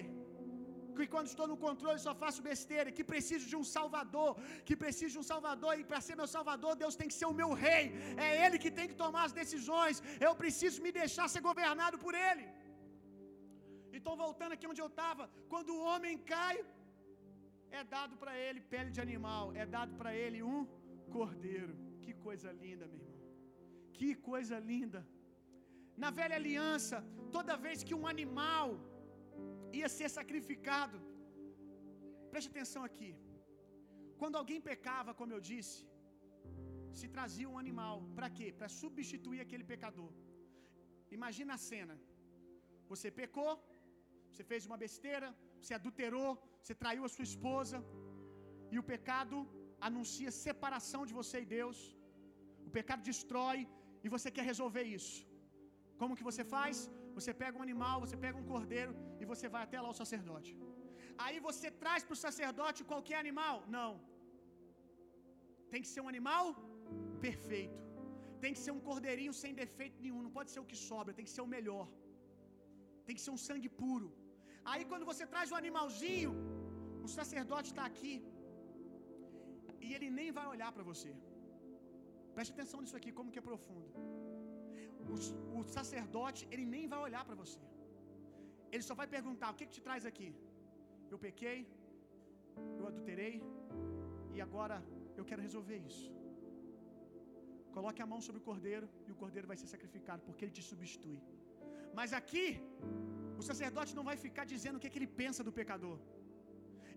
Que 0.97 1.07
quando 1.13 1.27
estou 1.31 1.47
no 1.51 1.57
controle 1.65 1.99
só 2.05 2.13
faço 2.23 2.39
besteira, 2.49 2.93
que 2.95 3.03
preciso 3.11 3.45
de 3.51 3.57
um 3.59 3.65
Salvador, 3.75 4.31
que 4.67 4.75
preciso 4.83 5.11
de 5.15 5.19
um 5.21 5.27
Salvador, 5.33 5.73
e 5.81 5.85
para 5.89 6.01
ser 6.07 6.15
meu 6.21 6.29
Salvador, 6.37 6.71
Deus 6.83 6.97
tem 7.01 7.09
que 7.11 7.17
ser 7.19 7.27
o 7.29 7.37
meu 7.41 7.51
rei, 7.65 7.83
é 8.25 8.29
Ele 8.43 8.57
que 8.63 8.71
tem 8.79 8.89
que 8.91 8.97
tomar 9.03 9.23
as 9.27 9.35
decisões, 9.41 10.03
eu 10.27 10.33
preciso 10.41 10.83
me 10.85 10.91
deixar 11.01 11.27
ser 11.35 11.43
governado 11.49 11.99
por 12.05 12.15
Ele. 12.29 12.47
Então, 13.97 14.15
voltando 14.25 14.53
aqui 14.55 14.67
onde 14.71 14.81
eu 14.85 14.91
estava, 14.93 15.23
quando 15.53 15.71
o 15.75 15.83
homem 15.91 16.17
cai, 16.33 16.57
é 17.79 17.83
dado 17.95 18.13
para 18.21 18.33
ele 18.45 18.59
pele 18.73 18.91
de 18.95 19.01
animal, 19.07 19.45
é 19.61 19.65
dado 19.77 19.93
para 19.99 20.11
ele 20.23 20.39
um 20.51 20.59
cordeiro. 21.15 21.73
Que 22.03 22.13
coisa 22.27 22.49
linda, 22.63 22.85
meu 22.87 22.99
irmão. 23.01 23.19
Que 23.97 24.09
coisa 24.29 24.57
linda. 24.71 25.01
Na 26.03 26.09
velha 26.19 26.35
aliança, 26.41 26.97
toda 27.35 27.61
vez 27.65 27.83
que 27.87 27.95
um 27.99 28.07
animal 28.13 28.67
ia 29.79 29.89
ser 29.97 30.09
sacrificado, 30.19 30.97
preste 32.31 32.51
atenção 32.53 32.83
aqui. 32.89 33.11
Quando 34.21 34.39
alguém 34.41 34.59
pecava, 34.69 35.11
como 35.19 35.33
eu 35.35 35.41
disse, 35.51 35.77
se 36.99 37.07
trazia 37.15 37.47
um 37.51 37.59
animal. 37.63 37.95
Para 38.17 38.29
quê? 38.37 38.47
Para 38.59 38.69
substituir 38.81 39.39
aquele 39.45 39.65
pecador. 39.71 40.11
Imagina 41.17 41.53
a 41.55 41.63
cena. 41.69 41.95
Você 42.91 43.09
pecou, 43.21 43.53
você 44.29 44.43
fez 44.51 44.63
uma 44.69 44.79
besteira, 44.85 45.29
você 45.61 45.73
adulterou, 45.79 46.29
você 46.61 46.75
traiu 46.83 47.03
a 47.07 47.13
sua 47.15 47.27
esposa, 47.31 47.77
e 48.73 48.77
o 48.81 48.87
pecado 48.93 49.37
anuncia 49.87 50.37
separação 50.45 51.01
de 51.09 51.13
você 51.19 51.37
e 51.45 51.49
Deus. 51.57 51.77
O 52.67 52.71
pecado 52.77 53.07
destrói 53.11 53.59
e 54.03 54.09
você 54.15 54.29
quer 54.35 54.45
resolver 54.51 54.85
isso. 54.97 55.17
Como 56.01 56.17
que 56.17 56.27
você 56.29 56.43
faz? 56.55 56.77
Você 57.17 57.31
pega 57.41 57.57
um 57.59 57.65
animal, 57.67 57.95
você 58.05 58.17
pega 58.25 58.39
um 58.41 58.49
cordeiro 58.53 58.93
você 59.31 59.47
vai 59.55 59.61
até 59.65 59.77
lá 59.83 59.89
o 59.93 59.99
sacerdote. 60.01 60.51
Aí 61.25 61.37
você 61.47 61.67
traz 61.83 62.01
para 62.07 62.17
o 62.17 62.21
sacerdote 62.25 62.87
qualquer 62.91 63.17
animal? 63.23 63.57
Não. 63.77 63.91
Tem 65.71 65.81
que 65.83 65.91
ser 65.93 66.01
um 66.05 66.11
animal 66.13 66.45
perfeito. 67.27 67.79
Tem 68.43 68.53
que 68.55 68.61
ser 68.65 68.73
um 68.77 68.83
cordeirinho 68.89 69.33
sem 69.41 69.53
defeito 69.63 69.97
nenhum. 70.05 70.21
Não 70.27 70.35
pode 70.37 70.51
ser 70.53 70.61
o 70.63 70.69
que 70.71 70.77
sobra, 70.89 71.17
tem 71.17 71.27
que 71.27 71.35
ser 71.35 71.43
o 71.47 71.51
melhor. 71.57 71.85
Tem 73.05 73.15
que 73.17 73.25
ser 73.25 73.33
um 73.35 73.41
sangue 73.47 73.69
puro. 73.81 74.09
Aí 74.71 74.83
quando 74.91 75.05
você 75.11 75.25
traz 75.33 75.47
o 75.53 75.57
animalzinho, 75.61 76.31
o 77.07 77.09
sacerdote 77.17 77.69
está 77.71 77.85
aqui 77.91 78.15
e 79.85 79.89
ele 79.97 80.09
nem 80.19 80.29
vai 80.37 80.47
olhar 80.53 80.71
para 80.75 80.85
você. 80.91 81.11
Preste 82.35 82.53
atenção 82.55 82.79
nisso 82.81 82.97
aqui, 82.99 83.11
como 83.19 83.31
que 83.33 83.41
é 83.41 83.47
profundo. 83.51 83.89
O, 85.13 85.15
o 85.59 85.63
sacerdote, 85.77 86.41
ele 86.51 86.65
nem 86.75 86.85
vai 86.93 86.99
olhar 87.07 87.23
para 87.27 87.37
você. 87.43 87.61
Ele 88.73 88.85
só 88.89 88.95
vai 89.01 89.07
perguntar: 89.17 89.49
o 89.51 89.57
que, 89.57 89.67
que 89.67 89.75
te 89.77 89.83
traz 89.87 90.05
aqui? 90.11 90.29
Eu 91.13 91.19
pequei, 91.27 91.57
eu 92.79 92.85
adulterei, 92.91 93.35
e 94.35 94.41
agora 94.47 94.77
eu 95.19 95.25
quero 95.29 95.45
resolver 95.47 95.79
isso. 95.91 96.07
Coloque 97.75 98.01
a 98.05 98.09
mão 98.11 98.19
sobre 98.25 98.39
o 98.41 98.45
cordeiro 98.49 98.87
e 99.07 99.11
o 99.13 99.17
cordeiro 99.21 99.49
vai 99.51 99.57
ser 99.61 99.69
sacrificado, 99.73 100.21
porque 100.27 100.43
ele 100.45 100.55
te 100.57 100.63
substitui. 100.71 101.19
Mas 101.99 102.11
aqui, 102.19 102.47
o 103.39 103.43
sacerdote 103.49 103.95
não 103.97 104.05
vai 104.09 104.17
ficar 104.25 104.45
dizendo 104.53 104.77
o 104.77 104.81
que, 104.81 104.87
é 104.87 104.93
que 104.93 104.99
ele 105.01 105.11
pensa 105.21 105.43
do 105.47 105.53
pecador. 105.59 105.97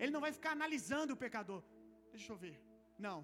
Ele 0.00 0.12
não 0.14 0.22
vai 0.24 0.32
ficar 0.38 0.52
analisando 0.58 1.12
o 1.14 1.20
pecador. 1.24 1.62
Deixa 2.14 2.30
eu 2.32 2.38
ver. 2.44 2.56
Não. 3.06 3.18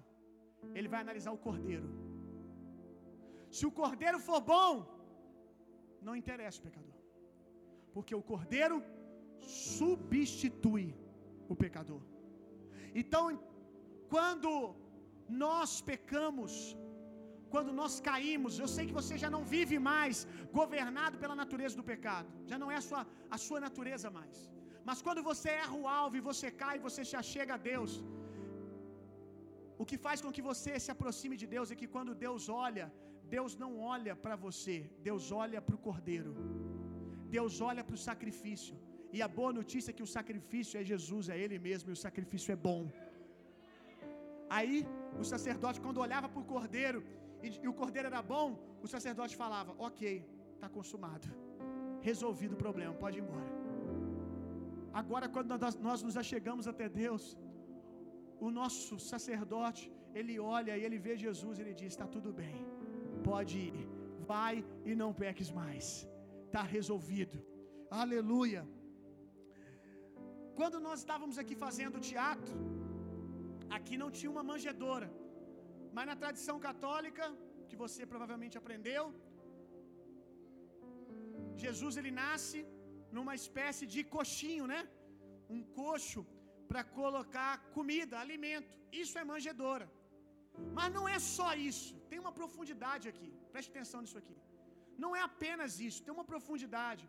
Ele 0.77 0.89
vai 0.93 1.01
analisar 1.05 1.31
o 1.37 1.41
cordeiro. 1.47 1.89
Se 3.57 3.65
o 3.69 3.73
cordeiro 3.81 4.19
for 4.27 4.39
bom, 4.53 4.71
não 6.07 6.15
interessa 6.21 6.59
o 6.59 6.65
pecador. 6.67 6.98
Porque 7.95 8.15
o 8.19 8.25
cordeiro 8.31 8.77
substitui 9.75 10.87
o 11.51 11.55
pecador. 11.63 12.01
Então, 13.01 13.23
quando 14.13 14.51
nós 15.43 15.71
pecamos, 15.89 16.51
quando 17.53 17.71
nós 17.79 17.93
caímos, 18.09 18.53
eu 18.63 18.69
sei 18.75 18.85
que 18.89 18.97
você 18.99 19.15
já 19.23 19.29
não 19.35 19.43
vive 19.55 19.77
mais 19.91 20.27
governado 20.59 21.17
pela 21.23 21.35
natureza 21.41 21.75
do 21.79 21.87
pecado, 21.91 22.29
já 22.51 22.57
não 22.61 22.69
é 22.75 22.77
a 22.81 22.85
sua, 22.89 23.01
a 23.35 23.37
sua 23.47 23.59
natureza 23.67 24.09
mais. 24.19 24.37
Mas 24.87 25.01
quando 25.05 25.21
você 25.29 25.49
erra 25.63 25.75
o 25.81 25.87
alvo 26.01 26.17
e 26.19 26.27
você 26.29 26.47
cai, 26.63 26.77
você 26.87 27.01
se 27.09 27.15
achega 27.23 27.53
a 27.55 27.61
Deus. 27.71 27.91
O 29.81 29.85
que 29.89 29.97
faz 30.05 30.19
com 30.23 30.31
que 30.35 30.43
você 30.51 30.71
se 30.85 30.91
aproxime 30.95 31.35
de 31.41 31.47
Deus 31.55 31.71
é 31.73 31.79
que 31.81 31.89
quando 31.95 32.19
Deus 32.25 32.43
olha, 32.65 32.87
Deus 33.35 33.51
não 33.63 33.71
olha 33.95 34.13
para 34.23 34.35
você, 34.45 34.77
Deus 35.09 35.25
olha 35.43 35.59
para 35.65 35.75
o 35.77 35.83
cordeiro, 35.87 36.31
Deus 37.35 37.53
olha 37.69 37.83
para 37.87 37.97
o 37.99 38.03
sacrifício. 38.09 38.75
E 39.15 39.19
a 39.27 39.29
boa 39.37 39.51
notícia 39.59 39.91
é 39.91 39.97
que 39.97 40.07
o 40.07 40.11
sacrifício 40.17 40.75
é 40.79 40.83
Jesus, 40.91 41.25
é 41.33 41.37
Ele 41.43 41.57
mesmo, 41.67 41.87
e 41.89 41.95
o 41.97 42.01
sacrifício 42.05 42.51
é 42.55 42.57
bom. 42.69 42.81
Aí, 44.57 44.77
o 45.21 45.25
sacerdote, 45.33 45.81
quando 45.85 46.03
olhava 46.05 46.27
para 46.33 46.41
o 46.43 46.49
cordeiro, 46.53 46.99
e, 47.45 47.49
e 47.65 47.67
o 47.71 47.75
cordeiro 47.81 48.07
era 48.11 48.21
bom, 48.33 48.47
o 48.85 48.87
sacerdote 48.95 49.35
falava: 49.43 49.73
Ok, 49.87 50.03
está 50.55 50.69
consumado, 50.77 51.27
resolvido 52.09 52.53
o 52.57 52.61
problema, 52.65 52.93
pode 53.03 53.17
ir 53.19 53.23
embora. 53.25 53.51
Agora, 55.01 55.27
quando 55.35 55.49
nós, 55.63 55.75
nós 55.87 56.01
nos 56.07 56.17
achegamos 56.23 56.67
até 56.71 56.87
Deus, 57.03 57.23
o 58.47 58.49
nosso 58.59 58.95
sacerdote, 59.11 59.83
ele 60.19 60.35
olha 60.57 60.73
e 60.77 60.83
ele 60.87 60.99
vê 61.07 61.15
Jesus, 61.25 61.55
ele 61.59 61.73
diz: 61.81 61.89
Está 61.93 62.07
tudo 62.15 62.31
bem, 62.41 62.55
pode 63.29 63.57
ir, 63.67 63.77
vai 64.31 64.55
e 64.89 64.95
não 65.01 65.11
peques 65.23 65.51
mais, 65.61 65.85
está 66.49 66.63
resolvido. 66.77 67.37
Aleluia. 68.03 68.61
Quando 70.59 70.77
nós 70.87 70.97
estávamos 71.03 71.37
aqui 71.41 71.55
fazendo 71.65 72.05
teatro, 72.11 72.55
aqui 73.77 73.95
não 74.01 74.09
tinha 74.17 74.31
uma 74.35 74.45
manjedoura, 74.51 75.07
mas 75.95 76.07
na 76.09 76.15
tradição 76.23 76.57
católica, 76.67 77.25
que 77.69 77.77
você 77.83 78.01
provavelmente 78.13 78.57
aprendeu, 78.61 79.03
Jesus 81.65 81.95
ele 81.99 82.13
nasce 82.23 82.59
numa 83.17 83.35
espécie 83.41 83.85
de 83.93 84.01
coxinho, 84.15 84.65
né? 84.73 84.81
Um 85.55 85.61
coxo 85.79 86.21
para 86.69 86.83
colocar 86.99 87.53
comida, 87.77 88.15
alimento. 88.25 88.73
Isso 89.03 89.15
é 89.21 89.31
manjedoura. 89.31 89.87
Mas 90.77 90.89
não 90.97 91.05
é 91.15 91.19
só 91.35 91.49
isso. 91.71 91.93
Tem 92.11 92.19
uma 92.23 92.33
profundidade 92.39 93.05
aqui. 93.11 93.29
Preste 93.53 93.71
atenção 93.73 94.01
nisso 94.03 94.19
aqui. 94.21 94.37
Não 95.03 95.11
é 95.19 95.21
apenas 95.29 95.73
isso, 95.87 96.03
tem 96.05 96.15
uma 96.17 96.27
profundidade. 96.33 97.05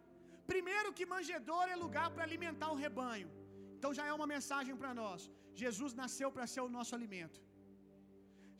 Primeiro 0.53 0.95
que 0.99 1.11
manjedoura 1.15 1.71
é 1.75 1.85
lugar 1.85 2.09
para 2.15 2.27
alimentar 2.29 2.71
o 2.75 2.81
rebanho. 2.85 3.29
Então 3.77 3.93
já 3.99 4.05
é 4.11 4.13
uma 4.19 4.29
mensagem 4.35 4.75
para 4.81 4.93
nós. 5.03 5.21
Jesus 5.63 5.93
nasceu 6.03 6.29
para 6.37 6.47
ser 6.53 6.63
o 6.67 6.73
nosso 6.77 6.95
alimento. 6.99 7.39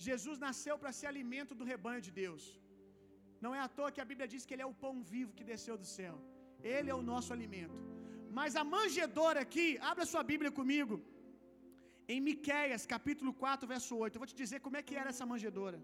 Jesus 0.07 0.39
nasceu 0.47 0.75
para 0.81 0.93
ser 0.99 1.09
alimento 1.13 1.53
do 1.61 1.69
rebanho 1.73 2.03
de 2.07 2.13
Deus. 2.23 2.45
Não 3.45 3.53
é 3.57 3.61
à 3.67 3.69
toa 3.77 3.93
que 3.95 4.03
a 4.05 4.09
Bíblia 4.11 4.29
diz 4.33 4.43
que 4.47 4.55
ele 4.55 4.67
é 4.67 4.71
o 4.73 4.79
pão 4.85 4.95
vivo 5.13 5.37
que 5.39 5.49
desceu 5.53 5.77
do 5.83 5.89
céu. 5.97 6.17
Ele 6.75 6.91
é 6.95 6.97
o 7.01 7.07
nosso 7.11 7.31
alimento. 7.37 7.79
Mas 8.39 8.57
a 8.61 8.65
manjedoura 8.75 9.41
aqui, 9.47 9.67
abra 9.91 10.11
sua 10.13 10.23
Bíblia 10.33 10.51
comigo. 10.59 10.97
Em 12.13 12.21
Miqueias, 12.29 12.85
capítulo 12.95 13.33
4, 13.45 13.69
verso 13.75 13.93
8. 14.05 14.15
Eu 14.17 14.23
vou 14.23 14.31
te 14.33 14.39
dizer 14.43 14.59
como 14.67 14.77
é 14.81 14.83
que 14.89 14.97
era 15.03 15.11
essa 15.15 15.27
manjedoura. 15.33 15.79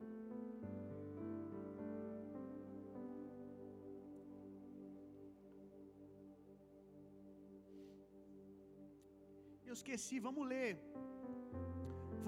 Eu 9.77 9.81
esqueci, 9.81 10.17
vamos 10.27 10.45
ler. 10.53 10.71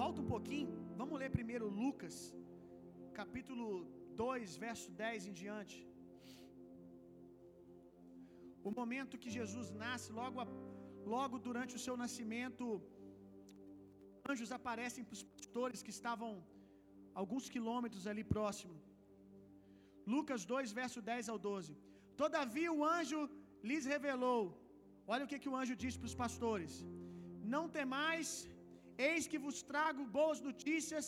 Volta 0.01 0.19
um 0.23 0.29
pouquinho. 0.33 0.73
Vamos 1.01 1.19
ler 1.21 1.29
primeiro 1.37 1.67
Lucas, 1.79 2.17
capítulo 3.19 3.69
2, 4.23 4.57
verso 4.65 4.89
10 5.05 5.29
em 5.29 5.35
diante. 5.41 5.79
O 8.69 8.73
momento 8.81 9.21
que 9.23 9.31
Jesus 9.39 9.71
nasce, 9.85 10.09
logo, 10.21 10.45
logo 11.15 11.39
durante 11.47 11.75
o 11.79 11.83
seu 11.87 11.97
nascimento, 12.03 12.67
anjos 14.31 14.53
aparecem 14.59 15.07
para 15.07 15.19
os 15.19 15.25
pastores 15.33 15.83
que 15.87 15.95
estavam 15.99 16.31
alguns 17.23 17.49
quilômetros 17.57 18.07
ali 18.13 18.27
próximo. 18.37 18.77
Lucas 20.15 20.45
2, 20.55 20.79
verso 20.83 21.01
10 21.13 21.33
ao 21.35 21.41
12. 21.51 21.75
Todavia 22.25 22.71
o 22.79 22.85
anjo 22.99 23.23
lhes 23.71 23.87
revelou. 23.97 24.43
Olha 25.15 25.25
o 25.25 25.31
que, 25.33 25.43
que 25.43 25.53
o 25.55 25.59
anjo 25.63 25.77
disse 25.85 25.99
para 26.01 26.13
os 26.13 26.19
pastores: 26.25 26.75
Não 27.55 27.65
temais, 27.79 28.29
eis 29.11 29.27
que 29.31 29.41
vos 29.47 29.59
trago 29.71 30.11
boas 30.19 30.39
notícias 30.49 31.07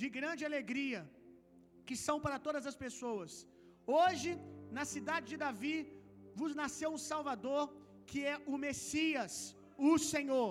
de 0.00 0.06
grande 0.16 0.42
alegria, 0.50 1.00
que 1.86 1.96
são 2.06 2.16
para 2.24 2.38
todas 2.46 2.64
as 2.70 2.76
pessoas. 2.84 3.32
Hoje, 4.00 4.30
na 4.78 4.84
cidade 4.94 5.26
de 5.32 5.38
Davi, 5.44 5.76
vos 6.40 6.52
nasceu 6.60 6.90
um 6.96 7.02
Salvador, 7.10 7.64
que 8.10 8.20
é 8.32 8.36
o 8.52 8.56
Messias, 8.66 9.34
o 9.90 9.92
Senhor. 10.12 10.50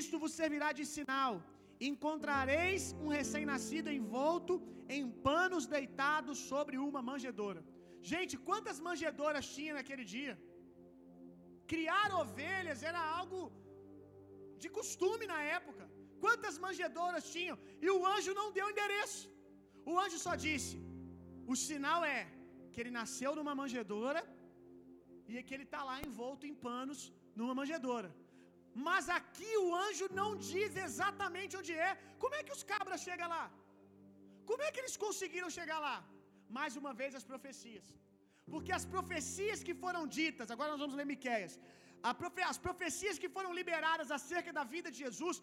Isto 0.00 0.20
vos 0.22 0.32
servirá 0.40 0.70
de 0.78 0.84
sinal: 0.94 1.32
encontrareis 1.90 2.84
um 3.04 3.10
recém-nascido 3.18 3.90
envolto 4.00 4.54
em 4.96 5.04
panos 5.28 5.66
deitados 5.76 6.38
sobre 6.50 6.76
uma 6.88 7.02
manjedoura. 7.10 7.62
Gente, 8.12 8.34
quantas 8.48 8.78
manjedoras 8.88 9.46
tinha 9.56 9.74
naquele 9.78 10.04
dia? 10.16 10.34
Criar 11.72 12.08
ovelhas 12.24 12.82
era 12.90 13.00
algo 13.20 13.40
de 14.62 14.68
costume 14.78 15.24
na 15.32 15.40
época. 15.58 15.84
Quantas 16.24 16.56
manjedoras 16.64 17.24
tinham? 17.36 17.56
E 17.84 17.88
o 17.96 18.00
anjo 18.14 18.32
não 18.40 18.48
deu 18.58 18.66
endereço. 18.72 19.24
O 19.90 19.94
anjo 20.04 20.18
só 20.26 20.34
disse: 20.46 20.74
o 21.52 21.56
sinal 21.66 22.00
é 22.18 22.22
que 22.72 22.80
ele 22.82 22.92
nasceu 23.00 23.32
numa 23.38 23.54
manjedoura 23.60 24.22
e 25.30 25.34
é 25.38 25.42
que 25.46 25.54
ele 25.56 25.66
está 25.68 25.82
lá 25.88 25.96
envolto 26.08 26.44
em 26.50 26.56
panos 26.68 27.00
numa 27.38 27.54
manjedoura. 27.60 28.10
Mas 28.86 29.04
aqui 29.18 29.52
o 29.64 29.68
anjo 29.84 30.06
não 30.20 30.30
diz 30.48 30.72
exatamente 30.86 31.56
onde 31.60 31.74
é. 31.88 31.92
Como 32.22 32.34
é 32.38 32.42
que 32.46 32.56
os 32.56 32.64
cabras 32.72 33.04
chegam 33.06 33.28
lá? 33.36 33.44
Como 34.48 34.62
é 34.66 34.70
que 34.72 34.80
eles 34.82 34.96
conseguiram 35.04 35.50
chegar 35.58 35.78
lá? 35.86 35.96
Mais 36.58 36.72
uma 36.80 36.92
vez 37.00 37.12
as 37.20 37.26
profecias. 37.30 37.86
Porque 38.52 38.72
as 38.78 38.84
profecias 38.94 39.62
que 39.66 39.74
foram 39.84 40.02
ditas, 40.18 40.50
agora 40.54 40.72
nós 40.72 40.82
vamos 40.84 40.98
ler 40.98 41.06
Miqueias. 41.12 41.54
As 42.52 42.58
profecias 42.66 43.20
que 43.22 43.30
foram 43.36 43.52
liberadas 43.60 44.10
acerca 44.18 44.52
da 44.58 44.64
vida 44.74 44.88
de 44.94 44.98
Jesus, 45.04 45.36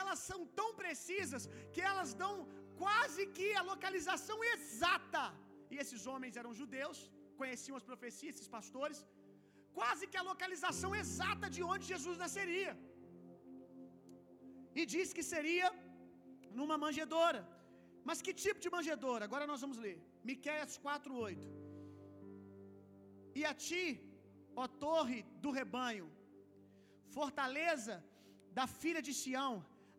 elas 0.00 0.20
são 0.30 0.40
tão 0.58 0.68
precisas 0.82 1.44
que 1.74 1.82
elas 1.90 2.12
dão 2.24 2.34
quase 2.82 3.22
que 3.36 3.48
a 3.60 3.64
localização 3.72 4.38
exata. 4.52 5.24
E 5.72 5.76
esses 5.82 6.02
homens 6.12 6.36
eram 6.40 6.58
judeus, 6.60 6.98
conheciam 7.40 7.76
as 7.80 7.86
profecias, 7.90 8.32
esses 8.34 8.52
pastores, 8.56 8.98
quase 9.78 10.06
que 10.10 10.18
a 10.22 10.28
localização 10.30 10.90
exata 11.02 11.48
de 11.56 11.62
onde 11.72 11.90
Jesus 11.92 12.16
nasceria. 12.24 12.72
E 14.80 14.84
diz 14.94 15.08
que 15.16 15.24
seria 15.34 15.68
numa 16.58 16.76
manjedoura. 16.84 17.42
Mas 18.08 18.22
que 18.24 18.32
tipo 18.44 18.60
de 18.64 18.70
manjedoura? 18.76 19.22
Agora 19.28 19.44
nós 19.50 19.60
vamos 19.64 19.78
ler. 19.84 19.96
Miqueias 20.30 20.72
4:8. 20.86 21.48
E 23.40 23.42
a 23.50 23.54
ti, 23.66 23.84
ó 24.56 24.66
torre 24.86 25.18
do 25.44 25.50
rebanho, 25.50 26.06
fortaleza 27.16 27.94
da 28.58 28.66
filha 28.80 29.02
de 29.06 29.12
Sião, 29.20 29.54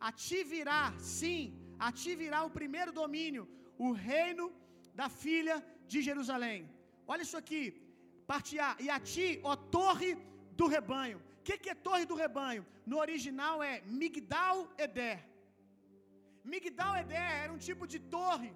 a 0.08 0.12
ti 0.12 0.39
virá, 0.54 0.82
sim, 0.99 1.41
a 1.88 1.91
ti 1.99 2.12
virá 2.24 2.39
o 2.43 2.54
primeiro 2.60 2.91
domínio, 3.01 3.43
o 3.78 3.91
reino 3.91 4.45
da 4.99 5.08
filha 5.24 5.56
de 5.91 6.01
Jerusalém. 6.08 6.60
Olha 7.12 7.24
isso 7.28 7.38
aqui, 7.41 7.64
parte 8.32 8.60
A. 8.68 8.76
E 8.86 8.89
a 8.95 8.99
ti, 9.12 9.28
ó 9.51 9.56
torre 9.78 10.12
do 10.60 10.68
rebanho. 10.76 11.20
O 11.39 11.43
que, 11.47 11.58
que 11.64 11.72
é 11.74 11.84
torre 11.88 12.06
do 12.12 12.16
rebanho? 12.24 12.66
No 12.91 12.97
original 13.06 13.56
é 13.72 13.74
Migdal 14.01 14.60
Eder. 14.86 15.20
Migdal 16.51 16.93
Eder 17.01 17.30
era 17.43 17.51
um 17.56 17.62
tipo 17.70 17.86
de 17.93 17.99
torre 18.18 18.51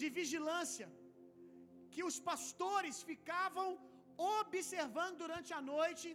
de 0.00 0.08
vigilância 0.20 0.86
que 1.92 2.02
os 2.08 2.16
pastores 2.30 2.96
ficavam 3.10 3.68
observando 4.18 5.16
durante 5.24 5.50
a 5.58 5.60
noite 5.72 6.08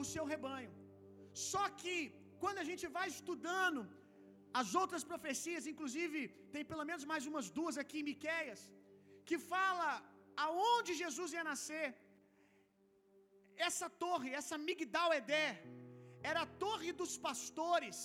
o 0.00 0.04
seu 0.12 0.24
rebanho. 0.32 0.72
Só 1.50 1.64
que 1.80 1.94
quando 2.42 2.58
a 2.62 2.68
gente 2.70 2.86
vai 2.98 3.06
estudando 3.16 3.80
as 4.60 4.70
outras 4.82 5.04
profecias, 5.10 5.70
inclusive 5.72 6.20
tem 6.54 6.64
pelo 6.70 6.84
menos 6.90 7.04
mais 7.10 7.24
umas 7.30 7.48
duas 7.58 7.76
aqui 7.82 7.98
em 8.00 8.08
Miqueias, 8.10 8.62
que 9.28 9.38
fala 9.52 9.88
aonde 10.46 11.00
Jesus 11.02 11.32
ia 11.36 11.44
nascer. 11.52 11.88
Essa 13.68 13.88
torre, 14.04 14.30
essa 14.40 14.56
Migdal 14.66 15.12
Eder, 15.18 15.52
era 16.30 16.40
a 16.42 16.52
torre 16.64 16.90
dos 17.00 17.12
pastores 17.28 17.98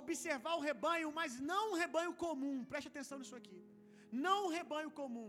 observar 0.00 0.54
o 0.56 0.64
rebanho, 0.70 1.10
mas 1.18 1.32
não 1.50 1.62
um 1.72 1.78
rebanho 1.84 2.12
comum. 2.24 2.56
Preste 2.72 2.88
atenção 2.92 3.18
nisso 3.20 3.36
aqui. 3.40 3.58
Não 4.26 4.38
um 4.46 4.52
rebanho 4.58 4.90
comum. 5.02 5.28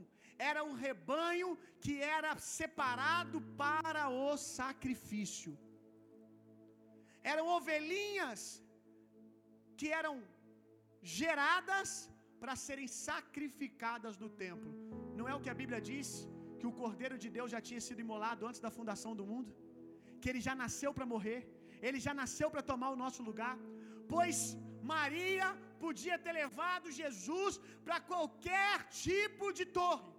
Era 0.49 0.61
um 0.69 0.75
rebanho 0.85 1.49
que 1.83 1.93
era 2.17 2.31
separado 2.57 3.39
para 3.61 4.03
o 4.23 4.29
sacrifício. 4.59 5.51
Eram 7.31 7.45
ovelhinhas 7.57 8.41
que 9.79 9.89
eram 10.01 10.15
geradas 11.19 11.89
para 12.41 12.55
serem 12.65 12.87
sacrificadas 13.07 14.17
no 14.23 14.29
templo. 14.43 14.71
Não 15.19 15.27
é 15.31 15.35
o 15.35 15.41
que 15.43 15.51
a 15.53 15.59
Bíblia 15.61 15.81
diz? 15.91 16.09
Que 16.59 16.67
o 16.69 16.75
Cordeiro 16.81 17.17
de 17.23 17.29
Deus 17.37 17.51
já 17.55 17.61
tinha 17.69 17.81
sido 17.87 18.03
imolado 18.05 18.47
antes 18.49 18.63
da 18.65 18.71
fundação 18.77 19.13
do 19.19 19.25
mundo? 19.31 19.51
Que 20.21 20.29
ele 20.31 20.41
já 20.47 20.55
nasceu 20.63 20.91
para 20.97 21.11
morrer? 21.13 21.41
Ele 21.87 21.99
já 22.05 22.13
nasceu 22.21 22.49
para 22.53 22.67
tomar 22.71 22.89
o 22.91 23.01
nosso 23.03 23.21
lugar? 23.29 23.55
Pois 24.13 24.39
Maria 24.93 25.47
podia 25.83 26.17
ter 26.23 26.33
levado 26.43 26.95
Jesus 27.01 27.53
para 27.85 27.99
qualquer 28.11 28.73
tipo 29.03 29.47
de 29.59 29.65
torre 29.79 30.18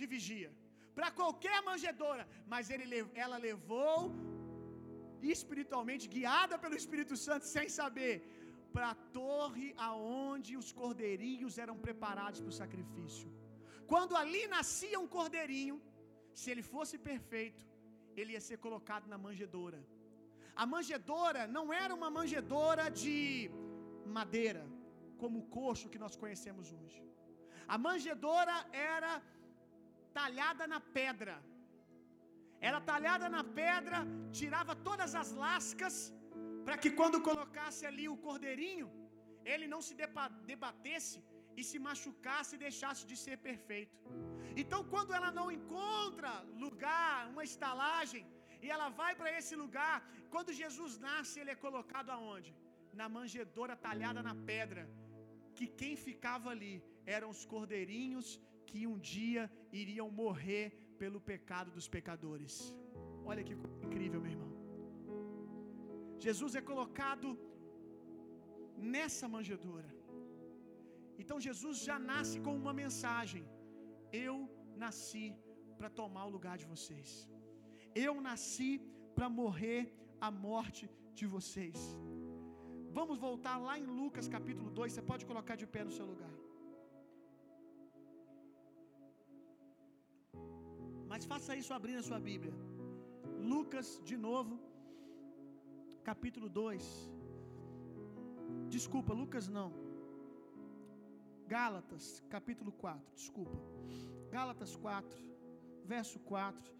de 0.00 0.06
vigia, 0.14 0.50
para 0.98 1.10
qualquer 1.20 1.58
manjedoura, 1.70 2.24
mas 2.52 2.70
ele, 2.74 2.84
ela 3.24 3.38
levou 3.48 3.96
espiritualmente, 5.36 6.10
guiada 6.16 6.56
pelo 6.62 6.78
Espírito 6.82 7.14
Santo, 7.26 7.44
sem 7.56 7.68
saber, 7.80 8.14
para 8.74 8.88
a 8.90 9.00
torre 9.18 9.68
aonde 9.88 10.52
os 10.60 10.70
cordeirinhos 10.80 11.54
eram 11.64 11.76
preparados 11.86 12.40
para 12.40 12.52
o 12.54 12.58
sacrifício. 12.62 13.28
Quando 13.92 14.14
ali 14.22 14.42
nascia 14.56 14.98
um 15.04 15.08
cordeirinho, 15.16 15.76
se 16.40 16.50
ele 16.52 16.64
fosse 16.74 16.96
perfeito, 17.10 17.64
ele 18.20 18.32
ia 18.34 18.42
ser 18.48 18.58
colocado 18.66 19.06
na 19.12 19.18
manjedoura. 19.26 19.80
A 20.62 20.66
manjedoura 20.74 21.42
não 21.56 21.66
era 21.84 21.92
uma 21.98 22.10
manjedoura 22.18 22.84
de 23.02 23.16
madeira, 24.18 24.64
como 25.20 25.36
o 25.40 25.48
coxo 25.58 25.90
que 25.92 26.02
nós 26.04 26.16
conhecemos 26.22 26.66
hoje. 26.78 27.00
A 27.74 27.76
manjedoura 27.86 28.56
era 28.94 29.12
talhada 30.18 30.64
na 30.74 30.80
pedra. 30.98 31.34
Era 32.68 32.78
talhada 32.92 33.26
na 33.36 33.42
pedra, 33.60 33.98
tirava 34.38 34.72
todas 34.88 35.12
as 35.20 35.30
lascas, 35.44 35.96
para 36.66 36.76
que 36.82 36.90
quando 37.00 37.24
colocasse 37.28 37.82
ali 37.90 38.06
o 38.14 38.20
cordeirinho, 38.26 38.88
ele 39.52 39.66
não 39.72 39.80
se 39.86 39.94
debatesse 40.52 41.18
e 41.58 41.62
se 41.68 41.78
machucasse 41.86 42.52
e 42.54 42.62
deixasse 42.66 43.02
de 43.10 43.16
ser 43.24 43.36
perfeito. 43.48 43.96
Então, 44.62 44.80
quando 44.92 45.14
ela 45.18 45.30
não 45.38 45.46
encontra 45.58 46.32
lugar, 46.64 47.14
uma 47.32 47.44
estalagem, 47.50 48.24
e 48.64 48.68
ela 48.74 48.88
vai 49.00 49.12
para 49.20 49.30
esse 49.38 49.54
lugar, 49.62 49.96
quando 50.34 50.58
Jesus 50.62 50.92
nasce, 51.08 51.38
ele 51.40 51.54
é 51.54 51.62
colocado 51.66 52.10
aonde? 52.16 52.52
Na 53.00 53.08
manjedoura 53.16 53.76
talhada 53.88 54.22
na 54.28 54.34
pedra, 54.52 54.84
que 55.56 55.68
quem 55.80 55.94
ficava 56.08 56.48
ali 56.54 56.74
eram 57.16 57.28
os 57.34 57.44
cordeirinhos 57.54 58.28
que 58.68 58.80
um 58.92 58.98
dia 59.14 59.44
iriam 59.72 60.08
morrer 60.22 60.64
pelo 61.02 61.20
pecado 61.32 61.70
dos 61.76 61.88
pecadores. 61.96 62.54
Olha 63.30 63.44
que 63.46 63.54
incrível, 63.86 64.20
meu 64.20 64.32
irmão. 64.36 64.52
Jesus 66.26 66.54
é 66.60 66.62
colocado 66.72 67.28
nessa 68.94 69.26
manjedoura. 69.36 69.90
Então 71.20 71.38
Jesus 71.48 71.76
já 71.88 71.98
nasce 72.12 72.36
com 72.46 72.54
uma 72.62 72.74
mensagem: 72.82 73.44
Eu 74.26 74.36
nasci 74.84 75.26
para 75.78 75.90
tomar 76.00 76.24
o 76.26 76.34
lugar 76.36 76.56
de 76.62 76.66
vocês. 76.74 77.10
Eu 78.06 78.14
nasci 78.28 78.70
para 79.16 79.28
morrer 79.40 79.82
a 80.26 80.30
morte 80.48 80.84
de 81.18 81.26
vocês. 81.36 81.78
Vamos 82.98 83.18
voltar 83.26 83.56
lá 83.66 83.74
em 83.80 83.88
Lucas 84.00 84.28
capítulo 84.36 84.70
2. 84.70 84.92
Você 84.92 85.02
pode 85.10 85.24
colocar 85.30 85.56
de 85.62 85.66
pé 85.74 85.82
no 85.88 85.94
seu 85.98 86.06
lugar. 86.12 86.34
Mas 91.18 91.26
faça 91.32 91.52
isso 91.60 91.72
abrindo 91.76 92.00
a 92.00 92.08
sua 92.08 92.18
Bíblia. 92.26 92.52
Lucas, 93.52 93.86
de 94.08 94.16
novo, 94.16 94.52
capítulo 96.08 96.48
2. 96.48 96.84
Desculpa, 98.74 99.12
Lucas 99.20 99.48
não. 99.56 99.70
Gálatas, 101.54 102.04
capítulo 102.34 102.70
4. 102.84 103.16
Desculpa. 103.20 103.58
Gálatas 104.36 104.74
4, 104.76 105.18
verso 105.94 106.20
4. 106.20 106.72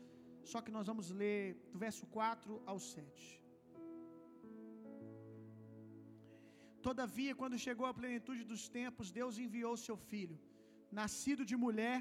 Só 0.52 0.60
que 0.62 0.74
nós 0.76 0.86
vamos 0.90 1.10
ler 1.22 1.42
do 1.72 1.80
verso 1.86 2.06
4 2.18 2.62
ao 2.64 2.78
7. 2.78 3.42
Todavia, 6.88 7.34
quando 7.40 7.64
chegou 7.66 7.88
a 7.88 7.98
plenitude 8.00 8.44
dos 8.52 8.68
tempos, 8.68 9.10
Deus 9.20 9.36
enviou 9.46 9.74
seu 9.88 9.96
filho, 10.12 10.38
nascido 11.02 11.44
de 11.50 11.56
mulher, 11.66 11.98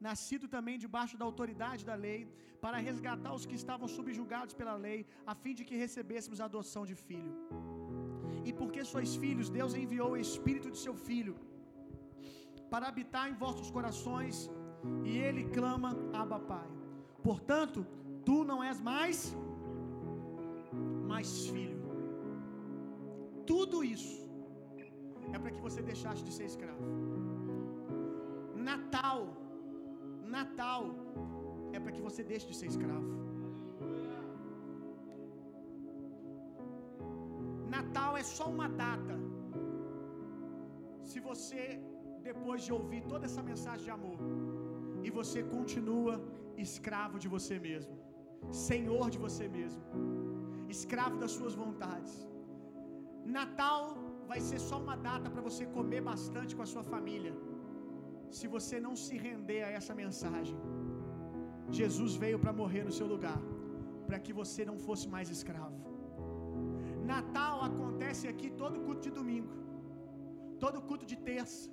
nascido 0.00 0.46
também 0.54 0.76
debaixo 0.84 1.16
da 1.20 1.24
autoridade 1.24 1.84
da 1.90 1.94
lei, 1.94 2.20
para 2.60 2.78
resgatar 2.78 3.32
os 3.34 3.46
que 3.46 3.54
estavam 3.54 3.88
subjugados 3.96 4.54
pela 4.54 4.74
lei, 4.86 5.06
a 5.26 5.34
fim 5.34 5.54
de 5.54 5.64
que 5.64 5.76
recebêssemos 5.84 6.40
a 6.40 6.46
adoção 6.46 6.84
de 6.90 6.94
filho. 6.94 7.34
E 8.44 8.52
porque 8.52 8.82
sois 8.84 9.16
filhos, 9.16 9.48
Deus 9.48 9.74
enviou 9.74 10.10
o 10.12 10.22
Espírito 10.26 10.70
de 10.70 10.78
seu 10.78 10.94
Filho 10.94 11.36
para 12.70 12.88
habitar 12.88 13.24
em 13.30 13.34
vossos 13.34 13.70
corações, 13.70 14.50
e 15.04 15.12
ele 15.26 15.44
clama: 15.56 15.90
Abba, 16.12 16.38
Pai. 16.52 16.68
Portanto, 17.22 17.86
tu 18.24 18.44
não 18.44 18.62
és 18.62 18.80
mais 18.80 19.18
mais 21.12 21.30
filho. 21.54 21.80
Tudo 23.50 23.82
isso 23.94 24.16
é 25.32 25.38
para 25.38 25.50
que 25.50 25.60
você 25.66 25.80
deixasse 25.90 26.22
de 26.28 26.32
ser 26.32 26.46
escravo. 26.52 26.84
Natal, 28.70 29.20
Natal 30.38 30.80
é 31.76 31.78
para 31.82 31.94
que 31.94 32.02
você 32.06 32.22
deixe 32.30 32.46
de 32.50 32.56
ser 32.60 32.68
escravo. 32.72 33.10
Natal 37.76 38.12
é 38.22 38.24
só 38.36 38.46
uma 38.56 38.68
data. 38.84 39.16
Se 41.10 41.18
você, 41.28 41.62
depois 42.28 42.60
de 42.66 42.72
ouvir 42.78 43.02
toda 43.12 43.24
essa 43.28 43.42
mensagem 43.50 43.84
de 43.88 43.92
amor, 43.98 44.18
e 45.06 45.10
você 45.18 45.40
continua 45.56 46.14
escravo 46.66 47.16
de 47.24 47.28
você 47.34 47.56
mesmo, 47.68 47.96
senhor 48.68 49.06
de 49.14 49.20
você 49.26 49.46
mesmo. 49.58 49.82
escravo 50.76 51.16
das 51.22 51.32
suas 51.38 51.54
vontades. 51.60 52.14
Natal 53.38 53.82
vai 54.30 54.40
ser 54.48 54.58
só 54.68 54.76
uma 54.84 54.96
data 55.08 55.28
para 55.32 55.42
você 55.48 55.64
comer 55.76 56.00
bastante 56.10 56.54
com 56.56 56.64
a 56.66 56.70
sua 56.72 56.84
família. 56.92 57.34
Se 58.38 58.46
você 58.54 58.76
não 58.86 58.94
se 59.04 59.16
render 59.26 59.62
a 59.64 59.70
essa 59.78 59.94
mensagem, 59.94 60.58
Jesus 61.78 62.14
veio 62.24 62.38
para 62.38 62.52
morrer 62.52 62.84
no 62.84 62.94
seu 62.98 63.06
lugar, 63.14 63.40
para 64.06 64.18
que 64.24 64.32
você 64.40 64.64
não 64.70 64.78
fosse 64.86 65.06
mais 65.14 65.30
escravo. 65.36 65.78
Natal 67.14 67.56
acontece 67.70 68.24
aqui 68.32 68.48
todo 68.62 68.82
culto 68.86 69.02
de 69.06 69.10
domingo, 69.18 69.52
todo 70.64 70.84
culto 70.88 71.06
de 71.12 71.16
terça, 71.28 71.70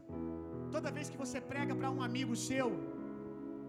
toda 0.71 0.95
vez 0.97 1.09
que 1.09 1.21
você 1.23 1.39
prega 1.53 1.75
para 1.79 1.91
um 1.97 2.01
amigo 2.09 2.35
seu, 2.35 2.69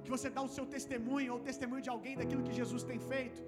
que 0.05 0.11
você 0.15 0.29
dá 0.37 0.43
o 0.43 0.53
seu 0.57 0.67
testemunho 0.77 1.33
ou 1.35 1.39
o 1.41 1.45
testemunho 1.51 1.83
de 1.87 1.93
alguém 1.95 2.17
daquilo 2.21 2.43
que 2.49 2.57
Jesus 2.61 2.83
tem 2.91 2.99
feito, 3.13 3.41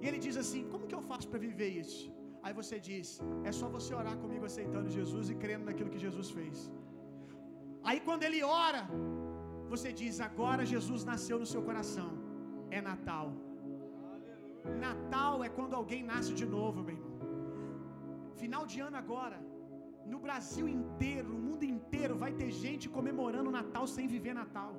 e 0.00 0.06
ele 0.08 0.20
diz 0.26 0.36
assim: 0.42 0.62
Como 0.72 0.86
que 0.88 0.96
eu 0.98 1.02
faço 1.10 1.28
para 1.30 1.40
viver 1.48 1.70
isso? 1.84 2.02
Aí 2.44 2.52
você 2.60 2.76
diz: 2.88 3.06
É 3.48 3.52
só 3.60 3.68
você 3.76 3.92
orar 4.00 4.16
comigo 4.24 4.44
aceitando 4.50 4.96
Jesus 4.98 5.30
e 5.32 5.36
crendo 5.44 5.66
naquilo 5.70 5.90
que 5.94 6.02
Jesus 6.06 6.30
fez. 6.38 6.58
Aí 7.88 7.98
quando 8.06 8.24
ele 8.28 8.40
ora, 8.66 8.82
você 9.72 9.90
diz: 10.00 10.14
Agora 10.28 10.70
Jesus 10.74 11.02
nasceu 11.10 11.38
no 11.42 11.48
seu 11.54 11.62
coração. 11.68 12.10
É 12.78 12.80
Natal. 12.90 13.28
Natal 14.86 15.44
é 15.46 15.50
quando 15.58 15.74
alguém 15.80 16.02
nasce 16.12 16.32
de 16.40 16.46
novo, 16.56 16.78
meu 16.86 16.96
irmão. 16.96 17.14
Final 18.42 18.64
de 18.72 18.80
ano 18.86 18.98
agora. 19.04 19.38
No 20.12 20.18
Brasil 20.24 20.66
inteiro, 20.78 21.28
no 21.34 21.38
mundo 21.46 21.64
inteiro, 21.76 22.14
vai 22.24 22.32
ter 22.40 22.50
gente 22.64 22.86
comemorando 22.96 23.56
Natal 23.60 23.86
sem 23.94 24.06
viver 24.14 24.34
Natal. 24.42 24.72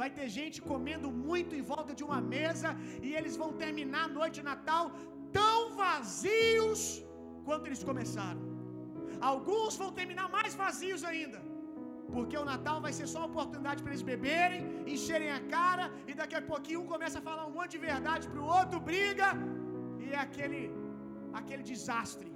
Vai 0.00 0.08
ter 0.16 0.26
gente 0.38 0.58
comendo 0.70 1.08
muito 1.28 1.52
em 1.58 1.64
volta 1.72 1.92
de 1.98 2.04
uma 2.08 2.20
mesa 2.34 2.70
e 3.06 3.10
eles 3.18 3.36
vão 3.42 3.50
terminar 3.64 4.04
a 4.06 4.14
noite 4.18 4.36
de 4.40 4.46
Natal 4.52 4.84
tão 5.38 5.58
vazios 5.82 6.80
quanto 7.46 7.66
eles 7.68 7.84
começaram. 7.90 8.42
Alguns 9.32 9.76
vão 9.82 9.92
terminar 10.00 10.28
mais 10.38 10.54
vazios 10.64 11.04
ainda. 11.12 11.40
Porque 12.14 12.36
o 12.42 12.46
Natal 12.52 12.78
vai 12.86 12.92
ser 12.98 13.06
só 13.12 13.18
uma 13.20 13.30
oportunidade 13.32 13.80
para 13.82 13.92
eles 13.92 14.06
beberem, 14.12 14.60
encherem 14.94 15.30
a 15.38 15.40
cara, 15.56 15.84
e 16.10 16.14
daqui 16.20 16.36
a 16.40 16.42
pouquinho 16.52 16.80
um 16.82 16.90
começa 16.94 17.18
a 17.20 17.26
falar 17.28 17.44
um 17.50 17.54
monte 17.58 17.72
de 17.76 17.82
verdade 17.90 18.28
para 18.30 18.40
o 18.44 18.48
outro, 18.58 18.78
briga, 18.90 19.28
e 20.02 20.08
é 20.16 20.20
aquele, 20.28 20.62
aquele 21.40 21.64
desastre. 21.72 22.28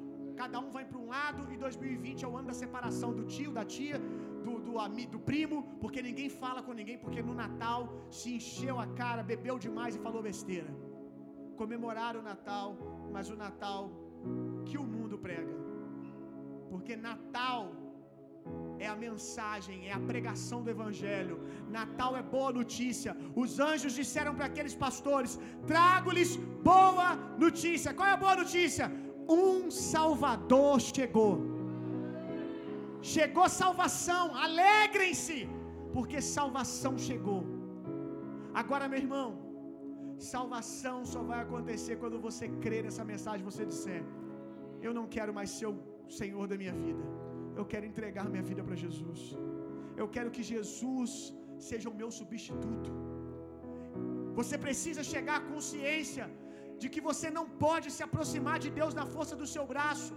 Cada 0.43 0.59
um 0.65 0.71
vai 0.77 0.85
para 0.91 1.01
um 1.03 1.09
lado, 1.17 1.41
e 1.53 1.57
2020 1.57 2.25
é 2.25 2.29
o 2.29 2.37
ano 2.39 2.49
da 2.53 2.57
separação 2.63 3.11
do 3.19 3.25
tio, 3.35 3.53
da 3.59 3.65
tia, 3.75 3.99
do, 4.47 4.55
do, 4.67 4.75
do 5.15 5.21
primo, 5.31 5.59
porque 5.83 6.01
ninguém 6.09 6.29
fala 6.29 6.63
com 6.67 6.73
ninguém, 6.81 6.99
porque 7.05 7.23
no 7.29 7.35
Natal 7.43 7.81
se 8.11 8.31
encheu 8.39 8.79
a 8.85 8.87
cara, 9.03 9.23
bebeu 9.23 9.59
demais 9.67 9.95
e 9.97 10.05
falou 10.07 10.23
besteira. 10.31 10.73
Comemorar 11.63 12.17
o 12.17 12.23
Natal, 12.31 12.77
mas 13.13 13.29
o 13.35 13.37
Natal 13.37 13.83
que 14.67 14.77
o 14.77 14.87
mundo 14.95 15.17
prega. 15.27 15.55
Porque 16.71 16.95
Natal 16.97 17.61
é 18.79 18.87
a 18.87 18.97
mensagem, 19.07 19.77
é 19.89 19.93
a 19.93 20.05
pregação 20.11 20.59
do 20.65 20.71
Evangelho. 20.77 21.37
Natal 21.79 22.13
é 22.21 22.23
boa 22.23 22.53
notícia. 22.61 23.17
Os 23.43 23.59
anjos 23.71 23.95
disseram 24.01 24.35
para 24.35 24.47
aqueles 24.51 24.75
pastores: 24.85 25.39
trago-lhes 25.73 26.33
boa 26.71 27.09
notícia. 27.45 27.95
Qual 27.95 28.09
é 28.09 28.15
a 28.15 28.23
boa 28.25 28.37
notícia? 28.43 28.87
Um 29.29 29.71
Salvador 29.71 30.81
chegou. 30.81 31.35
Chegou 33.15 33.47
salvação, 33.63 34.23
alegrem-se, 34.47 35.39
porque 35.95 36.21
salvação 36.37 36.93
chegou. 37.09 37.43
Agora, 38.61 38.89
meu 38.93 39.01
irmão, 39.05 39.29
salvação 40.33 40.97
só 41.13 41.23
vai 41.31 41.41
acontecer 41.43 41.97
quando 42.03 42.19
você 42.27 42.47
crer 42.65 42.83
nessa 42.85 43.05
mensagem, 43.13 43.49
você 43.51 43.65
disser: 43.73 44.03
Eu 44.87 44.95
não 44.99 45.07
quero 45.17 45.35
mais 45.39 45.51
ser 45.51 45.69
o 45.73 45.77
Senhor 46.21 46.47
da 46.53 46.57
minha 46.63 46.75
vida. 46.85 47.05
Eu 47.61 47.65
quero 47.73 47.87
entregar 47.93 48.25
minha 48.35 48.47
vida 48.51 48.63
para 48.69 48.83
Jesus. 48.85 49.21
Eu 50.01 50.07
quero 50.15 50.31
que 50.37 50.45
Jesus 50.53 51.13
seja 51.71 51.89
o 51.93 51.99
meu 52.01 52.11
substituto. 52.21 52.91
Você 54.39 54.57
precisa 54.67 55.03
chegar 55.13 55.37
à 55.39 55.47
consciência 55.53 56.27
de 56.83 56.89
que 56.95 57.03
você 57.09 57.29
não 57.39 57.47
pode 57.67 57.89
se 57.97 58.03
aproximar 58.07 58.57
de 58.65 58.71
Deus 58.79 58.95
na 59.01 59.07
força 59.15 59.35
do 59.43 59.49
seu 59.55 59.65
braço. 59.73 60.15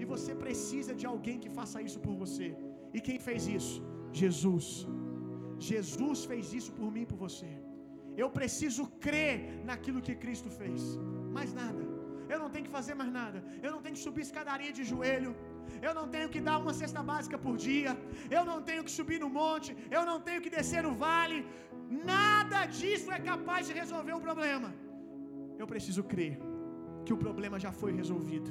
E 0.00 0.06
você 0.12 0.32
precisa 0.44 0.92
de 1.00 1.06
alguém 1.12 1.38
que 1.42 1.50
faça 1.58 1.80
isso 1.88 2.00
por 2.06 2.14
você. 2.22 2.48
E 2.96 3.00
quem 3.08 3.18
fez 3.28 3.42
isso? 3.58 3.76
Jesus. 4.22 4.68
Jesus 5.70 6.20
fez 6.30 6.46
isso 6.60 6.72
por 6.78 6.88
mim 6.94 7.04
e 7.06 7.10
por 7.12 7.20
você. 7.26 7.50
Eu 8.22 8.28
preciso 8.38 8.82
crer 9.06 9.38
naquilo 9.70 10.04
que 10.06 10.14
Cristo 10.24 10.50
fez. 10.60 10.82
Mais 11.36 11.52
nada. 11.62 11.82
Eu 12.32 12.38
não 12.42 12.50
tenho 12.52 12.66
que 12.66 12.76
fazer 12.78 12.94
mais 13.02 13.12
nada. 13.20 13.38
Eu 13.64 13.70
não 13.74 13.80
tenho 13.84 13.96
que 13.98 14.04
subir 14.08 14.22
escadaria 14.28 14.72
de 14.78 14.84
joelho. 14.92 15.32
Eu 15.86 15.92
não 15.98 16.06
tenho 16.14 16.28
que 16.34 16.40
dar 16.48 16.56
uma 16.62 16.74
cesta 16.80 17.02
básica 17.10 17.38
por 17.44 17.56
dia. 17.68 17.92
Eu 18.38 18.44
não 18.50 18.58
tenho 18.68 18.84
que 18.86 18.92
subir 18.98 19.18
no 19.24 19.30
monte. 19.40 19.70
Eu 19.96 20.04
não 20.10 20.18
tenho 20.28 20.42
que 20.44 20.54
descer 20.56 20.82
no 20.88 20.94
vale. 21.06 21.38
Nada 22.12 22.60
disso 22.78 23.10
é 23.16 23.20
capaz 23.32 23.66
de 23.68 23.74
resolver 23.82 24.14
o 24.18 24.24
problema. 24.28 24.70
Eu 25.60 25.66
preciso 25.72 26.02
crer 26.12 26.34
que 27.04 27.12
o 27.16 27.20
problema 27.26 27.58
já 27.64 27.72
foi 27.80 27.92
resolvido. 28.00 28.50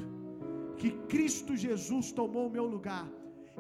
Que 0.82 0.91
Cristo 1.14 1.55
Jesus 1.66 2.12
tomou 2.20 2.45
o 2.47 2.53
meu 2.57 2.66
lugar. 2.76 3.05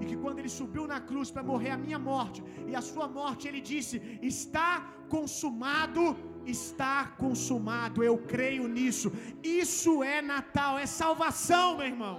E 0.01 0.05
que 0.09 0.17
quando 0.23 0.39
ele 0.39 0.51
subiu 0.59 0.85
na 0.93 0.99
cruz 1.09 1.29
para 1.33 1.43
morrer 1.51 1.71
a 1.71 1.81
minha 1.85 1.99
morte 2.11 2.39
e 2.69 2.75
a 2.79 2.81
sua 2.91 3.07
morte, 3.19 3.47
ele 3.47 3.61
disse: 3.71 3.95
Está 4.33 4.69
consumado, 5.09 6.03
está 6.45 6.95
consumado. 7.23 8.03
Eu 8.09 8.17
creio 8.33 8.67
nisso. 8.67 9.11
Isso 9.43 10.01
é 10.15 10.21
Natal, 10.21 10.79
é 10.79 10.85
salvação, 10.85 11.77
meu 11.77 11.87
irmão. 11.93 12.15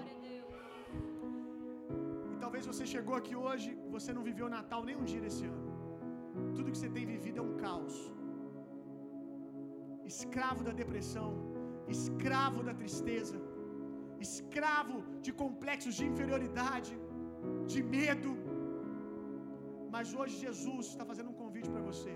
Talvez 2.62 2.78
você 2.78 2.92
chegou 2.96 3.14
aqui 3.18 3.34
hoje, 3.44 3.68
você 3.94 4.10
não 4.16 4.22
viveu 4.28 4.48
Natal 4.56 4.82
nem 4.88 4.96
um 5.00 5.06
dia 5.12 5.22
desse 5.24 5.44
ano. 5.52 5.62
Tudo 6.56 6.70
que 6.72 6.78
você 6.80 6.90
tem 6.96 7.04
vivido 7.12 7.38
é 7.40 7.44
um 7.46 7.54
caos. 7.62 7.96
Escravo 10.10 10.60
da 10.68 10.74
depressão, 10.80 11.28
escravo 11.94 12.60
da 12.68 12.74
tristeza, 12.82 13.38
escravo 14.26 14.98
de 15.24 15.32
complexos 15.42 15.96
de 15.98 16.04
inferioridade, 16.10 16.92
de 17.72 17.80
medo. 17.96 18.32
Mas 19.94 20.14
hoje 20.20 20.36
Jesus 20.46 20.84
está 20.92 21.06
fazendo 21.10 21.32
um 21.32 21.38
convite 21.42 21.70
para 21.74 21.84
você. 21.90 22.14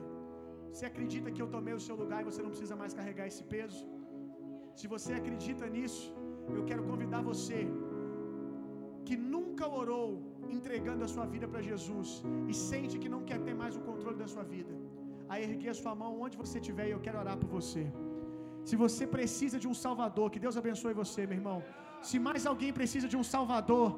Você 0.70 0.86
acredita 0.92 1.34
que 1.34 1.42
eu 1.44 1.50
tomei 1.56 1.74
o 1.80 1.84
seu 1.88 1.98
lugar 2.02 2.20
e 2.22 2.28
você 2.30 2.42
não 2.46 2.54
precisa 2.54 2.78
mais 2.84 2.94
carregar 3.00 3.26
esse 3.32 3.44
peso? 3.56 3.82
Se 4.80 4.86
você 4.94 5.12
acredita 5.20 5.66
nisso, 5.76 6.06
eu 6.58 6.64
quero 6.70 6.84
convidar 6.92 7.22
você 7.32 7.60
que 9.06 9.16
nunca 9.34 9.66
orou 9.82 10.08
entregando 10.56 11.04
a 11.06 11.10
sua 11.14 11.26
vida 11.34 11.46
para 11.52 11.62
Jesus 11.70 12.08
e 12.50 12.54
sente 12.68 13.00
que 13.02 13.12
não 13.14 13.22
quer 13.28 13.40
ter 13.46 13.54
mais 13.62 13.76
o 13.78 13.84
controle 13.88 14.18
da 14.22 14.28
sua 14.34 14.44
vida, 14.54 14.74
a 15.32 15.36
erguer 15.46 15.70
a 15.74 15.78
sua 15.82 15.94
mão 16.02 16.12
onde 16.24 16.36
você 16.42 16.56
estiver 16.60 16.86
e 16.88 16.94
eu 16.96 17.02
quero 17.06 17.20
orar 17.22 17.36
por 17.42 17.50
você. 17.58 17.84
Se 18.68 18.76
você 18.84 19.04
precisa 19.16 19.56
de 19.62 19.68
um 19.72 19.76
Salvador, 19.84 20.26
que 20.34 20.42
Deus 20.44 20.56
abençoe 20.62 20.94
você, 21.02 21.22
meu 21.30 21.38
irmão. 21.40 21.58
Se 22.08 22.16
mais 22.26 22.44
alguém 22.50 22.72
precisa 22.80 23.08
de 23.12 23.16
um 23.20 23.26
Salvador, 23.34 23.88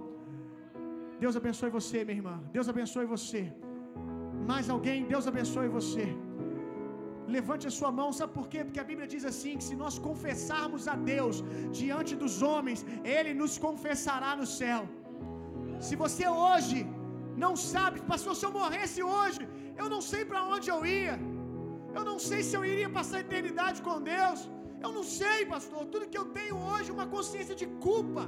Deus 1.23 1.37
abençoe 1.41 1.71
você, 1.79 1.99
minha 2.09 2.19
irmã. 2.21 2.37
Deus 2.57 2.69
abençoe 2.73 3.07
você. 3.17 3.43
Mais 4.51 4.67
alguém, 4.75 5.07
Deus 5.13 5.27
abençoe 5.31 5.69
você. 5.79 6.07
Levante 7.37 7.65
a 7.71 7.73
sua 7.79 7.91
mão, 7.99 8.09
sabe 8.19 8.33
por 8.37 8.47
quê? 8.53 8.61
Porque 8.67 8.83
a 8.85 8.89
Bíblia 8.91 9.09
diz 9.15 9.25
assim: 9.31 9.55
que 9.59 9.67
se 9.71 9.77
nós 9.83 9.97
confessarmos 10.09 10.85
a 10.93 10.97
Deus 11.15 11.37
diante 11.81 12.13
dos 12.23 12.37
homens, 12.51 12.83
Ele 13.17 13.33
nos 13.41 13.57
confessará 13.67 14.31
no 14.41 14.47
céu. 14.61 14.81
Se 15.87 15.95
você 16.03 16.27
hoje 16.45 16.79
não 17.45 17.53
sabe, 17.73 17.99
pastor, 18.13 18.35
se 18.39 18.45
eu 18.47 18.53
morresse 18.61 19.01
hoje, 19.17 19.43
eu 19.81 19.89
não 19.95 20.01
sei 20.11 20.23
para 20.31 20.41
onde 20.55 20.69
eu 20.75 20.81
ia, 21.01 21.17
eu 21.99 22.05
não 22.11 22.19
sei 22.29 22.41
se 22.49 22.55
eu 22.59 22.65
iria 22.73 22.91
passar 22.99 23.19
a 23.19 23.27
eternidade 23.27 23.79
com 23.89 23.97
Deus, 24.15 24.41
eu 24.85 24.91
não 24.97 25.05
sei, 25.19 25.39
pastor. 25.55 25.81
Tudo 25.93 26.11
que 26.13 26.21
eu 26.23 26.27
tenho 26.39 26.57
hoje 26.71 26.91
é 26.91 26.97
uma 26.99 27.09
consciência 27.15 27.57
de 27.61 27.67
culpa. 27.87 28.25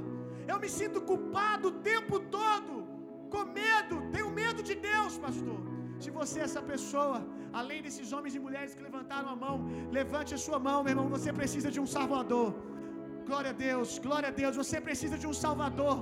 Eu 0.51 0.57
me 0.63 0.69
sinto 0.77 0.99
culpado 1.11 1.65
o 1.71 1.77
tempo 1.91 2.15
todo, 2.37 2.73
com 3.33 3.43
medo, 3.61 3.95
tenho 4.15 4.31
medo 4.41 4.61
de 4.69 4.75
Deus, 4.89 5.13
pastor. 5.25 5.59
Se 6.03 6.09
você 6.19 6.37
é 6.41 6.45
essa 6.49 6.63
pessoa, 6.73 7.17
além 7.59 7.79
desses 7.85 8.07
homens 8.15 8.33
e 8.37 8.41
mulheres 8.47 8.73
que 8.75 8.87
levantaram 8.89 9.29
a 9.35 9.37
mão, 9.45 9.55
levante 9.99 10.31
a 10.37 10.41
sua 10.45 10.59
mão, 10.67 10.77
meu 10.83 10.93
irmão. 10.93 11.07
Você 11.17 11.31
precisa 11.41 11.69
de 11.75 11.79
um 11.83 11.89
Salvador. 11.97 12.49
Glória 13.29 13.51
a 13.53 13.57
Deus, 13.67 13.89
glória 14.07 14.29
a 14.31 14.35
Deus. 14.41 14.55
Você 14.63 14.77
precisa 14.87 15.17
de 15.23 15.27
um 15.31 15.35
Salvador. 15.45 15.97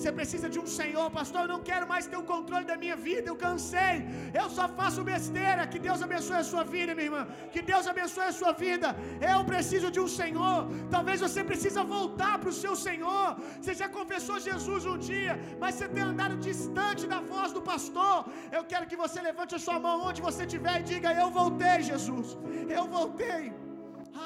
Você 0.00 0.10
precisa 0.18 0.48
de 0.52 0.58
um 0.62 0.68
Senhor, 0.78 1.06
pastor. 1.16 1.40
Eu 1.42 1.50
não 1.54 1.62
quero 1.68 1.86
mais 1.90 2.04
ter 2.10 2.18
o 2.20 2.26
controle 2.30 2.66
da 2.70 2.76
minha 2.82 2.96
vida. 3.06 3.26
Eu 3.28 3.36
cansei. 3.46 3.96
Eu 4.40 4.46
só 4.56 4.64
faço 4.78 5.00
besteira. 5.10 5.66
Que 5.72 5.80
Deus 5.86 6.00
abençoe 6.06 6.38
a 6.42 6.46
sua 6.50 6.62
vida, 6.74 6.94
minha 6.98 7.08
irmã. 7.08 7.22
Que 7.54 7.60
Deus 7.70 7.86
abençoe 7.92 8.28
a 8.28 8.36
sua 8.38 8.52
vida. 8.64 8.88
Eu 9.32 9.40
preciso 9.50 9.90
de 9.96 10.00
um 10.04 10.08
Senhor. 10.20 10.58
Talvez 10.94 11.18
você 11.26 11.42
precisa 11.50 11.82
voltar 11.96 12.34
para 12.38 12.52
o 12.52 12.58
seu 12.62 12.74
Senhor. 12.86 13.26
Você 13.60 13.74
já 13.82 13.88
confessou 13.98 14.38
Jesus 14.48 14.86
um 14.92 14.98
dia, 15.10 15.34
mas 15.62 15.74
você 15.74 15.88
tem 15.96 16.04
andado 16.12 16.36
distante 16.48 17.04
da 17.14 17.20
voz 17.32 17.52
do 17.56 17.62
pastor. 17.72 18.16
Eu 18.58 18.64
quero 18.72 18.88
que 18.92 19.00
você 19.04 19.20
levante 19.30 19.54
a 19.58 19.62
sua 19.66 19.78
mão 19.88 19.96
onde 20.08 20.22
você 20.28 20.44
estiver 20.46 20.78
e 20.80 20.88
diga: 20.92 21.12
Eu 21.24 21.28
voltei, 21.40 21.76
Jesus. 21.90 22.30
Eu 22.78 22.86
voltei. 22.96 23.44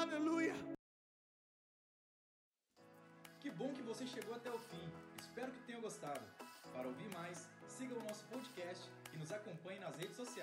Aleluia. 0.03 0.55
você 3.95 4.05
chegou 4.13 4.35
até 4.35 4.44
gostado. 5.85 6.25
Para 6.73 6.87
ouvir 6.87 7.07
mais, 7.13 7.47
siga 7.67 7.93
o 7.93 8.03
nosso 8.05 8.25
podcast 8.25 8.89
e 9.13 9.17
nos 9.17 9.31
acompanhe 9.31 9.77
nas 9.77 9.95
redes 9.95 10.15
sociais. 10.15 10.34